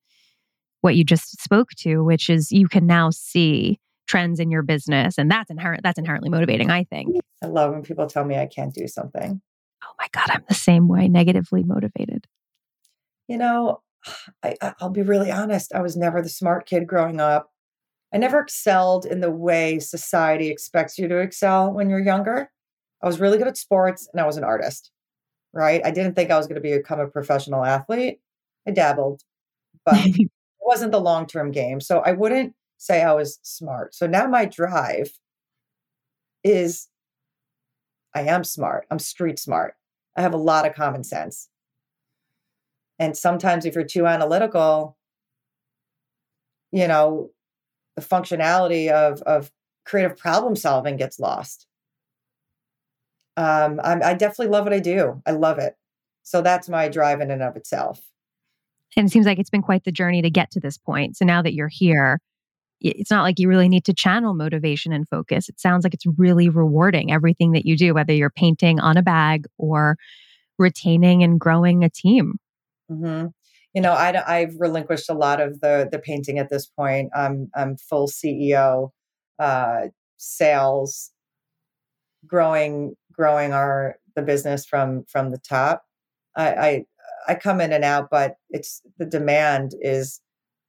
what 0.81 0.97
you 0.97 1.05
just 1.05 1.41
spoke 1.43 1.71
to, 1.79 2.05
which 2.05 2.31
is 2.31 2.53
you 2.53 2.69
can 2.69 2.87
now 2.87 3.11
see 3.11 3.79
trends 4.07 4.39
in 4.39 4.51
your 4.51 4.63
business, 4.63 5.19
and 5.19 5.31
that's 5.31 5.51
inherent. 5.51 5.83
That's 5.83 5.99
inherently 5.99 6.31
motivating. 6.31 6.71
I 6.71 6.85
think. 6.85 7.17
I 7.43 7.47
love 7.47 7.73
when 7.73 7.83
people 7.83 8.07
tell 8.07 8.25
me 8.25 8.37
I 8.37 8.47
can't 8.47 8.75
do 8.75 8.87
something. 8.87 9.41
Oh 9.83 9.93
my 9.99 10.07
god, 10.13 10.31
I'm 10.31 10.45
the 10.49 10.55
same 10.55 10.89
way. 10.89 11.09
Negatively 11.09 11.63
motivated. 11.63 12.27
You 13.29 13.39
know, 13.39 13.81
I, 14.43 14.57
I'll 14.81 14.91
be 14.91 15.03
really 15.03 15.31
honest. 15.31 15.75
I 15.75 15.81
was 15.81 15.97
never 15.97 16.23
the 16.23 16.29
smart 16.29 16.67
kid 16.67 16.87
growing 16.87 17.21
up. 17.21 17.51
I 18.14 18.18
never 18.18 18.38
excelled 18.38 19.07
in 19.07 19.20
the 19.20 19.31
way 19.31 19.81
society 19.81 20.48
expects 20.48 20.98
you 20.98 21.09
to 21.09 21.18
excel 21.18 21.72
when 21.72 21.90
you're 21.90 21.98
younger. 21.98 22.48
I 23.03 23.07
was 23.07 23.18
really 23.18 23.38
good 23.38 23.48
at 23.48 23.57
sports 23.57 24.09
and 24.12 24.20
I 24.20 24.27
was 24.27 24.37
an 24.37 24.44
artist, 24.44 24.92
right? 25.53 25.85
I 25.85 25.90
didn't 25.90 26.14
think 26.14 26.31
I 26.31 26.38
was 26.38 26.46
going 26.46 26.62
to 26.62 26.77
become 26.77 27.00
a 27.00 27.09
professional 27.09 27.64
athlete. 27.64 28.20
I 28.68 28.70
dabbled, 28.70 29.22
but 29.85 29.96
it 30.07 30.31
wasn't 30.61 30.92
the 30.92 31.00
long 31.00 31.27
term 31.27 31.50
game. 31.50 31.81
So 31.81 31.98
I 32.07 32.12
wouldn't 32.12 32.55
say 32.79 33.03
I 33.03 33.12
was 33.12 33.40
smart. 33.42 33.96
So 33.96 34.07
now 34.07 34.29
my 34.29 34.44
drive 34.44 35.11
is 36.44 36.88
I 38.14 38.22
am 38.22 38.44
smart. 38.44 38.87
I'm 38.92 39.00
street 39.00 39.40
smart. 39.40 39.74
I 40.16 40.22
have 40.22 40.35
a 40.35 40.38
lot 40.38 40.66
of 40.66 40.74
common 40.77 41.03
sense. 41.03 41.48
And 43.00 43.17
sometimes 43.17 43.67
if 43.67 43.75
you're 43.75 43.83
too 43.83 44.06
analytical, 44.06 44.96
you 46.71 46.87
know, 46.87 47.31
the 47.97 48.03
functionality 48.03 48.90
of 48.90 49.23
of 49.23 49.51
creative 49.85 50.17
problem 50.17 50.57
solving 50.57 50.97
gets 50.97 51.19
lost. 51.19 51.67
Um, 53.37 53.81
I'm, 53.83 54.03
I 54.03 54.15
definitely 54.15 54.49
love 54.49 54.65
what 54.65 54.73
I 54.73 54.79
do. 54.79 55.21
I 55.27 55.33
love 55.33 55.59
it. 55.59 55.77
So 56.23 56.40
that's 56.40 56.69
my 56.69 56.88
drive 56.88 57.21
in 57.21 57.31
and 57.31 57.42
of 57.42 57.57
itself. 57.57 58.01
And 58.97 59.09
it 59.09 59.11
seems 59.11 59.27
like 59.27 59.38
it's 59.38 59.51
been 59.51 59.63
quite 59.63 59.85
the 59.85 59.92
journey 59.92 60.23
to 60.23 60.31
get 60.31 60.51
to 60.53 60.61
this 60.61 60.79
point. 60.79 61.17
So 61.17 61.25
now 61.25 61.42
that 61.42 61.53
you're 61.53 61.69
here, 61.69 62.21
it's 62.81 63.11
not 63.11 63.23
like 63.23 63.38
you 63.38 63.49
really 63.49 63.69
need 63.69 63.85
to 63.87 63.95
channel 63.95 64.35
motivation 64.35 64.92
and 64.92 65.09
focus. 65.09 65.49
It 65.49 65.59
sounds 65.59 65.85
like 65.85 65.95
it's 65.95 66.07
really 66.19 66.49
rewarding 66.49 67.13
everything 67.13 67.53
that 67.53 67.67
you 67.67 67.77
do, 67.77 67.95
whether 67.95 68.13
you're 68.13 68.31
painting 68.31 68.79
on 68.79 68.97
a 68.97 69.03
bag 69.03 69.47
or 69.59 69.97
retaining 70.59 71.23
and 71.23 71.40
growing 71.40 71.83
a 71.83 71.90
team. 71.90 72.35
Mm-hmm. 72.90 73.29
You 73.75 73.83
know, 73.83 73.92
I, 73.92 74.22
I've 74.27 74.54
relinquished 74.58 75.10
a 75.10 75.14
lot 75.14 75.40
of 75.40 75.60
the 75.60 75.88
the 75.90 75.98
painting 75.98 76.38
at 76.38 76.48
this 76.48 76.66
point. 76.66 77.10
I'm 77.14 77.50
I'm 77.54 77.77
full 77.77 78.08
CEO, 78.08 78.90
uh, 79.38 79.88
sales, 80.16 81.10
growing 82.27 82.94
growing 83.12 83.52
our 83.52 83.96
the 84.14 84.22
business 84.22 84.64
from 84.64 85.04
from 85.08 85.31
the 85.31 85.38
top. 85.38 85.85
I, 86.37 86.54
I 86.54 86.85
I 87.29 87.35
come 87.35 87.60
in 87.60 87.72
and 87.72 87.85
out, 87.85 88.08
but 88.10 88.37
it's 88.50 88.81
the 88.98 89.06
demand 89.06 89.72
is 89.81 90.20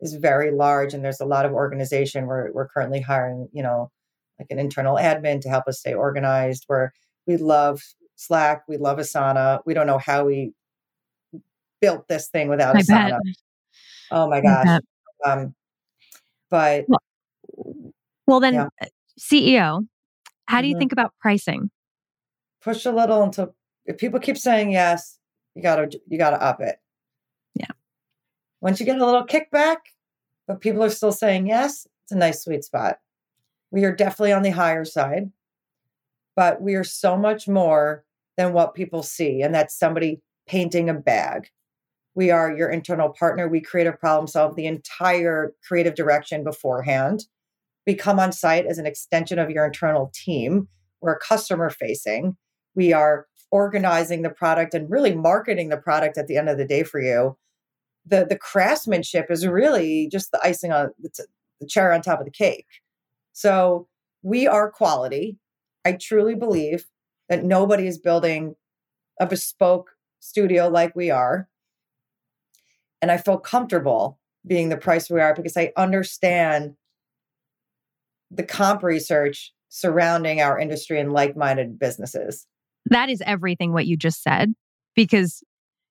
is 0.01 0.15
very 0.15 0.51
large, 0.51 0.93
and 0.93 1.05
there's 1.05 1.21
a 1.21 1.25
lot 1.25 1.45
of 1.45 1.53
organization. 1.53 2.25
We're 2.25 2.51
we're 2.53 2.67
currently 2.67 3.01
hiring, 3.01 3.49
you 3.53 3.61
know, 3.61 3.91
like 4.39 4.47
an 4.49 4.59
internal 4.59 4.95
admin 4.95 5.41
to 5.41 5.49
help 5.49 5.67
us 5.67 5.79
stay 5.79 5.93
organized. 5.93 6.63
Where 6.67 6.91
we 7.27 7.37
love 7.37 7.81
Slack, 8.15 8.63
we 8.67 8.77
love 8.77 8.97
Asana. 8.97 9.59
We 9.65 9.75
don't 9.75 9.87
know 9.87 9.99
how 9.99 10.25
we 10.25 10.53
built 11.81 12.07
this 12.07 12.29
thing 12.29 12.47
without 12.49 12.75
I 12.75 12.81
Asana. 12.81 13.09
bet. 13.23 13.35
Oh 14.11 14.29
my 14.29 14.41
gosh. 14.41 14.79
Um, 15.25 15.55
but 16.49 16.85
Well, 16.87 16.99
well 18.27 18.39
then, 18.39 18.53
Yeah. 18.53 18.67
uh, 18.81 18.85
CEO, 19.19 19.87
how 20.47 20.61
do 20.61 20.67
you 20.67 20.75
Mhm. 20.75 20.79
think 20.79 20.91
about 20.91 21.13
pricing? 21.19 21.69
push 22.61 22.83
a 22.87 22.91
little 22.91 23.21
until 23.21 23.55
if 23.85 23.95
people 23.99 24.19
keep 24.19 24.35
saying 24.39 24.71
yes, 24.71 25.19
you 25.53 25.61
gotta 25.61 26.01
you 26.07 26.17
gotta 26.17 26.41
up 26.41 26.59
it. 26.61 26.79
Yeah. 27.53 27.67
Once 28.59 28.79
you 28.79 28.87
get 28.87 28.97
a 28.99 29.05
little 29.05 29.23
kickback, 29.23 29.77
but 30.47 30.61
people 30.61 30.83
are 30.83 30.89
still 30.89 31.11
saying 31.11 31.45
yes, 31.45 31.85
it's 32.03 32.11
a 32.11 32.15
nice 32.17 32.43
sweet 32.43 32.63
spot. 32.63 32.99
We 33.69 33.85
are 33.85 33.95
definitely 33.95 34.33
on 34.33 34.41
the 34.41 34.49
higher 34.49 34.83
side, 34.83 35.31
but 36.35 36.59
we 36.59 36.73
are 36.73 36.83
so 36.83 37.15
much 37.15 37.47
more 37.47 38.03
than 38.35 38.51
what 38.51 38.73
people 38.73 39.03
see, 39.03 39.43
and 39.43 39.53
that's 39.53 39.75
somebody 39.77 40.21
painting 40.47 40.89
a 40.89 40.93
bag. 40.95 41.51
We 42.15 42.31
are 42.31 42.55
your 42.55 42.69
internal 42.69 43.09
partner. 43.09 43.47
We 43.47 43.61
create 43.61 43.87
a 43.87 43.93
problem 43.93 44.27
solve 44.27 44.55
the 44.55 44.65
entire 44.65 45.53
creative 45.67 45.95
direction 45.95 46.43
beforehand. 46.43 47.25
We 47.85 47.93
come 47.93 48.19
on 48.19 48.31
site 48.31 48.65
as 48.65 48.77
an 48.77 48.85
extension 48.85 49.37
of 49.37 49.49
your 49.49 49.65
internal 49.65 50.11
team. 50.13 50.69
We're 51.01 51.19
customer 51.19 51.69
facing. 51.69 52.37
We 52.73 52.93
are 52.93 53.27
organizing 53.51 54.21
the 54.21 54.29
product 54.29 54.73
and 54.73 54.89
really 54.89 55.13
marketing 55.13 55.69
the 55.69 55.77
product 55.77 56.17
at 56.17 56.27
the 56.27 56.37
end 56.37 56.49
of 56.49 56.57
the 56.57 56.65
day 56.65 56.83
for 56.83 56.99
you. 57.01 57.37
The 58.05 58.25
the 58.27 58.37
craftsmanship 58.37 59.29
is 59.29 59.45
really 59.45 60.07
just 60.11 60.31
the 60.31 60.39
icing 60.43 60.71
on 60.71 60.91
the, 60.99 61.09
the 61.59 61.67
cherry 61.67 61.93
on 61.93 62.01
top 62.01 62.19
of 62.19 62.25
the 62.25 62.31
cake. 62.31 62.67
So 63.33 63.87
we 64.23 64.47
are 64.47 64.71
quality. 64.71 65.37
I 65.83 65.93
truly 65.93 66.35
believe 66.35 66.85
that 67.29 67.43
nobody 67.43 67.87
is 67.87 67.97
building 67.97 68.55
a 69.19 69.27
bespoke 69.27 69.91
studio 70.19 70.67
like 70.67 70.95
we 70.95 71.11
are. 71.11 71.47
And 73.05 73.11
I 73.11 73.17
feel 73.17 73.37
comfortable 73.37 74.17
being 74.47 74.69
the 74.69 74.77
price 74.77 75.11
we 75.11 75.21
are 75.21 75.35
because 75.35 75.55
I 75.55 75.71
understand 75.77 76.73
the 78.31 78.41
comp 78.41 78.81
research 78.81 79.53
surrounding 79.69 80.41
our 80.41 80.57
industry 80.57 80.99
and 80.99 81.13
like-minded 81.13 81.77
businesses. 81.77 82.47
That 82.87 83.11
is 83.11 83.21
everything 83.23 83.73
what 83.73 83.85
you 83.85 83.95
just 83.95 84.23
said, 84.23 84.55
because 84.95 85.43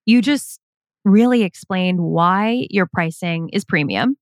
you 0.07 0.23
just 0.23 0.59
really 1.05 1.45
explained 1.45 2.01
why 2.01 2.67
your 2.69 2.89
pricing 2.93 3.49
is 3.53 3.65
premium 3.65 4.17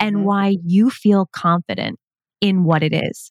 and 0.00 0.16
Mhm. 0.16 0.24
why 0.24 0.56
you 0.64 0.90
feel 0.90 1.28
confident 1.32 2.00
in 2.40 2.64
what 2.64 2.82
it 2.82 2.92
is. 2.92 3.30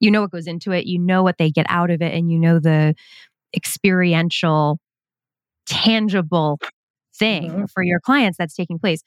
You 0.00 0.10
know 0.10 0.22
what 0.22 0.30
goes 0.32 0.46
into 0.46 0.72
it, 0.72 0.86
you 0.86 0.98
know 0.98 1.22
what 1.22 1.36
they 1.36 1.50
get 1.50 1.66
out 1.68 1.90
of 1.90 2.00
it, 2.00 2.14
and 2.14 2.32
you 2.32 2.38
know 2.38 2.58
the 2.58 2.94
experiential, 3.54 4.78
tangible 5.66 6.58
thing 7.24 7.50
Mhm. 7.50 7.70
for 7.70 7.82
your 7.82 8.00
clients 8.00 8.36
that's 8.38 8.54
taking 8.54 8.78
place. 8.78 9.02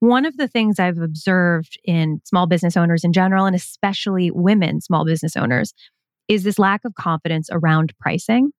One 0.00 0.24
of 0.24 0.36
the 0.36 0.48
things 0.48 0.78
I've 0.78 0.98
observed 0.98 1.78
in 1.84 2.20
small 2.24 2.46
business 2.46 2.76
owners 2.76 3.04
in 3.04 3.12
general, 3.12 3.44
and 3.46 3.54
especially 3.54 4.30
women 4.30 4.80
small 4.80 5.04
business 5.04 5.36
owners, 5.36 5.74
is 6.26 6.42
this 6.44 6.58
lack 6.58 6.84
of 6.84 6.94
confidence 6.94 7.48
around 7.52 7.92
pricing. 8.00 8.52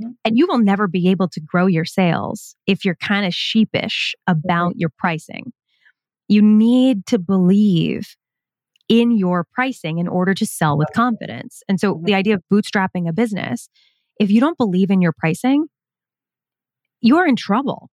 Mhm. 0.00 0.14
And 0.24 0.36
you 0.38 0.46
will 0.48 0.58
never 0.58 0.88
be 0.88 1.08
able 1.08 1.28
to 1.28 1.40
grow 1.40 1.66
your 1.66 1.84
sales 1.84 2.56
if 2.66 2.84
you're 2.84 2.96
kind 2.96 3.24
of 3.26 3.34
sheepish 3.34 4.14
about 4.26 4.72
your 4.76 4.90
pricing. 4.98 5.52
You 6.28 6.42
need 6.42 7.06
to 7.06 7.18
believe 7.18 8.16
in 8.88 9.12
your 9.16 9.44
pricing 9.52 9.98
in 9.98 10.08
order 10.08 10.34
to 10.34 10.46
sell 10.46 10.76
with 10.76 10.88
confidence. 10.94 11.62
And 11.68 11.78
so 11.78 11.94
Mhm. 11.94 12.04
the 12.06 12.14
idea 12.14 12.34
of 12.34 12.42
bootstrapping 12.52 13.08
a 13.08 13.12
business, 13.12 13.68
if 14.18 14.30
you 14.30 14.40
don't 14.40 14.58
believe 14.58 14.90
in 14.90 15.00
your 15.00 15.12
pricing, 15.16 15.66
you're 17.00 17.26
in 17.26 17.36
trouble. 17.36 17.90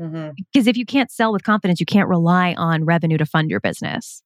Mhm. 0.00 0.34
Because 0.36 0.66
if 0.66 0.76
you 0.76 0.86
can't 0.86 1.10
sell 1.10 1.32
with 1.32 1.42
confidence, 1.44 1.78
you 1.78 1.86
can't 1.86 2.08
rely 2.08 2.54
on 2.54 2.84
revenue 2.84 3.18
to 3.18 3.26
fund 3.26 3.50
your 3.50 3.60
business. 3.60 4.22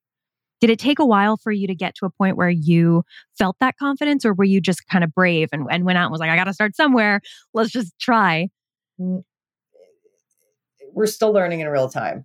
Did 0.60 0.70
it 0.70 0.78
take 0.78 0.98
a 0.98 1.04
while 1.04 1.36
for 1.36 1.50
you 1.50 1.66
to 1.66 1.74
get 1.74 1.94
to 1.96 2.06
a 2.06 2.10
point 2.10 2.36
where 2.36 2.48
you 2.48 3.04
felt 3.36 3.56
that 3.60 3.76
confidence, 3.76 4.24
or 4.24 4.32
were 4.32 4.44
you 4.44 4.60
just 4.60 4.86
kind 4.86 5.02
of 5.02 5.12
brave 5.12 5.48
and, 5.52 5.66
and 5.70 5.84
went 5.84 5.98
out 5.98 6.04
and 6.04 6.12
was 6.12 6.20
like, 6.20 6.30
I 6.30 6.36
got 6.36 6.44
to 6.44 6.54
start 6.54 6.76
somewhere. 6.76 7.20
Let's 7.52 7.70
just 7.70 7.98
try? 7.98 8.48
We're 10.92 11.06
still 11.06 11.32
learning 11.32 11.60
in 11.60 11.68
real 11.68 11.88
time. 11.88 12.24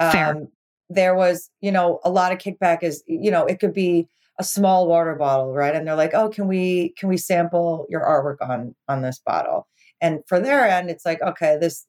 Fair. 0.00 0.36
Um, 0.36 0.48
there 0.88 1.14
was, 1.14 1.50
you 1.60 1.70
know, 1.70 2.00
a 2.04 2.10
lot 2.10 2.32
of 2.32 2.38
kickback 2.38 2.82
is, 2.82 3.02
you 3.06 3.30
know, 3.30 3.44
it 3.44 3.60
could 3.60 3.74
be 3.74 4.08
a 4.38 4.44
small 4.44 4.86
water 4.86 5.14
bottle, 5.14 5.52
right? 5.52 5.74
And 5.74 5.86
they're 5.86 5.96
like, 5.96 6.14
"Oh, 6.14 6.28
can 6.28 6.46
we 6.46 6.90
can 6.98 7.08
we 7.08 7.16
sample 7.16 7.86
your 7.88 8.02
artwork 8.02 8.46
on 8.46 8.74
on 8.88 9.02
this 9.02 9.18
bottle?" 9.18 9.66
And 10.00 10.20
for 10.26 10.38
their 10.38 10.66
end, 10.68 10.90
it's 10.90 11.06
like, 11.06 11.22
"Okay, 11.22 11.56
this 11.58 11.86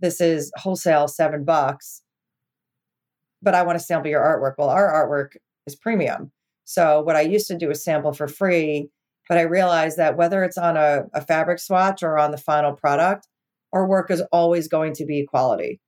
this 0.00 0.20
is 0.20 0.52
wholesale 0.56 1.08
7 1.08 1.44
bucks, 1.44 2.02
but 3.42 3.54
I 3.54 3.62
want 3.62 3.78
to 3.78 3.84
sample 3.84 4.10
your 4.10 4.22
artwork." 4.22 4.54
Well, 4.58 4.70
our 4.70 4.92
artwork 4.92 5.36
is 5.66 5.76
premium. 5.76 6.32
So 6.64 7.00
what 7.00 7.16
I 7.16 7.22
used 7.22 7.46
to 7.48 7.56
do 7.56 7.70
is 7.70 7.82
sample 7.82 8.12
for 8.12 8.28
free, 8.28 8.90
but 9.28 9.38
I 9.38 9.42
realized 9.42 9.96
that 9.96 10.16
whether 10.16 10.44
it's 10.44 10.58
on 10.58 10.76
a, 10.76 11.04
a 11.14 11.20
fabric 11.20 11.60
swatch 11.60 12.02
or 12.02 12.18
on 12.18 12.30
the 12.30 12.38
final 12.38 12.72
product, 12.74 13.26
our 13.72 13.86
work 13.86 14.10
is 14.10 14.22
always 14.32 14.68
going 14.68 14.92
to 14.94 15.04
be 15.04 15.26
quality. 15.26 15.80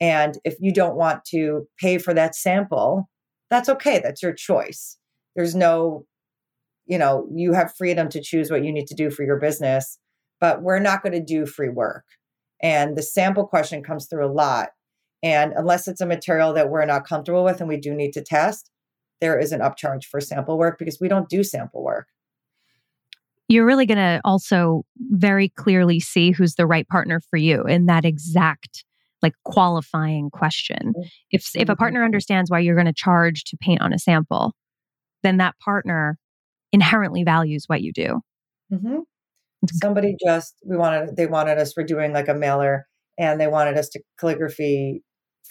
And 0.00 0.38
if 0.44 0.56
you 0.60 0.72
don't 0.72 0.96
want 0.96 1.24
to 1.26 1.66
pay 1.80 1.98
for 1.98 2.14
that 2.14 2.34
sample, 2.34 3.08
that's 3.50 3.68
okay. 3.68 4.00
That's 4.02 4.22
your 4.22 4.32
choice. 4.32 4.98
There's 5.36 5.54
no, 5.54 6.04
you 6.86 6.98
know, 6.98 7.28
you 7.34 7.52
have 7.52 7.74
freedom 7.76 8.08
to 8.10 8.20
choose 8.20 8.50
what 8.50 8.64
you 8.64 8.72
need 8.72 8.86
to 8.88 8.94
do 8.94 9.10
for 9.10 9.24
your 9.24 9.38
business, 9.38 9.98
but 10.40 10.62
we're 10.62 10.80
not 10.80 11.02
going 11.02 11.12
to 11.12 11.22
do 11.24 11.46
free 11.46 11.68
work. 11.68 12.04
And 12.64 12.96
the 12.96 13.02
sample 13.02 13.46
question 13.46 13.82
comes 13.82 14.06
through 14.06 14.26
a 14.26 14.32
lot. 14.32 14.70
And 15.22 15.52
unless 15.52 15.86
it's 15.86 16.00
a 16.00 16.06
material 16.06 16.52
that 16.54 16.70
we're 16.70 16.84
not 16.86 17.06
comfortable 17.06 17.44
with 17.44 17.60
and 17.60 17.68
we 17.68 17.76
do 17.76 17.94
need 17.94 18.12
to 18.12 18.22
test, 18.22 18.70
there 19.20 19.38
is 19.38 19.52
an 19.52 19.60
upcharge 19.60 20.04
for 20.04 20.20
sample 20.20 20.58
work 20.58 20.78
because 20.78 20.98
we 21.00 21.08
don't 21.08 21.28
do 21.28 21.44
sample 21.44 21.84
work. 21.84 22.08
You're 23.48 23.66
really 23.66 23.86
going 23.86 23.98
to 23.98 24.20
also 24.24 24.84
very 25.10 25.50
clearly 25.50 26.00
see 26.00 26.30
who's 26.30 26.54
the 26.54 26.66
right 26.66 26.88
partner 26.88 27.20
for 27.20 27.36
you 27.36 27.62
in 27.64 27.86
that 27.86 28.04
exact 28.04 28.84
like 29.22 29.34
qualifying 29.44 30.30
question. 30.30 30.92
If 31.30 31.54
if 31.54 31.68
a 31.68 31.76
partner 31.76 32.04
understands 32.04 32.50
why 32.50 32.60
you're 32.60 32.74
going 32.74 32.86
to 32.86 32.92
charge 32.92 33.44
to 33.44 33.56
paint 33.58 33.80
on 33.82 33.92
a 33.92 33.98
sample, 33.98 34.52
then 35.22 35.36
that 35.38 35.58
partner 35.58 36.18
inherently 36.72 37.24
values 37.24 37.64
what 37.66 37.82
you 37.82 37.92
do. 37.92 38.20
hmm 38.70 38.86
It's- 38.86 39.13
Mm-hmm. 39.64 39.78
Somebody 39.78 40.16
just 40.24 40.54
we 40.64 40.76
wanted 40.76 41.16
they 41.16 41.26
wanted 41.26 41.58
us 41.58 41.74
we're 41.76 41.84
doing 41.84 42.12
like 42.12 42.28
a 42.28 42.34
mailer 42.34 42.86
and 43.18 43.40
they 43.40 43.46
wanted 43.46 43.76
us 43.78 43.88
to 43.90 44.00
calligraphy 44.18 45.02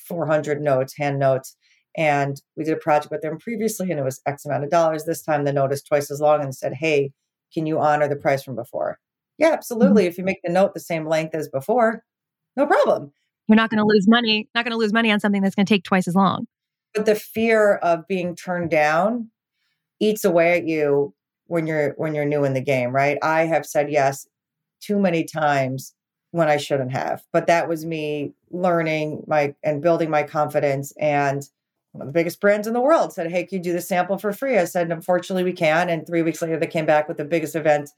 400 0.08 0.62
notes, 0.62 0.96
hand 0.98 1.20
notes. 1.20 1.56
And 1.96 2.42
we 2.58 2.64
did 2.64 2.74
a 2.74 2.78
project 2.78 3.12
with 3.12 3.22
them 3.22 3.38
previously 3.38 3.92
and 3.92 4.00
it 4.00 4.04
was 4.04 4.22
X 4.26 4.46
amount 4.46 4.64
of 4.64 4.70
dollars. 4.70 5.06
This 5.06 5.22
time 5.22 5.44
the 5.44 5.54
note 5.54 5.72
is 5.72 5.84
twice 5.84 6.10
as 6.10 6.20
long 6.20 6.42
and 6.42 6.56
said, 6.56 6.74
Hey, 6.74 7.12
can 7.54 7.66
you 7.66 7.80
honor 7.80 8.08
the 8.08 8.16
price 8.16 8.44
from 8.44 8.56
before? 8.56 9.00
Yeah, 9.38 9.48
mm-hmm. 9.48 9.56
absolutely. 9.56 10.06
If 10.06 10.18
you 10.18 10.24
make 10.24 10.40
the 10.44 10.52
note 10.52 10.74
the 10.74 10.80
same 10.80 11.08
length 11.08 11.36
as 11.36 11.50
before, 11.50 12.04
no 12.56 12.66
problem. 12.66 13.12
You're 13.48 13.58
not 13.58 13.70
going 13.70 13.80
to 13.80 13.86
lose 13.86 14.08
money, 14.08 14.50
not 14.56 14.64
going 14.64 14.72
to 14.72 14.78
lose 14.78 14.94
money 14.94 15.12
on 15.12 15.20
something 15.20 15.42
that's 15.42 15.56
going 15.56 15.66
to 15.66 15.74
take 15.74 15.84
twice 15.84 16.08
as 16.08 16.16
long. 16.16 16.46
But 16.96 17.06
the 17.06 17.16
fear 17.16 17.76
of 17.76 18.08
being 18.08 18.36
turned 18.36 18.70
down 18.70 19.30
eats 20.00 20.24
away 20.24 20.58
at 20.58 20.68
you 20.68 21.14
when 21.54 21.68
you're 21.68 21.94
when 21.98 22.16
you're 22.16 22.26
new 22.26 22.44
in 22.44 22.56
the 22.56 22.62
game, 22.62 22.90
right? 22.90 23.20
I 23.22 23.46
have 23.46 23.64
said 23.64 23.92
yes 23.92 24.28
too 24.82 24.98
many 24.98 25.24
times 25.24 25.94
when 26.32 26.50
I 26.50 26.58
shouldn't 26.58 26.92
have. 26.92 27.22
But 27.32 27.46
that 27.46 27.70
was 27.70 27.86
me 27.86 28.34
learning 28.50 29.24
my 29.28 29.54
and 29.62 29.80
building 29.80 30.10
my 30.10 30.24
confidence 30.24 30.94
and 31.00 31.48
one 31.92 32.02
of 32.02 32.08
the 32.08 32.20
biggest 32.20 32.42
brands 32.42 32.66
in 32.66 32.74
the 32.74 32.82
world 32.82 33.14
said, 33.14 33.30
Hey, 33.30 33.46
can 33.46 33.60
you 33.60 33.64
do 33.64 33.72
the 33.72 33.82
sample 33.82 34.18
for 34.18 34.34
free? 34.34 34.58
I 34.58 34.66
said, 34.66 34.92
Unfortunately, 34.92 35.44
we 35.44 35.54
can. 35.54 35.92
And 35.92 36.08
three 36.08 36.24
weeks 36.24 36.42
later, 36.42 36.58
they 36.58 36.66
came 36.66 36.88
back 36.88 37.08
with 37.08 37.18
the 37.18 37.24
biggest 37.24 37.56
event 37.56 37.92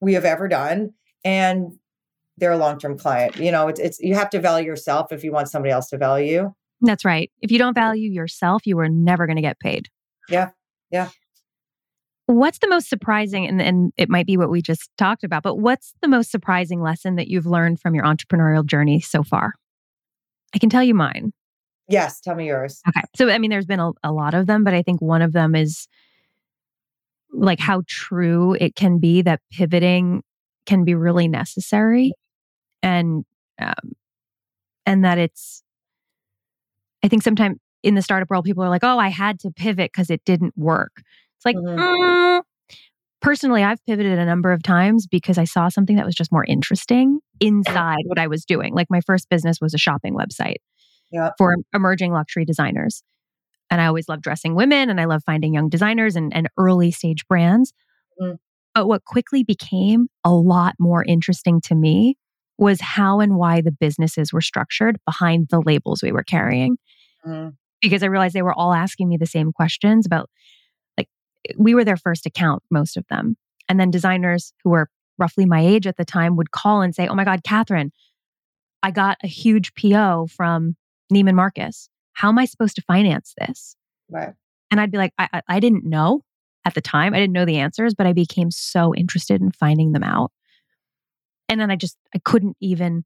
we 0.00 0.14
have 0.14 0.24
ever 0.24 0.48
done. 0.48 0.94
And 1.24 1.78
they're 2.38 2.50
a 2.50 2.58
long-term 2.58 2.98
client. 2.98 3.36
You 3.36 3.52
know, 3.52 3.68
it's 3.68 3.78
it's 3.78 4.00
you 4.00 4.16
have 4.16 4.30
to 4.30 4.40
value 4.40 4.66
yourself 4.66 5.12
if 5.12 5.22
you 5.22 5.30
want 5.30 5.48
somebody 5.48 5.70
else 5.70 5.88
to 5.90 5.96
value 5.96 6.32
you. 6.32 6.56
That's 6.80 7.04
right. 7.04 7.30
If 7.40 7.52
you 7.52 7.58
don't 7.60 7.74
value 7.74 8.10
yourself, 8.10 8.66
you 8.66 8.80
are 8.80 8.88
never 8.88 9.28
going 9.28 9.36
to 9.36 9.42
get 9.42 9.60
paid. 9.60 9.88
Yeah. 10.28 10.50
Yeah. 10.90 11.10
What's 12.26 12.58
the 12.58 12.68
most 12.68 12.88
surprising, 12.88 13.46
and, 13.46 13.60
and 13.60 13.92
it 13.96 14.08
might 14.08 14.26
be 14.26 14.36
what 14.36 14.50
we 14.50 14.62
just 14.62 14.90
talked 14.96 15.24
about, 15.24 15.42
but 15.42 15.58
what's 15.58 15.92
the 16.02 16.08
most 16.08 16.30
surprising 16.30 16.80
lesson 16.80 17.16
that 17.16 17.28
you've 17.28 17.46
learned 17.46 17.80
from 17.80 17.94
your 17.94 18.04
entrepreneurial 18.04 18.64
journey 18.64 19.00
so 19.00 19.22
far? 19.22 19.54
I 20.54 20.58
can 20.58 20.70
tell 20.70 20.84
you 20.84 20.94
mine. 20.94 21.32
Yes, 21.88 22.20
tell 22.20 22.34
me 22.34 22.46
yours. 22.46 22.80
Okay. 22.88 23.02
So, 23.16 23.28
I 23.28 23.38
mean, 23.38 23.50
there's 23.50 23.66
been 23.66 23.80
a, 23.80 23.90
a 24.04 24.12
lot 24.12 24.34
of 24.34 24.46
them, 24.46 24.64
but 24.64 24.72
I 24.72 24.82
think 24.82 25.02
one 25.02 25.20
of 25.20 25.32
them 25.32 25.54
is 25.54 25.88
like 27.32 27.58
how 27.58 27.82
true 27.86 28.54
it 28.60 28.76
can 28.76 28.98
be 28.98 29.22
that 29.22 29.40
pivoting 29.50 30.22
can 30.66 30.84
be 30.84 30.94
really 30.94 31.28
necessary 31.28 32.12
and 32.82 33.24
um, 33.58 33.92
and 34.86 35.04
that 35.04 35.18
it's 35.18 35.62
i 37.02 37.08
think 37.08 37.22
sometimes 37.22 37.56
in 37.82 37.94
the 37.94 38.02
startup 38.02 38.30
world 38.30 38.44
people 38.44 38.62
are 38.62 38.68
like 38.68 38.84
oh 38.84 38.98
i 38.98 39.08
had 39.08 39.40
to 39.40 39.50
pivot 39.50 39.90
because 39.92 40.10
it 40.10 40.22
didn't 40.24 40.56
work 40.56 41.02
it's 41.44 41.44
like 41.44 41.56
Mhm. 41.56 41.78
mm. 41.78 42.42
personally 43.20 43.62
i've 43.62 43.84
pivoted 43.86 44.18
a 44.18 44.24
number 44.24 44.52
of 44.52 44.62
times 44.62 45.06
because 45.06 45.38
i 45.38 45.44
saw 45.44 45.68
something 45.68 45.96
that 45.96 46.06
was 46.06 46.14
just 46.14 46.32
more 46.32 46.44
interesting 46.44 47.20
inside 47.40 47.98
what 48.06 48.18
i 48.18 48.26
was 48.26 48.44
doing 48.44 48.74
like 48.74 48.88
my 48.90 49.00
first 49.00 49.28
business 49.28 49.58
was 49.60 49.74
a 49.74 49.78
shopping 49.78 50.14
website 50.14 50.56
Yeah. 51.10 51.30
for 51.38 51.56
emerging 51.74 52.12
luxury 52.12 52.44
designers 52.44 53.02
and 53.70 53.80
i 53.80 53.86
always 53.86 54.08
love 54.08 54.20
dressing 54.22 54.54
women 54.54 54.90
and 54.90 55.00
i 55.00 55.04
love 55.04 55.22
finding 55.24 55.54
young 55.54 55.68
designers 55.68 56.16
and, 56.16 56.34
and 56.34 56.48
early 56.56 56.90
stage 56.90 57.26
brands 57.28 57.72
Mhm. 58.20 58.38
but 58.74 58.86
what 58.86 59.04
quickly 59.04 59.44
became 59.44 60.08
a 60.24 60.32
lot 60.32 60.74
more 60.78 61.04
interesting 61.04 61.60
to 61.62 61.74
me 61.74 62.16
was 62.58 62.80
how 62.80 63.20
and 63.20 63.36
why 63.36 63.60
the 63.60 63.72
businesses 63.72 64.32
were 64.32 64.40
structured 64.40 64.96
behind 65.06 65.48
the 65.50 65.60
labels 65.60 66.02
we 66.02 66.12
were 66.12 66.22
carrying 66.22 66.76
Mhm. 67.26 67.54
because 67.80 68.02
I 68.02 68.06
realized 68.06 68.34
they 68.34 68.42
were 68.42 68.52
all 68.52 68.72
asking 68.72 69.08
me 69.08 69.16
the 69.16 69.26
same 69.26 69.52
questions 69.52 70.06
about 70.06 70.28
we 71.56 71.74
were 71.74 71.84
their 71.84 71.96
first 71.96 72.26
account, 72.26 72.62
most 72.70 72.96
of 72.96 73.06
them. 73.08 73.36
And 73.68 73.78
then 73.78 73.90
designers 73.90 74.52
who 74.62 74.70
were 74.70 74.88
roughly 75.18 75.46
my 75.46 75.60
age 75.60 75.86
at 75.86 75.96
the 75.96 76.04
time 76.04 76.36
would 76.36 76.50
call 76.50 76.82
and 76.82 76.94
say, 76.94 77.06
Oh 77.06 77.14
my 77.14 77.24
God, 77.24 77.42
Catherine, 77.44 77.92
I 78.82 78.90
got 78.90 79.18
a 79.22 79.28
huge 79.28 79.72
PO 79.74 80.28
from 80.28 80.76
Neiman 81.12 81.34
Marcus. 81.34 81.88
How 82.14 82.28
am 82.28 82.38
I 82.38 82.44
supposed 82.44 82.76
to 82.76 82.82
finance 82.82 83.34
this? 83.38 83.76
Right. 84.10 84.32
And 84.70 84.80
I'd 84.80 84.90
be 84.90 84.98
like, 84.98 85.12
I, 85.18 85.28
I, 85.32 85.42
I 85.48 85.60
didn't 85.60 85.84
know 85.84 86.22
at 86.64 86.74
the 86.74 86.80
time. 86.80 87.14
I 87.14 87.18
didn't 87.18 87.32
know 87.32 87.44
the 87.44 87.58
answers, 87.58 87.94
but 87.94 88.06
I 88.06 88.12
became 88.12 88.50
so 88.50 88.94
interested 88.94 89.40
in 89.40 89.50
finding 89.52 89.92
them 89.92 90.02
out. 90.02 90.32
And 91.48 91.60
then 91.60 91.70
I 91.70 91.76
just, 91.76 91.96
I 92.14 92.18
couldn't 92.18 92.56
even 92.60 93.04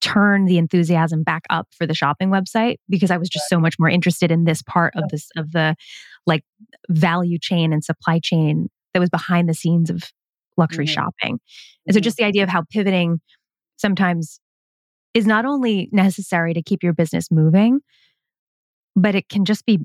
turn 0.00 0.46
the 0.46 0.58
enthusiasm 0.58 1.22
back 1.22 1.42
up 1.50 1.68
for 1.72 1.86
the 1.86 1.94
shopping 1.94 2.30
website 2.30 2.76
because 2.88 3.10
I 3.10 3.18
was 3.18 3.28
just 3.28 3.48
so 3.48 3.60
much 3.60 3.78
more 3.78 3.88
interested 3.88 4.30
in 4.30 4.44
this 4.44 4.62
part 4.62 4.94
of 4.96 5.04
this, 5.10 5.28
of 5.36 5.52
the 5.52 5.76
like 6.30 6.44
value 6.88 7.38
chain 7.38 7.74
and 7.74 7.84
supply 7.84 8.18
chain 8.22 8.70
that 8.94 9.00
was 9.00 9.10
behind 9.10 9.50
the 9.50 9.54
scenes 9.54 9.90
of 9.90 10.04
luxury 10.56 10.86
Mhm. 10.86 10.90
shopping. 10.94 11.40
And 11.86 11.94
so 11.94 12.00
Mhm. 12.00 12.04
just 12.04 12.16
the 12.16 12.24
idea 12.24 12.42
of 12.44 12.48
how 12.48 12.62
pivoting 12.70 13.20
sometimes 13.76 14.40
is 15.14 15.26
not 15.26 15.44
only 15.44 15.90
necessary 15.92 16.54
to 16.54 16.62
keep 16.62 16.82
your 16.82 16.94
business 16.94 17.30
moving, 17.30 17.80
but 18.96 19.14
it 19.14 19.28
can 19.28 19.44
just 19.44 19.66
be 19.66 19.80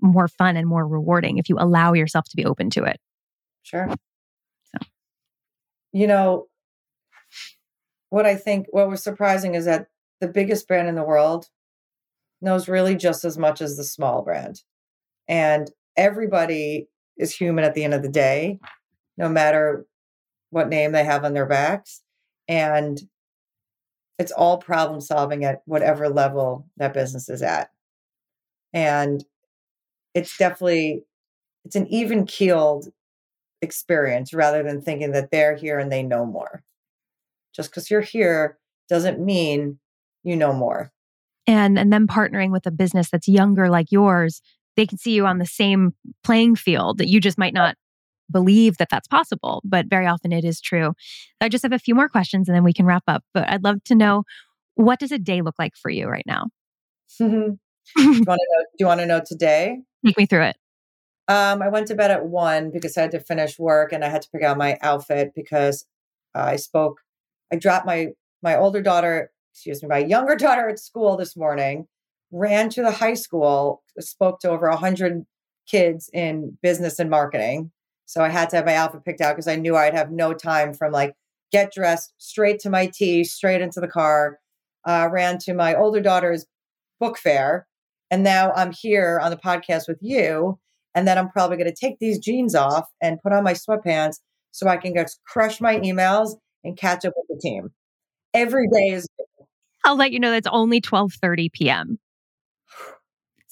more 0.00 0.28
fun 0.28 0.56
and 0.56 0.66
more 0.66 0.86
rewarding 0.88 1.38
if 1.38 1.48
you 1.48 1.56
allow 1.58 1.92
yourself 1.92 2.24
to 2.30 2.36
be 2.36 2.44
open 2.46 2.70
to 2.70 2.84
it. 2.84 2.98
Sure. 3.62 3.88
So. 4.64 4.78
You 5.92 6.06
know, 6.06 6.48
what 8.10 8.26
I 8.26 8.36
think 8.36 8.66
what 8.70 8.88
was 8.88 9.02
surprising 9.02 9.54
is 9.54 9.64
that 9.66 9.88
the 10.20 10.28
biggest 10.28 10.66
brand 10.68 10.88
in 10.88 10.94
the 10.94 11.04
world 11.04 11.48
knows 12.40 12.68
really 12.68 12.96
just 12.96 13.24
as 13.24 13.36
much 13.38 13.60
as 13.60 13.76
the 13.76 13.84
small 13.84 14.22
brand. 14.22 14.62
And 15.28 15.70
everybody 15.96 16.88
is 17.16 17.34
human 17.34 17.64
at 17.64 17.74
the 17.74 17.84
end 17.84 17.94
of 17.94 18.02
the 18.02 18.08
day, 18.08 18.58
no 19.16 19.28
matter 19.28 19.86
what 20.50 20.68
name 20.68 20.92
they 20.92 21.04
have 21.04 21.24
on 21.24 21.34
their 21.34 21.46
backs. 21.46 22.02
And 22.48 23.00
it's 24.18 24.32
all 24.32 24.58
problem 24.58 25.00
solving 25.00 25.44
at 25.44 25.62
whatever 25.64 26.08
level 26.08 26.66
that 26.76 26.94
business 26.94 27.28
is 27.28 27.42
at. 27.42 27.70
And 28.72 29.24
it's 30.14 30.36
definitely 30.36 31.04
it's 31.64 31.76
an 31.76 31.86
even 31.88 32.26
keeled 32.26 32.88
experience 33.62 34.34
rather 34.34 34.62
than 34.62 34.80
thinking 34.80 35.12
that 35.12 35.30
they're 35.30 35.56
here 35.56 35.78
and 35.78 35.90
they 35.90 36.02
know 36.02 36.26
more. 36.26 36.62
Just 37.54 37.70
because 37.70 37.90
you're 37.90 38.00
here 38.00 38.58
doesn't 38.88 39.18
mean 39.18 39.78
you 40.22 40.36
know 40.36 40.52
more. 40.52 40.92
And 41.46 41.78
and 41.78 41.92
then 41.92 42.06
partnering 42.06 42.50
with 42.50 42.66
a 42.66 42.70
business 42.70 43.10
that's 43.10 43.28
younger 43.28 43.68
like 43.68 43.90
yours, 43.90 44.40
they 44.76 44.86
can 44.86 44.98
see 44.98 45.12
you 45.12 45.26
on 45.26 45.38
the 45.38 45.46
same 45.46 45.94
playing 46.22 46.56
field 46.56 46.98
that 46.98 47.08
you 47.08 47.20
just 47.20 47.38
might 47.38 47.54
not 47.54 47.76
believe 48.30 48.78
that 48.78 48.88
that's 48.90 49.08
possible, 49.08 49.60
but 49.64 49.86
very 49.86 50.06
often 50.06 50.32
it 50.32 50.44
is 50.44 50.60
true. 50.60 50.94
I 51.40 51.48
just 51.48 51.62
have 51.62 51.72
a 51.72 51.78
few 51.78 51.94
more 51.94 52.08
questions 52.08 52.48
and 52.48 52.56
then 52.56 52.64
we 52.64 52.72
can 52.72 52.86
wrap 52.86 53.04
up. 53.06 53.22
But 53.32 53.48
I'd 53.48 53.64
love 53.64 53.82
to 53.84 53.94
know 53.94 54.24
what 54.74 54.98
does 54.98 55.12
a 55.12 55.18
day 55.18 55.42
look 55.42 55.54
like 55.58 55.76
for 55.76 55.90
you 55.90 56.08
right 56.08 56.24
now? 56.26 56.48
do 57.18 57.24
you 57.26 57.58
want 57.96 58.26
to 58.26 58.26
know? 58.26 58.64
Do 58.64 58.76
you 58.80 58.86
want 58.86 59.00
to 59.00 59.06
know 59.06 59.20
today? 59.24 59.78
Take 60.04 60.18
me 60.18 60.26
through 60.26 60.44
it. 60.44 60.56
Um, 61.26 61.62
I 61.62 61.68
went 61.68 61.86
to 61.88 61.94
bed 61.94 62.10
at 62.10 62.26
one 62.26 62.70
because 62.70 62.98
I 62.98 63.02
had 63.02 63.10
to 63.12 63.20
finish 63.20 63.58
work 63.58 63.92
and 63.92 64.04
I 64.04 64.08
had 64.08 64.22
to 64.22 64.28
pick 64.30 64.42
out 64.42 64.58
my 64.58 64.78
outfit 64.82 65.32
because 65.34 65.86
I 66.34 66.56
spoke. 66.56 67.00
I 67.52 67.56
dropped 67.56 67.86
my 67.86 68.08
my 68.42 68.56
older 68.56 68.82
daughter, 68.82 69.30
excuse 69.52 69.82
me, 69.82 69.88
my 69.88 69.98
younger 69.98 70.36
daughter 70.36 70.68
at 70.68 70.78
school 70.78 71.16
this 71.16 71.36
morning. 71.36 71.86
Ran 72.34 72.68
to 72.70 72.82
the 72.82 72.90
high 72.90 73.14
school, 73.14 73.82
spoke 74.00 74.40
to 74.40 74.50
over 74.50 74.66
a 74.66 74.76
hundred 74.76 75.24
kids 75.70 76.10
in 76.12 76.58
business 76.62 76.98
and 76.98 77.08
marketing. 77.08 77.70
So 78.06 78.22
I 78.22 78.28
had 78.28 78.50
to 78.50 78.56
have 78.56 78.66
my 78.66 78.74
outfit 78.74 79.04
picked 79.04 79.20
out 79.20 79.34
because 79.34 79.48
I 79.48 79.56
knew 79.56 79.76
I'd 79.76 79.94
have 79.94 80.10
no 80.10 80.34
time 80.34 80.74
from 80.74 80.92
like 80.92 81.14
get 81.52 81.72
dressed, 81.72 82.12
straight 82.18 82.58
to 82.60 82.70
my 82.70 82.90
tea, 82.92 83.24
straight 83.24 83.60
into 83.60 83.80
the 83.80 83.88
car. 83.88 84.38
Uh, 84.86 85.08
ran 85.10 85.38
to 85.38 85.54
my 85.54 85.74
older 85.74 86.00
daughter's 86.00 86.44
book 87.00 87.16
fair, 87.16 87.66
and 88.10 88.22
now 88.22 88.52
I'm 88.52 88.72
here 88.72 89.18
on 89.22 89.30
the 89.30 89.36
podcast 89.36 89.88
with 89.88 89.98
you 90.02 90.58
and 90.94 91.06
then 91.06 91.18
I'm 91.18 91.28
probably 91.28 91.56
going 91.56 91.70
to 91.70 91.74
take 91.74 91.98
these 91.98 92.18
jeans 92.18 92.54
off 92.54 92.88
and 93.02 93.20
put 93.22 93.32
on 93.32 93.44
my 93.44 93.54
sweatpants 93.54 94.20
so 94.52 94.68
I 94.68 94.76
can 94.76 94.94
just 94.94 95.20
crush 95.26 95.60
my 95.60 95.78
emails 95.78 96.36
and 96.62 96.76
catch 96.76 97.04
up 97.04 97.12
with 97.16 97.26
the 97.28 97.40
team. 97.42 97.70
Every 98.32 98.68
day 98.68 98.88
is 98.88 99.06
I'll 99.84 99.96
let 99.96 100.12
you 100.12 100.20
know 100.20 100.30
that's 100.30 100.48
only 100.50 100.80
12:30 100.80 101.52
p.m. 101.52 101.98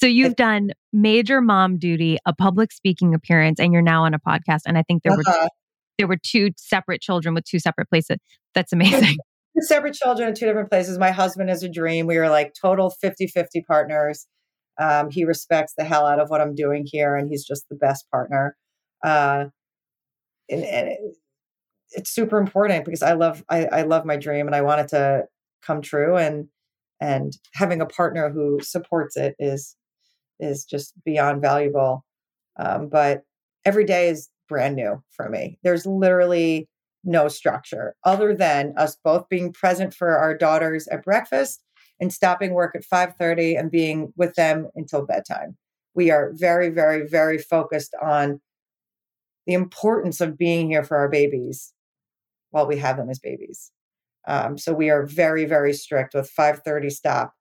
So 0.03 0.09
you've 0.09 0.35
done 0.35 0.73
major 0.93 1.41
mom 1.41 1.79
duty, 1.79 2.19
a 2.27 2.35
public 2.35 2.73
speaking 2.73 3.15
appearance, 3.15 3.61
and 3.61 3.73
you're 3.73 3.83
now 3.83 4.03
on 4.03 4.15
a 4.15 4.19
podcast. 4.19 4.63
And 4.67 4.77
I 4.77 4.83
think 4.83 5.05
there 5.05 5.13
were 5.13 5.23
uh, 5.25 5.47
there 5.97 6.09
were 6.09 6.19
two 6.21 6.51
separate 6.57 7.01
children 7.01 7.37
with 7.37 7.45
two 7.45 7.61
separate 7.61 7.89
places. 7.89 8.17
That's 8.53 8.73
amazing. 8.73 9.15
two 9.57 9.63
separate 9.63 9.95
children 9.95 10.31
in 10.31 10.35
two 10.35 10.47
different 10.47 10.71
places. 10.71 10.99
My 10.99 11.13
husband 11.13 11.51
is 11.51 11.63
a 11.63 11.69
dream. 11.69 12.09
We 12.09 12.17
are 12.17 12.29
like 12.29 12.53
total 12.61 12.91
50 12.91 13.29
50 13.29 13.63
partners. 13.63 14.27
Um, 14.81 15.09
he 15.09 15.25
respects 15.25 15.75
the 15.79 15.85
hell 15.85 16.05
out 16.05 16.19
of 16.19 16.31
what 16.31 16.41
I'm 16.41 16.57
doing 16.57 16.83
here, 16.85 17.15
and 17.15 17.29
he's 17.31 17.45
just 17.45 17.69
the 17.69 17.77
best 17.77 18.11
partner. 18.11 18.57
Uh, 19.05 19.45
and, 20.51 20.65
and 20.65 20.89
it, 20.89 20.99
it's 21.93 22.11
super 22.11 22.39
important 22.39 22.85
because 22.85 23.05
I 23.05 23.13
love 23.13 23.45
I, 23.49 23.67
I 23.67 23.83
love 23.83 24.05
my 24.05 24.17
dream 24.17 24.49
and 24.49 24.57
I 24.57 24.63
want 24.63 24.81
it 24.81 24.89
to 24.89 25.27
come 25.65 25.81
true 25.81 26.17
and 26.17 26.49
and 27.01 27.35
having 27.55 27.81
a 27.81 27.87
partner 27.87 28.31
who 28.31 28.59
supports 28.61 29.17
it 29.17 29.37
is 29.39 29.77
is 30.43 30.65
just 30.65 30.93
beyond 31.05 31.41
valuable. 31.41 32.05
Um, 32.59 32.89
but 32.89 33.23
every 33.65 33.85
day 33.85 34.09
is 34.09 34.29
brand 34.49 34.77
new 34.77 35.03
for 35.11 35.29
me. 35.29 35.59
There's 35.63 35.87
literally 35.87 36.69
no 37.05 37.29
structure 37.29 37.97
other 38.05 38.35
than 38.35 38.75
us 38.77 38.97
both 39.03 39.29
being 39.29 39.53
present 39.53 39.95
for 39.95 40.17
our 40.17 40.37
daughters 40.37 40.87
at 40.89 41.05
breakfast 41.05 41.63
and 42.01 42.13
stopping 42.13 42.53
work 42.53 42.75
at 42.75 42.85
5:30 42.85 43.57
and 43.57 43.71
being 43.71 44.13
with 44.17 44.35
them 44.35 44.69
until 44.75 45.05
bedtime. 45.07 45.57
We 45.95 46.11
are 46.11 46.33
very 46.35 46.69
very 46.69 47.07
very 47.07 47.39
focused 47.39 47.95
on 48.01 48.41
the 49.47 49.55
importance 49.55 50.21
of 50.21 50.39
being 50.39 50.71
here 50.71 50.85
for 50.85 50.97
our 50.97 51.09
babies 51.09 51.73
while 52.51 52.67
we 52.67 52.77
have 52.77 52.97
them 52.97 53.11
as 53.11 53.19
babies. 53.19 53.73
Um, 54.27 54.57
so 54.59 54.73
we 54.73 54.91
are 54.91 55.05
very 55.05 55.45
very 55.45 55.73
strict 55.73 56.15
with 56.15 56.31
5:30 56.31 56.91
stop 56.91 57.35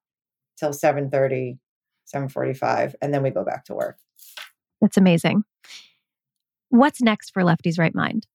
till 0.58 0.74
7:30 0.74 1.60
7:45 2.06 2.96
and 3.02 3.14
then 3.14 3.24
we 3.24 3.30
go 3.30 3.44
back 3.44 3.66
to 3.66 3.74
work. 3.74 3.98
That's 4.82 4.98
amazing. 4.98 5.44
What's 6.70 7.02
next 7.02 7.32
for 7.32 7.44
Lefty's 7.44 7.78
Right 7.78 7.94
Mind? 7.94 8.26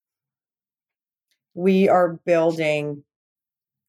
we 1.57 1.89
are 1.89 2.21
building 2.27 3.03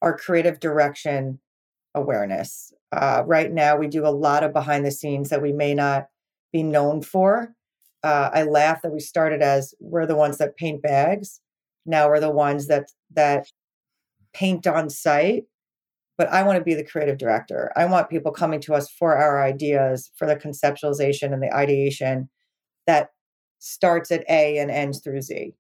our 0.01 0.17
creative 0.17 0.59
direction 0.59 1.39
awareness. 1.93 2.73
Uh, 2.93 3.21
right 3.25 3.51
now, 3.51 3.75
we 3.75 3.87
do 3.87 4.07
a 4.07 4.09
lot 4.09 4.43
of 4.43 4.53
behind 4.53 4.85
the 4.85 4.91
scenes 4.91 5.29
that 5.29 5.41
we 5.41 5.51
may 5.51 5.73
not 5.73 6.07
be 6.53 6.63
known 6.63 7.01
for. 7.01 7.53
Uh, 8.03 8.29
I 8.33 8.43
laugh 8.43 8.81
that 8.81 8.93
we 8.93 9.01
started 9.01 9.41
as 9.41 9.73
we're 9.81 10.05
the 10.05 10.15
ones 10.15 10.37
that 10.37 10.55
paint 10.55 10.81
bags. 10.81 11.41
Now 11.85 12.07
we're 12.07 12.21
the 12.21 12.31
ones 12.31 12.67
that 12.67 12.89
that 13.13 13.47
paint 14.33 14.65
on 14.65 14.89
site. 14.89 15.43
But 16.17 16.29
I 16.29 16.43
want 16.43 16.57
to 16.57 16.63
be 16.63 16.73
the 16.73 16.83
creative 16.83 17.17
director. 17.17 17.71
I 17.75 17.85
want 17.85 18.09
people 18.09 18.31
coming 18.31 18.59
to 18.61 18.73
us 18.73 18.89
for 18.89 19.15
our 19.15 19.43
ideas, 19.43 20.11
for 20.15 20.25
the 20.25 20.35
conceptualization 20.35 21.31
and 21.31 21.43
the 21.43 21.53
ideation 21.53 22.29
that 22.87 23.11
starts 23.59 24.11
at 24.11 24.25
A 24.29 24.57
and 24.57 24.71
ends 24.71 24.99
through 24.99 25.21
Z. 25.21 25.53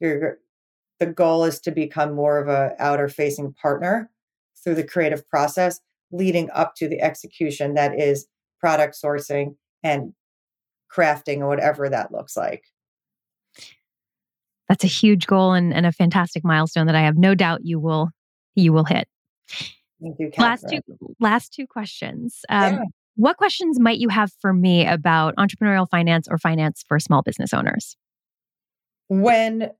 The 0.00 1.06
goal 1.12 1.44
is 1.44 1.60
to 1.60 1.70
become 1.70 2.14
more 2.14 2.38
of 2.38 2.48
a 2.48 2.74
outer 2.78 3.08
facing 3.08 3.52
partner 3.54 4.10
through 4.62 4.76
the 4.76 4.84
creative 4.84 5.28
process 5.28 5.80
leading 6.12 6.48
up 6.50 6.74
to 6.76 6.88
the 6.88 7.00
execution 7.00 7.74
that 7.74 7.98
is 7.98 8.26
product 8.60 8.96
sourcing 9.02 9.56
and 9.82 10.12
crafting 10.94 11.40
or 11.40 11.48
whatever 11.48 11.88
that 11.88 12.12
looks 12.12 12.36
like. 12.36 12.64
That's 14.68 14.84
a 14.84 14.88
huge 14.88 15.26
goal 15.26 15.52
and, 15.52 15.74
and 15.74 15.84
a 15.84 15.92
fantastic 15.92 16.44
milestone 16.44 16.86
that 16.86 16.94
I 16.94 17.02
have 17.02 17.18
no 17.18 17.34
doubt 17.34 17.64
you 17.64 17.78
will 17.78 18.10
you 18.54 18.72
will 18.72 18.84
hit. 18.84 19.08
Thank 20.04 20.20
you, 20.20 20.30
last 20.36 20.66
two 20.68 20.80
last 21.18 21.54
two 21.54 21.66
questions. 21.66 22.40
Um, 22.50 22.74
yeah. 22.74 22.82
What 23.16 23.36
questions 23.36 23.80
might 23.80 23.98
you 23.98 24.08
have 24.10 24.30
for 24.40 24.52
me 24.52 24.86
about 24.86 25.34
entrepreneurial 25.36 25.88
finance 25.88 26.28
or 26.30 26.36
finance 26.36 26.84
for 26.86 26.98
small 26.98 27.22
business 27.22 27.54
owners? 27.54 27.96
When 29.08 29.70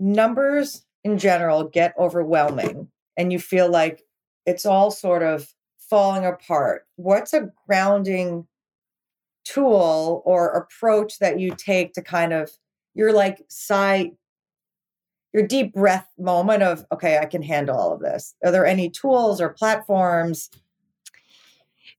numbers 0.00 0.84
in 1.04 1.18
general 1.18 1.64
get 1.64 1.94
overwhelming 1.98 2.88
and 3.16 3.32
you 3.32 3.38
feel 3.38 3.70
like 3.70 4.02
it's 4.46 4.66
all 4.66 4.90
sort 4.90 5.22
of 5.22 5.54
falling 5.78 6.24
apart, 6.24 6.86
what's 6.96 7.32
a 7.32 7.50
grounding 7.66 8.46
tool 9.44 10.22
or 10.24 10.48
approach 10.48 11.18
that 11.18 11.38
you 11.38 11.54
take 11.54 11.92
to 11.94 12.02
kind 12.02 12.32
of 12.32 12.50
your 12.94 13.12
like 13.12 13.44
sigh 13.48 14.10
your 15.32 15.46
deep 15.46 15.74
breath 15.74 16.08
moment 16.18 16.62
of 16.62 16.84
okay 16.92 17.18
i 17.18 17.24
can 17.24 17.42
handle 17.42 17.76
all 17.76 17.92
of 17.92 18.00
this. 18.00 18.34
Are 18.44 18.50
there 18.50 18.66
any 18.66 18.90
tools 18.90 19.40
or 19.40 19.50
platforms? 19.50 20.50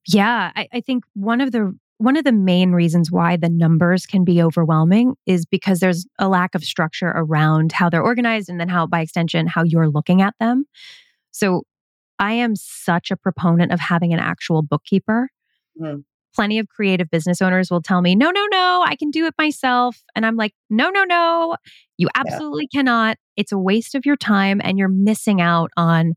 Yeah 0.08 0.52
I, 0.56 0.68
I, 0.74 0.82
think 0.82 1.04
one 1.14 1.42
of 1.42 1.52
the 1.52 1.78
one 1.98 2.18
of 2.18 2.24
the 2.24 2.32
main 2.32 2.72
reasons 2.72 3.12
why 3.12 3.38
the 3.38 3.50
numbers 3.50 4.06
can 4.06 4.24
be 4.24 4.42
overwhelming 4.42 5.16
is 5.26 5.46
because 5.46 5.80
there's 5.80 6.06
a 6.18 6.28
lack 6.28 6.56
of 6.56 6.64
structure 6.64 7.14
around 7.16 7.72
how 7.72 7.90
they're 7.90 8.04
organized 8.04 8.50
and 8.50 8.60
then 8.60 8.70
how 8.70 8.88
by 8.88 9.02
extension 9.02 9.46
how 9.48 9.64
you're 9.64 9.90
looking 9.90 10.22
at 10.22 10.34
them. 10.40 10.66
So 11.32 11.64
i 12.20 12.34
am 12.34 12.56
such 12.56 13.12
a 13.12 13.18
proponent 13.18 13.72
of 13.72 13.80
having 13.80 14.14
an 14.14 14.20
actual 14.20 14.62
bookkeeper 14.62 15.30
mm 15.80 16.04
plenty 16.34 16.60
of 16.60 16.68
creative 16.70 17.10
business 17.10 17.42
owners 17.42 17.70
will 17.70 17.82
tell 17.82 18.02
me, 18.02 18.16
no, 18.16 18.32
no, 18.32 18.46
no, 18.52 18.84
I 18.86 18.96
can 18.96 19.12
do 19.12 19.26
it 19.26 19.34
myself. 19.38 19.98
And 20.16 20.26
I'm 20.26 20.36
like, 20.36 20.54
no, 20.70 20.90
no, 20.90 21.04
no, 21.04 21.56
you 21.98 22.08
absolutely 22.16 22.68
yeah. 22.72 22.80
cannot. 22.80 23.18
It's 23.38 23.52
a 23.52 23.58
waste 23.58 23.96
of 23.96 24.06
your 24.06 24.16
time 24.16 24.62
and 24.64 24.78
you're 24.78 24.90
missing 24.90 25.42
out 25.42 25.72
on 25.78 26.14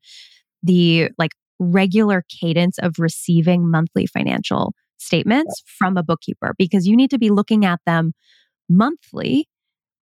the 0.62 1.10
like 1.18 1.32
regular 1.58 2.24
cadence 2.40 2.78
of 2.78 2.98
receiving 2.98 3.70
monthly 3.70 4.06
financial 4.06 4.72
statements 4.98 5.62
yeah. 5.64 5.72
from 5.78 5.96
a 5.96 6.02
bookkeeper 6.02 6.54
because 6.58 6.86
you 6.86 6.96
need 6.96 7.10
to 7.10 7.18
be 7.18 7.30
looking 7.30 7.64
at 7.64 7.80
them 7.86 8.12
monthly 8.68 9.48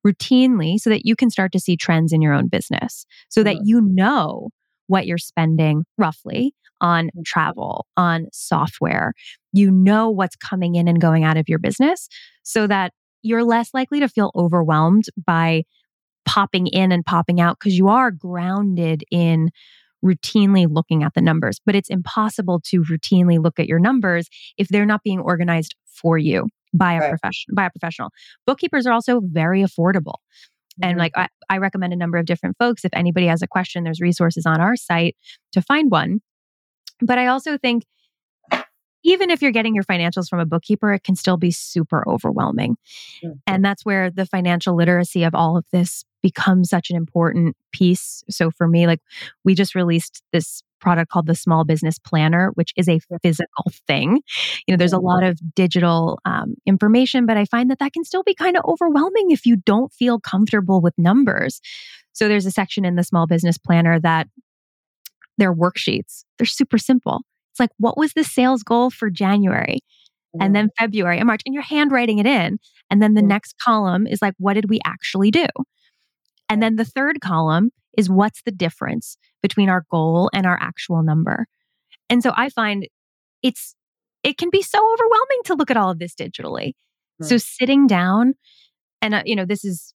routinely 0.06 0.78
so 0.78 0.90
that 0.90 1.06
you 1.06 1.14
can 1.14 1.30
start 1.30 1.52
to 1.52 1.60
see 1.60 1.76
trends 1.76 2.12
in 2.12 2.20
your 2.20 2.32
own 2.32 2.48
business 2.48 3.06
so 3.28 3.42
that 3.42 3.58
you 3.64 3.80
know 3.80 4.50
what 4.86 5.06
you're 5.06 5.18
spending 5.18 5.84
roughly 5.98 6.54
on 6.80 7.06
mm-hmm. 7.06 7.22
travel, 7.24 7.86
on 7.96 8.26
software. 8.32 9.12
You 9.52 9.70
know 9.70 10.10
what's 10.10 10.36
coming 10.36 10.74
in 10.74 10.88
and 10.88 11.00
going 11.00 11.24
out 11.24 11.36
of 11.36 11.48
your 11.48 11.58
business 11.58 12.08
so 12.42 12.66
that 12.66 12.92
you're 13.22 13.44
less 13.44 13.72
likely 13.72 14.00
to 14.00 14.08
feel 14.08 14.32
overwhelmed 14.34 15.04
by 15.24 15.62
popping 16.24 16.66
in 16.66 16.92
and 16.92 17.04
popping 17.04 17.40
out 17.40 17.58
because 17.58 17.76
you 17.76 17.88
are 17.88 18.10
grounded 18.10 19.04
in 19.10 19.50
routinely 20.04 20.66
looking 20.68 21.02
at 21.04 21.14
the 21.14 21.20
numbers. 21.20 21.60
But 21.64 21.76
it's 21.76 21.90
impossible 21.90 22.60
to 22.66 22.82
routinely 22.82 23.42
look 23.42 23.58
at 23.58 23.68
your 23.68 23.78
numbers 23.78 24.28
if 24.58 24.68
they're 24.68 24.86
not 24.86 25.02
being 25.04 25.20
organized 25.20 25.76
for 25.86 26.18
you 26.18 26.48
by 26.74 26.94
a 26.94 27.00
right. 27.00 27.08
professional 27.10 27.54
by 27.54 27.66
a 27.66 27.70
professional. 27.70 28.10
Bookkeepers 28.46 28.86
are 28.86 28.92
also 28.92 29.20
very 29.24 29.62
affordable. 29.62 30.16
And 30.80 30.92
mm-hmm. 30.92 31.00
like 31.00 31.12
I, 31.16 31.28
I 31.48 31.58
recommend 31.58 31.92
a 31.92 31.96
number 31.96 32.18
of 32.18 32.26
different 32.26 32.56
folks. 32.58 32.84
If 32.84 32.92
anybody 32.94 33.26
has 33.26 33.42
a 33.42 33.46
question, 33.46 33.84
there's 33.84 34.00
resources 34.00 34.46
on 34.46 34.60
our 34.60 34.76
site 34.76 35.16
to 35.52 35.62
find 35.62 35.90
one. 35.90 36.20
But 37.00 37.18
I 37.18 37.26
also 37.26 37.58
think 37.58 37.84
even 39.04 39.30
if 39.30 39.42
you're 39.42 39.52
getting 39.52 39.74
your 39.74 39.84
financials 39.84 40.28
from 40.28 40.38
a 40.38 40.46
bookkeeper, 40.46 40.92
it 40.92 41.02
can 41.02 41.16
still 41.16 41.36
be 41.36 41.50
super 41.50 42.08
overwhelming. 42.08 42.76
Mm-hmm. 43.24 43.38
And 43.46 43.64
that's 43.64 43.84
where 43.84 44.10
the 44.10 44.26
financial 44.26 44.76
literacy 44.76 45.24
of 45.24 45.34
all 45.34 45.56
of 45.56 45.64
this 45.72 46.04
becomes 46.22 46.70
such 46.70 46.88
an 46.90 46.96
important 46.96 47.56
piece. 47.72 48.22
So 48.30 48.50
for 48.50 48.68
me, 48.68 48.86
like 48.86 49.00
we 49.44 49.54
just 49.54 49.74
released 49.74 50.22
this 50.32 50.62
product 50.82 51.10
called 51.10 51.26
the 51.26 51.34
Small 51.34 51.64
Business 51.64 51.98
Planner, 51.98 52.50
which 52.54 52.72
is 52.76 52.88
a 52.88 53.00
physical 53.22 53.72
thing. 53.86 54.20
You 54.66 54.72
know, 54.72 54.76
there's 54.76 54.92
a 54.92 54.98
lot 54.98 55.22
of 55.22 55.38
digital 55.54 56.18
um, 56.26 56.56
information, 56.66 57.24
but 57.24 57.38
I 57.38 57.46
find 57.46 57.70
that 57.70 57.78
that 57.78 57.94
can 57.94 58.04
still 58.04 58.22
be 58.22 58.34
kind 58.34 58.56
of 58.56 58.64
overwhelming 58.66 59.30
if 59.30 59.46
you 59.46 59.56
don't 59.56 59.92
feel 59.92 60.20
comfortable 60.20 60.82
with 60.82 60.92
numbers. 60.98 61.60
So 62.12 62.28
there's 62.28 62.44
a 62.44 62.50
section 62.50 62.84
in 62.84 62.96
the 62.96 63.04
Small 63.04 63.26
Business 63.26 63.56
Planner 63.56 63.98
that 64.00 64.26
they're 65.38 65.54
worksheets. 65.54 66.24
They're 66.38 66.44
super 66.44 66.76
simple. 66.76 67.22
It's 67.52 67.60
like, 67.60 67.70
what 67.78 67.96
was 67.96 68.12
the 68.12 68.24
sales 68.24 68.62
goal 68.62 68.90
for 68.90 69.08
January? 69.08 69.80
And 70.40 70.56
then 70.56 70.70
February 70.78 71.18
and 71.18 71.26
March, 71.26 71.42
and 71.44 71.52
you're 71.54 71.62
handwriting 71.62 72.18
it 72.18 72.26
in. 72.26 72.58
And 72.90 73.02
then 73.02 73.12
the 73.12 73.22
next 73.22 73.56
column 73.62 74.06
is 74.06 74.22
like, 74.22 74.32
what 74.38 74.54
did 74.54 74.70
we 74.70 74.80
actually 74.86 75.30
do? 75.30 75.46
And 76.48 76.62
then 76.62 76.76
the 76.76 76.86
third 76.86 77.20
column 77.20 77.70
is 77.96 78.10
what's 78.10 78.42
the 78.42 78.50
difference 78.50 79.16
between 79.42 79.68
our 79.68 79.84
goal 79.90 80.30
and 80.32 80.46
our 80.46 80.58
actual 80.60 81.02
number. 81.02 81.46
And 82.08 82.22
so 82.22 82.32
I 82.36 82.48
find 82.48 82.86
it's 83.42 83.74
it 84.22 84.38
can 84.38 84.50
be 84.50 84.62
so 84.62 84.78
overwhelming 84.78 85.40
to 85.46 85.54
look 85.54 85.70
at 85.70 85.76
all 85.76 85.90
of 85.90 85.98
this 85.98 86.14
digitally. 86.14 86.68
Mm-hmm. 86.68 87.24
So 87.24 87.38
sitting 87.38 87.86
down 87.86 88.34
and 89.00 89.14
uh, 89.14 89.22
you 89.24 89.36
know 89.36 89.44
this 89.44 89.64
is 89.64 89.94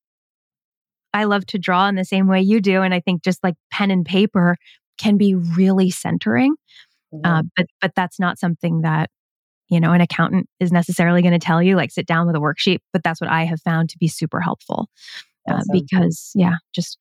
I 1.14 1.24
love 1.24 1.46
to 1.48 1.58
draw 1.58 1.88
in 1.88 1.96
the 1.96 2.06
same 2.06 2.28
way 2.28 2.42
you 2.42 2.60
do 2.62 2.82
and 2.82 2.94
I 2.94 3.00
think 3.00 3.24
just 3.24 3.44
like 3.44 3.56
pen 3.72 3.92
and 3.92 4.06
paper 4.06 4.58
can 4.98 5.18
be 5.18 5.36
really 5.36 5.90
centering. 5.90 6.56
Mm-hmm. 7.14 7.26
Uh, 7.26 7.44
but 7.56 7.68
but 7.82 7.92
that's 7.96 8.20
not 8.20 8.38
something 8.38 8.82
that 8.82 9.10
you 9.70 9.80
know 9.80 9.92
an 9.92 10.02
accountant 10.02 10.48
is 10.60 10.72
necessarily 10.72 11.22
going 11.22 11.34
to 11.34 11.46
tell 11.46 11.62
you 11.62 11.76
like 11.76 11.92
sit 11.92 12.06
down 12.06 12.28
with 12.28 12.36
a 12.36 12.40
worksheet 12.40 12.80
but 12.94 13.04
that's 13.04 13.20
what 13.20 13.30
i 13.30 13.44
have 13.44 13.62
found 13.62 13.90
to 13.90 13.98
be 13.98 14.08
super 14.08 14.40
helpful 14.40 14.90
uh, 15.50 15.62
because 15.72 16.32
yeah 16.36 16.56
just 16.74 16.98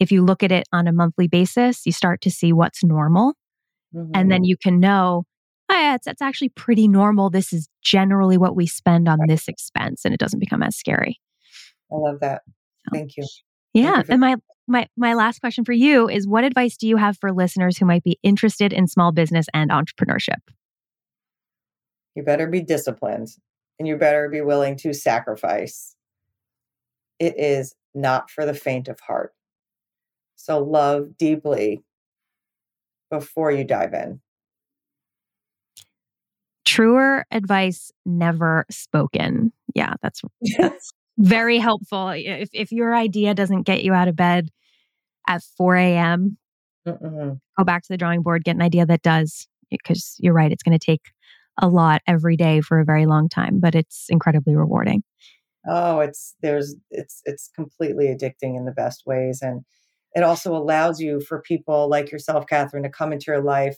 if 0.00 0.12
you 0.12 0.24
look 0.24 0.42
at 0.42 0.52
it 0.52 0.66
on 0.72 0.86
a 0.86 0.92
monthly 0.92 1.28
basis, 1.28 1.86
you 1.86 1.92
start 1.92 2.20
to 2.22 2.30
see 2.30 2.52
what's 2.52 2.84
normal. 2.84 3.34
Mm-hmm. 3.94 4.12
And 4.14 4.30
then 4.30 4.40
mm-hmm. 4.40 4.44
you 4.44 4.56
can 4.56 4.80
know, 4.80 5.24
oh, 5.68 5.74
yeah, 5.74 5.94
it's, 5.94 6.06
it's 6.06 6.22
actually 6.22 6.50
pretty 6.50 6.88
normal. 6.88 7.30
This 7.30 7.52
is 7.52 7.68
generally 7.82 8.38
what 8.38 8.56
we 8.56 8.66
spend 8.66 9.08
on 9.08 9.18
this 9.26 9.48
expense, 9.48 10.04
and 10.04 10.12
it 10.12 10.20
doesn't 10.20 10.40
become 10.40 10.62
as 10.62 10.76
scary. 10.76 11.20
I 11.92 11.96
love 11.96 12.20
that. 12.20 12.42
Thank 12.92 13.16
you. 13.16 13.26
Yeah. 13.72 13.94
Thank 13.94 14.08
you 14.08 14.12
and 14.12 14.20
my, 14.20 14.36
my, 14.66 14.88
my 14.96 15.14
last 15.14 15.40
question 15.40 15.64
for 15.64 15.72
you 15.72 16.08
is 16.08 16.26
what 16.26 16.44
advice 16.44 16.76
do 16.76 16.88
you 16.88 16.96
have 16.96 17.16
for 17.18 17.32
listeners 17.32 17.78
who 17.78 17.86
might 17.86 18.02
be 18.02 18.18
interested 18.22 18.72
in 18.72 18.86
small 18.86 19.12
business 19.12 19.46
and 19.54 19.70
entrepreneurship? 19.70 20.40
You 22.14 22.22
better 22.22 22.46
be 22.46 22.62
disciplined 22.62 23.28
and 23.78 23.86
you 23.86 23.96
better 23.96 24.28
be 24.28 24.40
willing 24.40 24.76
to 24.78 24.92
sacrifice. 24.92 25.94
It 27.18 27.34
is 27.38 27.74
not 27.94 28.30
for 28.30 28.44
the 28.46 28.54
faint 28.54 28.88
of 28.88 28.98
heart. 29.00 29.32
So 30.36 30.62
love 30.62 31.16
deeply 31.18 31.82
before 33.10 33.50
you 33.50 33.64
dive 33.64 33.94
in. 33.94 34.20
Truer 36.64 37.24
advice 37.30 37.90
never 38.04 38.66
spoken. 38.70 39.52
Yeah, 39.74 39.94
that's, 40.02 40.22
that's 40.58 40.92
very 41.18 41.58
helpful. 41.58 42.10
If, 42.10 42.50
if 42.52 42.70
your 42.72 42.94
idea 42.94 43.34
doesn't 43.34 43.62
get 43.62 43.82
you 43.82 43.92
out 43.92 44.08
of 44.08 44.16
bed 44.16 44.50
at 45.28 45.42
4 45.56 45.76
a.m., 45.76 46.38
go 46.84 47.64
back 47.64 47.82
to 47.82 47.88
the 47.88 47.96
drawing 47.96 48.22
board, 48.22 48.44
get 48.44 48.56
an 48.56 48.62
idea 48.62 48.86
that 48.86 49.02
does, 49.02 49.48
because 49.70 50.16
you're 50.18 50.34
right, 50.34 50.52
it's 50.52 50.62
going 50.62 50.78
to 50.78 50.84
take 50.84 51.02
a 51.60 51.68
lot 51.68 52.02
every 52.06 52.36
day 52.36 52.60
for 52.60 52.78
a 52.78 52.84
very 52.84 53.06
long 53.06 53.28
time, 53.28 53.58
but 53.60 53.74
it's 53.74 54.06
incredibly 54.08 54.54
rewarding. 54.54 55.02
Oh, 55.68 56.00
it's 56.00 56.36
there's 56.42 56.76
it's 56.90 57.22
it's 57.24 57.50
completely 57.54 58.06
addicting 58.06 58.56
in 58.56 58.66
the 58.66 58.72
best 58.72 59.02
ways. 59.04 59.40
And 59.42 59.64
it 60.16 60.22
also 60.22 60.56
allows 60.56 60.98
you 60.98 61.20
for 61.20 61.42
people 61.42 61.88
like 61.90 62.10
yourself, 62.10 62.46
Catherine, 62.46 62.82
to 62.84 62.88
come 62.88 63.12
into 63.12 63.26
your 63.28 63.42
life 63.42 63.76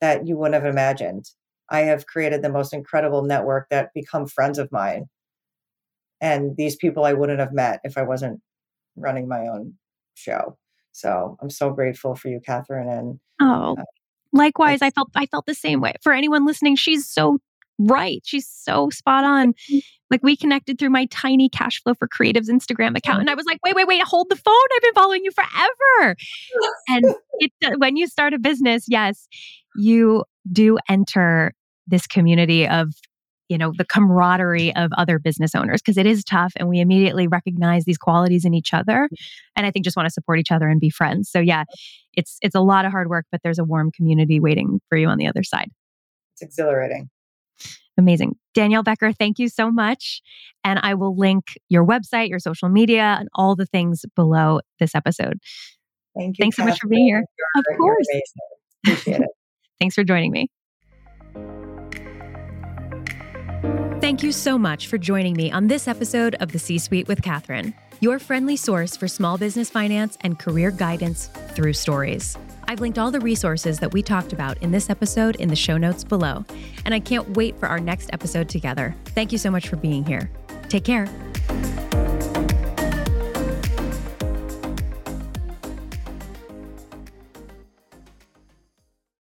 that 0.00 0.26
you 0.26 0.34
wouldn't 0.36 0.54
have 0.54 0.64
imagined. 0.64 1.26
I 1.70 1.80
have 1.80 2.06
created 2.06 2.40
the 2.40 2.48
most 2.48 2.72
incredible 2.72 3.22
network 3.22 3.68
that 3.68 3.90
become 3.94 4.26
friends 4.26 4.58
of 4.58 4.72
mine. 4.72 5.04
And 6.22 6.56
these 6.56 6.74
people 6.74 7.04
I 7.04 7.12
wouldn't 7.12 7.38
have 7.38 7.52
met 7.52 7.80
if 7.84 7.98
I 7.98 8.02
wasn't 8.02 8.40
running 8.96 9.28
my 9.28 9.46
own 9.46 9.74
show. 10.14 10.56
So 10.92 11.36
I'm 11.42 11.50
so 11.50 11.70
grateful 11.70 12.14
for 12.14 12.28
you, 12.28 12.40
Catherine. 12.44 12.88
And 12.88 13.20
oh, 13.42 13.76
uh, 13.78 13.84
likewise, 14.32 14.80
I 14.80 14.88
felt 14.90 15.10
I 15.14 15.26
felt 15.26 15.44
the 15.44 15.54
same 15.54 15.82
way. 15.82 15.92
For 16.02 16.14
anyone 16.14 16.46
listening, 16.46 16.76
she's 16.76 17.06
so 17.06 17.40
right. 17.78 18.20
She's 18.24 18.48
so 18.48 18.90
spot 18.90 19.24
on. 19.24 19.52
Mm-hmm. 19.52 19.78
Like 20.10 20.22
we 20.22 20.36
connected 20.36 20.78
through 20.78 20.90
my 20.90 21.06
tiny 21.06 21.48
cash 21.48 21.82
flow 21.82 21.94
for 21.94 22.06
creatives 22.06 22.48
Instagram 22.48 22.96
account. 22.96 23.20
And 23.20 23.30
I 23.30 23.34
was 23.34 23.46
like, 23.46 23.58
wait, 23.64 23.74
wait, 23.74 23.86
wait, 23.88 24.02
hold 24.02 24.28
the 24.28 24.36
phone. 24.36 24.54
I've 24.76 24.82
been 24.82 24.94
following 24.94 25.22
you 25.24 25.32
forever. 25.32 26.16
and 26.88 27.04
it, 27.40 27.52
uh, 27.64 27.72
when 27.78 27.96
you 27.96 28.06
start 28.06 28.32
a 28.32 28.38
business, 28.38 28.84
yes, 28.86 29.26
you 29.76 30.24
do 30.52 30.78
enter 30.88 31.52
this 31.86 32.06
community 32.06 32.66
of 32.68 32.92
you 33.48 33.58
know 33.58 33.72
the 33.76 33.84
camaraderie 33.84 34.74
of 34.74 34.90
other 34.96 35.18
business 35.18 35.54
owners 35.54 35.82
because 35.82 35.98
it 35.98 36.06
is 36.06 36.24
tough 36.24 36.52
and 36.56 36.68
we 36.68 36.80
immediately 36.80 37.26
recognize 37.26 37.84
these 37.84 37.98
qualities 37.98 38.44
in 38.44 38.54
each 38.54 38.72
other 38.72 39.08
and 39.54 39.66
i 39.66 39.70
think 39.70 39.84
just 39.84 39.96
want 39.96 40.06
to 40.06 40.12
support 40.12 40.38
each 40.38 40.50
other 40.50 40.68
and 40.68 40.80
be 40.80 40.88
friends 40.88 41.30
so 41.30 41.40
yeah 41.40 41.64
it's 42.14 42.38
it's 42.40 42.54
a 42.54 42.60
lot 42.60 42.84
of 42.84 42.90
hard 42.90 43.08
work 43.08 43.26
but 43.30 43.40
there's 43.44 43.58
a 43.58 43.64
warm 43.64 43.90
community 43.90 44.40
waiting 44.40 44.80
for 44.88 44.96
you 44.96 45.08
on 45.08 45.18
the 45.18 45.26
other 45.26 45.42
side 45.42 45.68
it's 46.32 46.42
exhilarating 46.42 47.10
amazing. 47.98 48.36
Danielle 48.54 48.82
becker 48.82 49.12
thank 49.12 49.38
you 49.38 49.48
so 49.48 49.70
much. 49.70 50.22
And 50.62 50.78
i 50.82 50.94
will 50.94 51.16
link 51.16 51.58
your 51.68 51.84
website 51.86 52.28
your 52.28 52.38
social 52.38 52.68
media 52.68 53.16
and 53.18 53.28
all 53.34 53.56
the 53.56 53.66
things 53.66 54.04
below 54.14 54.60
this 54.78 54.94
episode. 54.94 55.38
Thank 56.16 56.38
you 56.38 56.42
thanks 56.42 56.56
so 56.56 56.64
much 56.64 56.78
for 56.80 56.88
being 56.88 57.06
here. 57.06 57.24
You're, 57.38 57.74
of 57.74 57.78
course. 57.78 58.06
appreciate 58.86 59.20
it. 59.20 59.28
Thanks 59.80 59.94
for 59.94 60.04
joining 60.04 60.30
me. 60.30 60.48
Thank 64.00 64.22
you 64.22 64.32
so 64.32 64.58
much 64.58 64.86
for 64.86 64.98
joining 64.98 65.34
me 65.34 65.50
on 65.50 65.66
this 65.66 65.88
episode 65.88 66.36
of 66.36 66.52
the 66.52 66.58
C 66.58 66.78
Suite 66.78 67.08
with 67.08 67.22
Catherine, 67.22 67.74
your 68.00 68.18
friendly 68.18 68.56
source 68.56 68.96
for 68.96 69.08
small 69.08 69.38
business 69.38 69.70
finance 69.70 70.18
and 70.20 70.38
career 70.38 70.70
guidance 70.70 71.28
through 71.54 71.72
stories. 71.72 72.36
I've 72.68 72.80
linked 72.80 72.98
all 72.98 73.10
the 73.10 73.20
resources 73.20 73.78
that 73.80 73.92
we 73.92 74.02
talked 74.02 74.32
about 74.32 74.58
in 74.58 74.70
this 74.70 74.90
episode 74.90 75.36
in 75.36 75.48
the 75.48 75.56
show 75.56 75.76
notes 75.76 76.04
below, 76.04 76.44
and 76.84 76.94
I 76.94 77.00
can't 77.00 77.36
wait 77.36 77.58
for 77.58 77.66
our 77.66 77.80
next 77.80 78.10
episode 78.12 78.48
together. 78.48 78.94
Thank 79.06 79.32
you 79.32 79.38
so 79.38 79.50
much 79.50 79.68
for 79.68 79.76
being 79.76 80.04
here. 80.04 80.30
Take 80.68 80.84
care. 80.84 81.08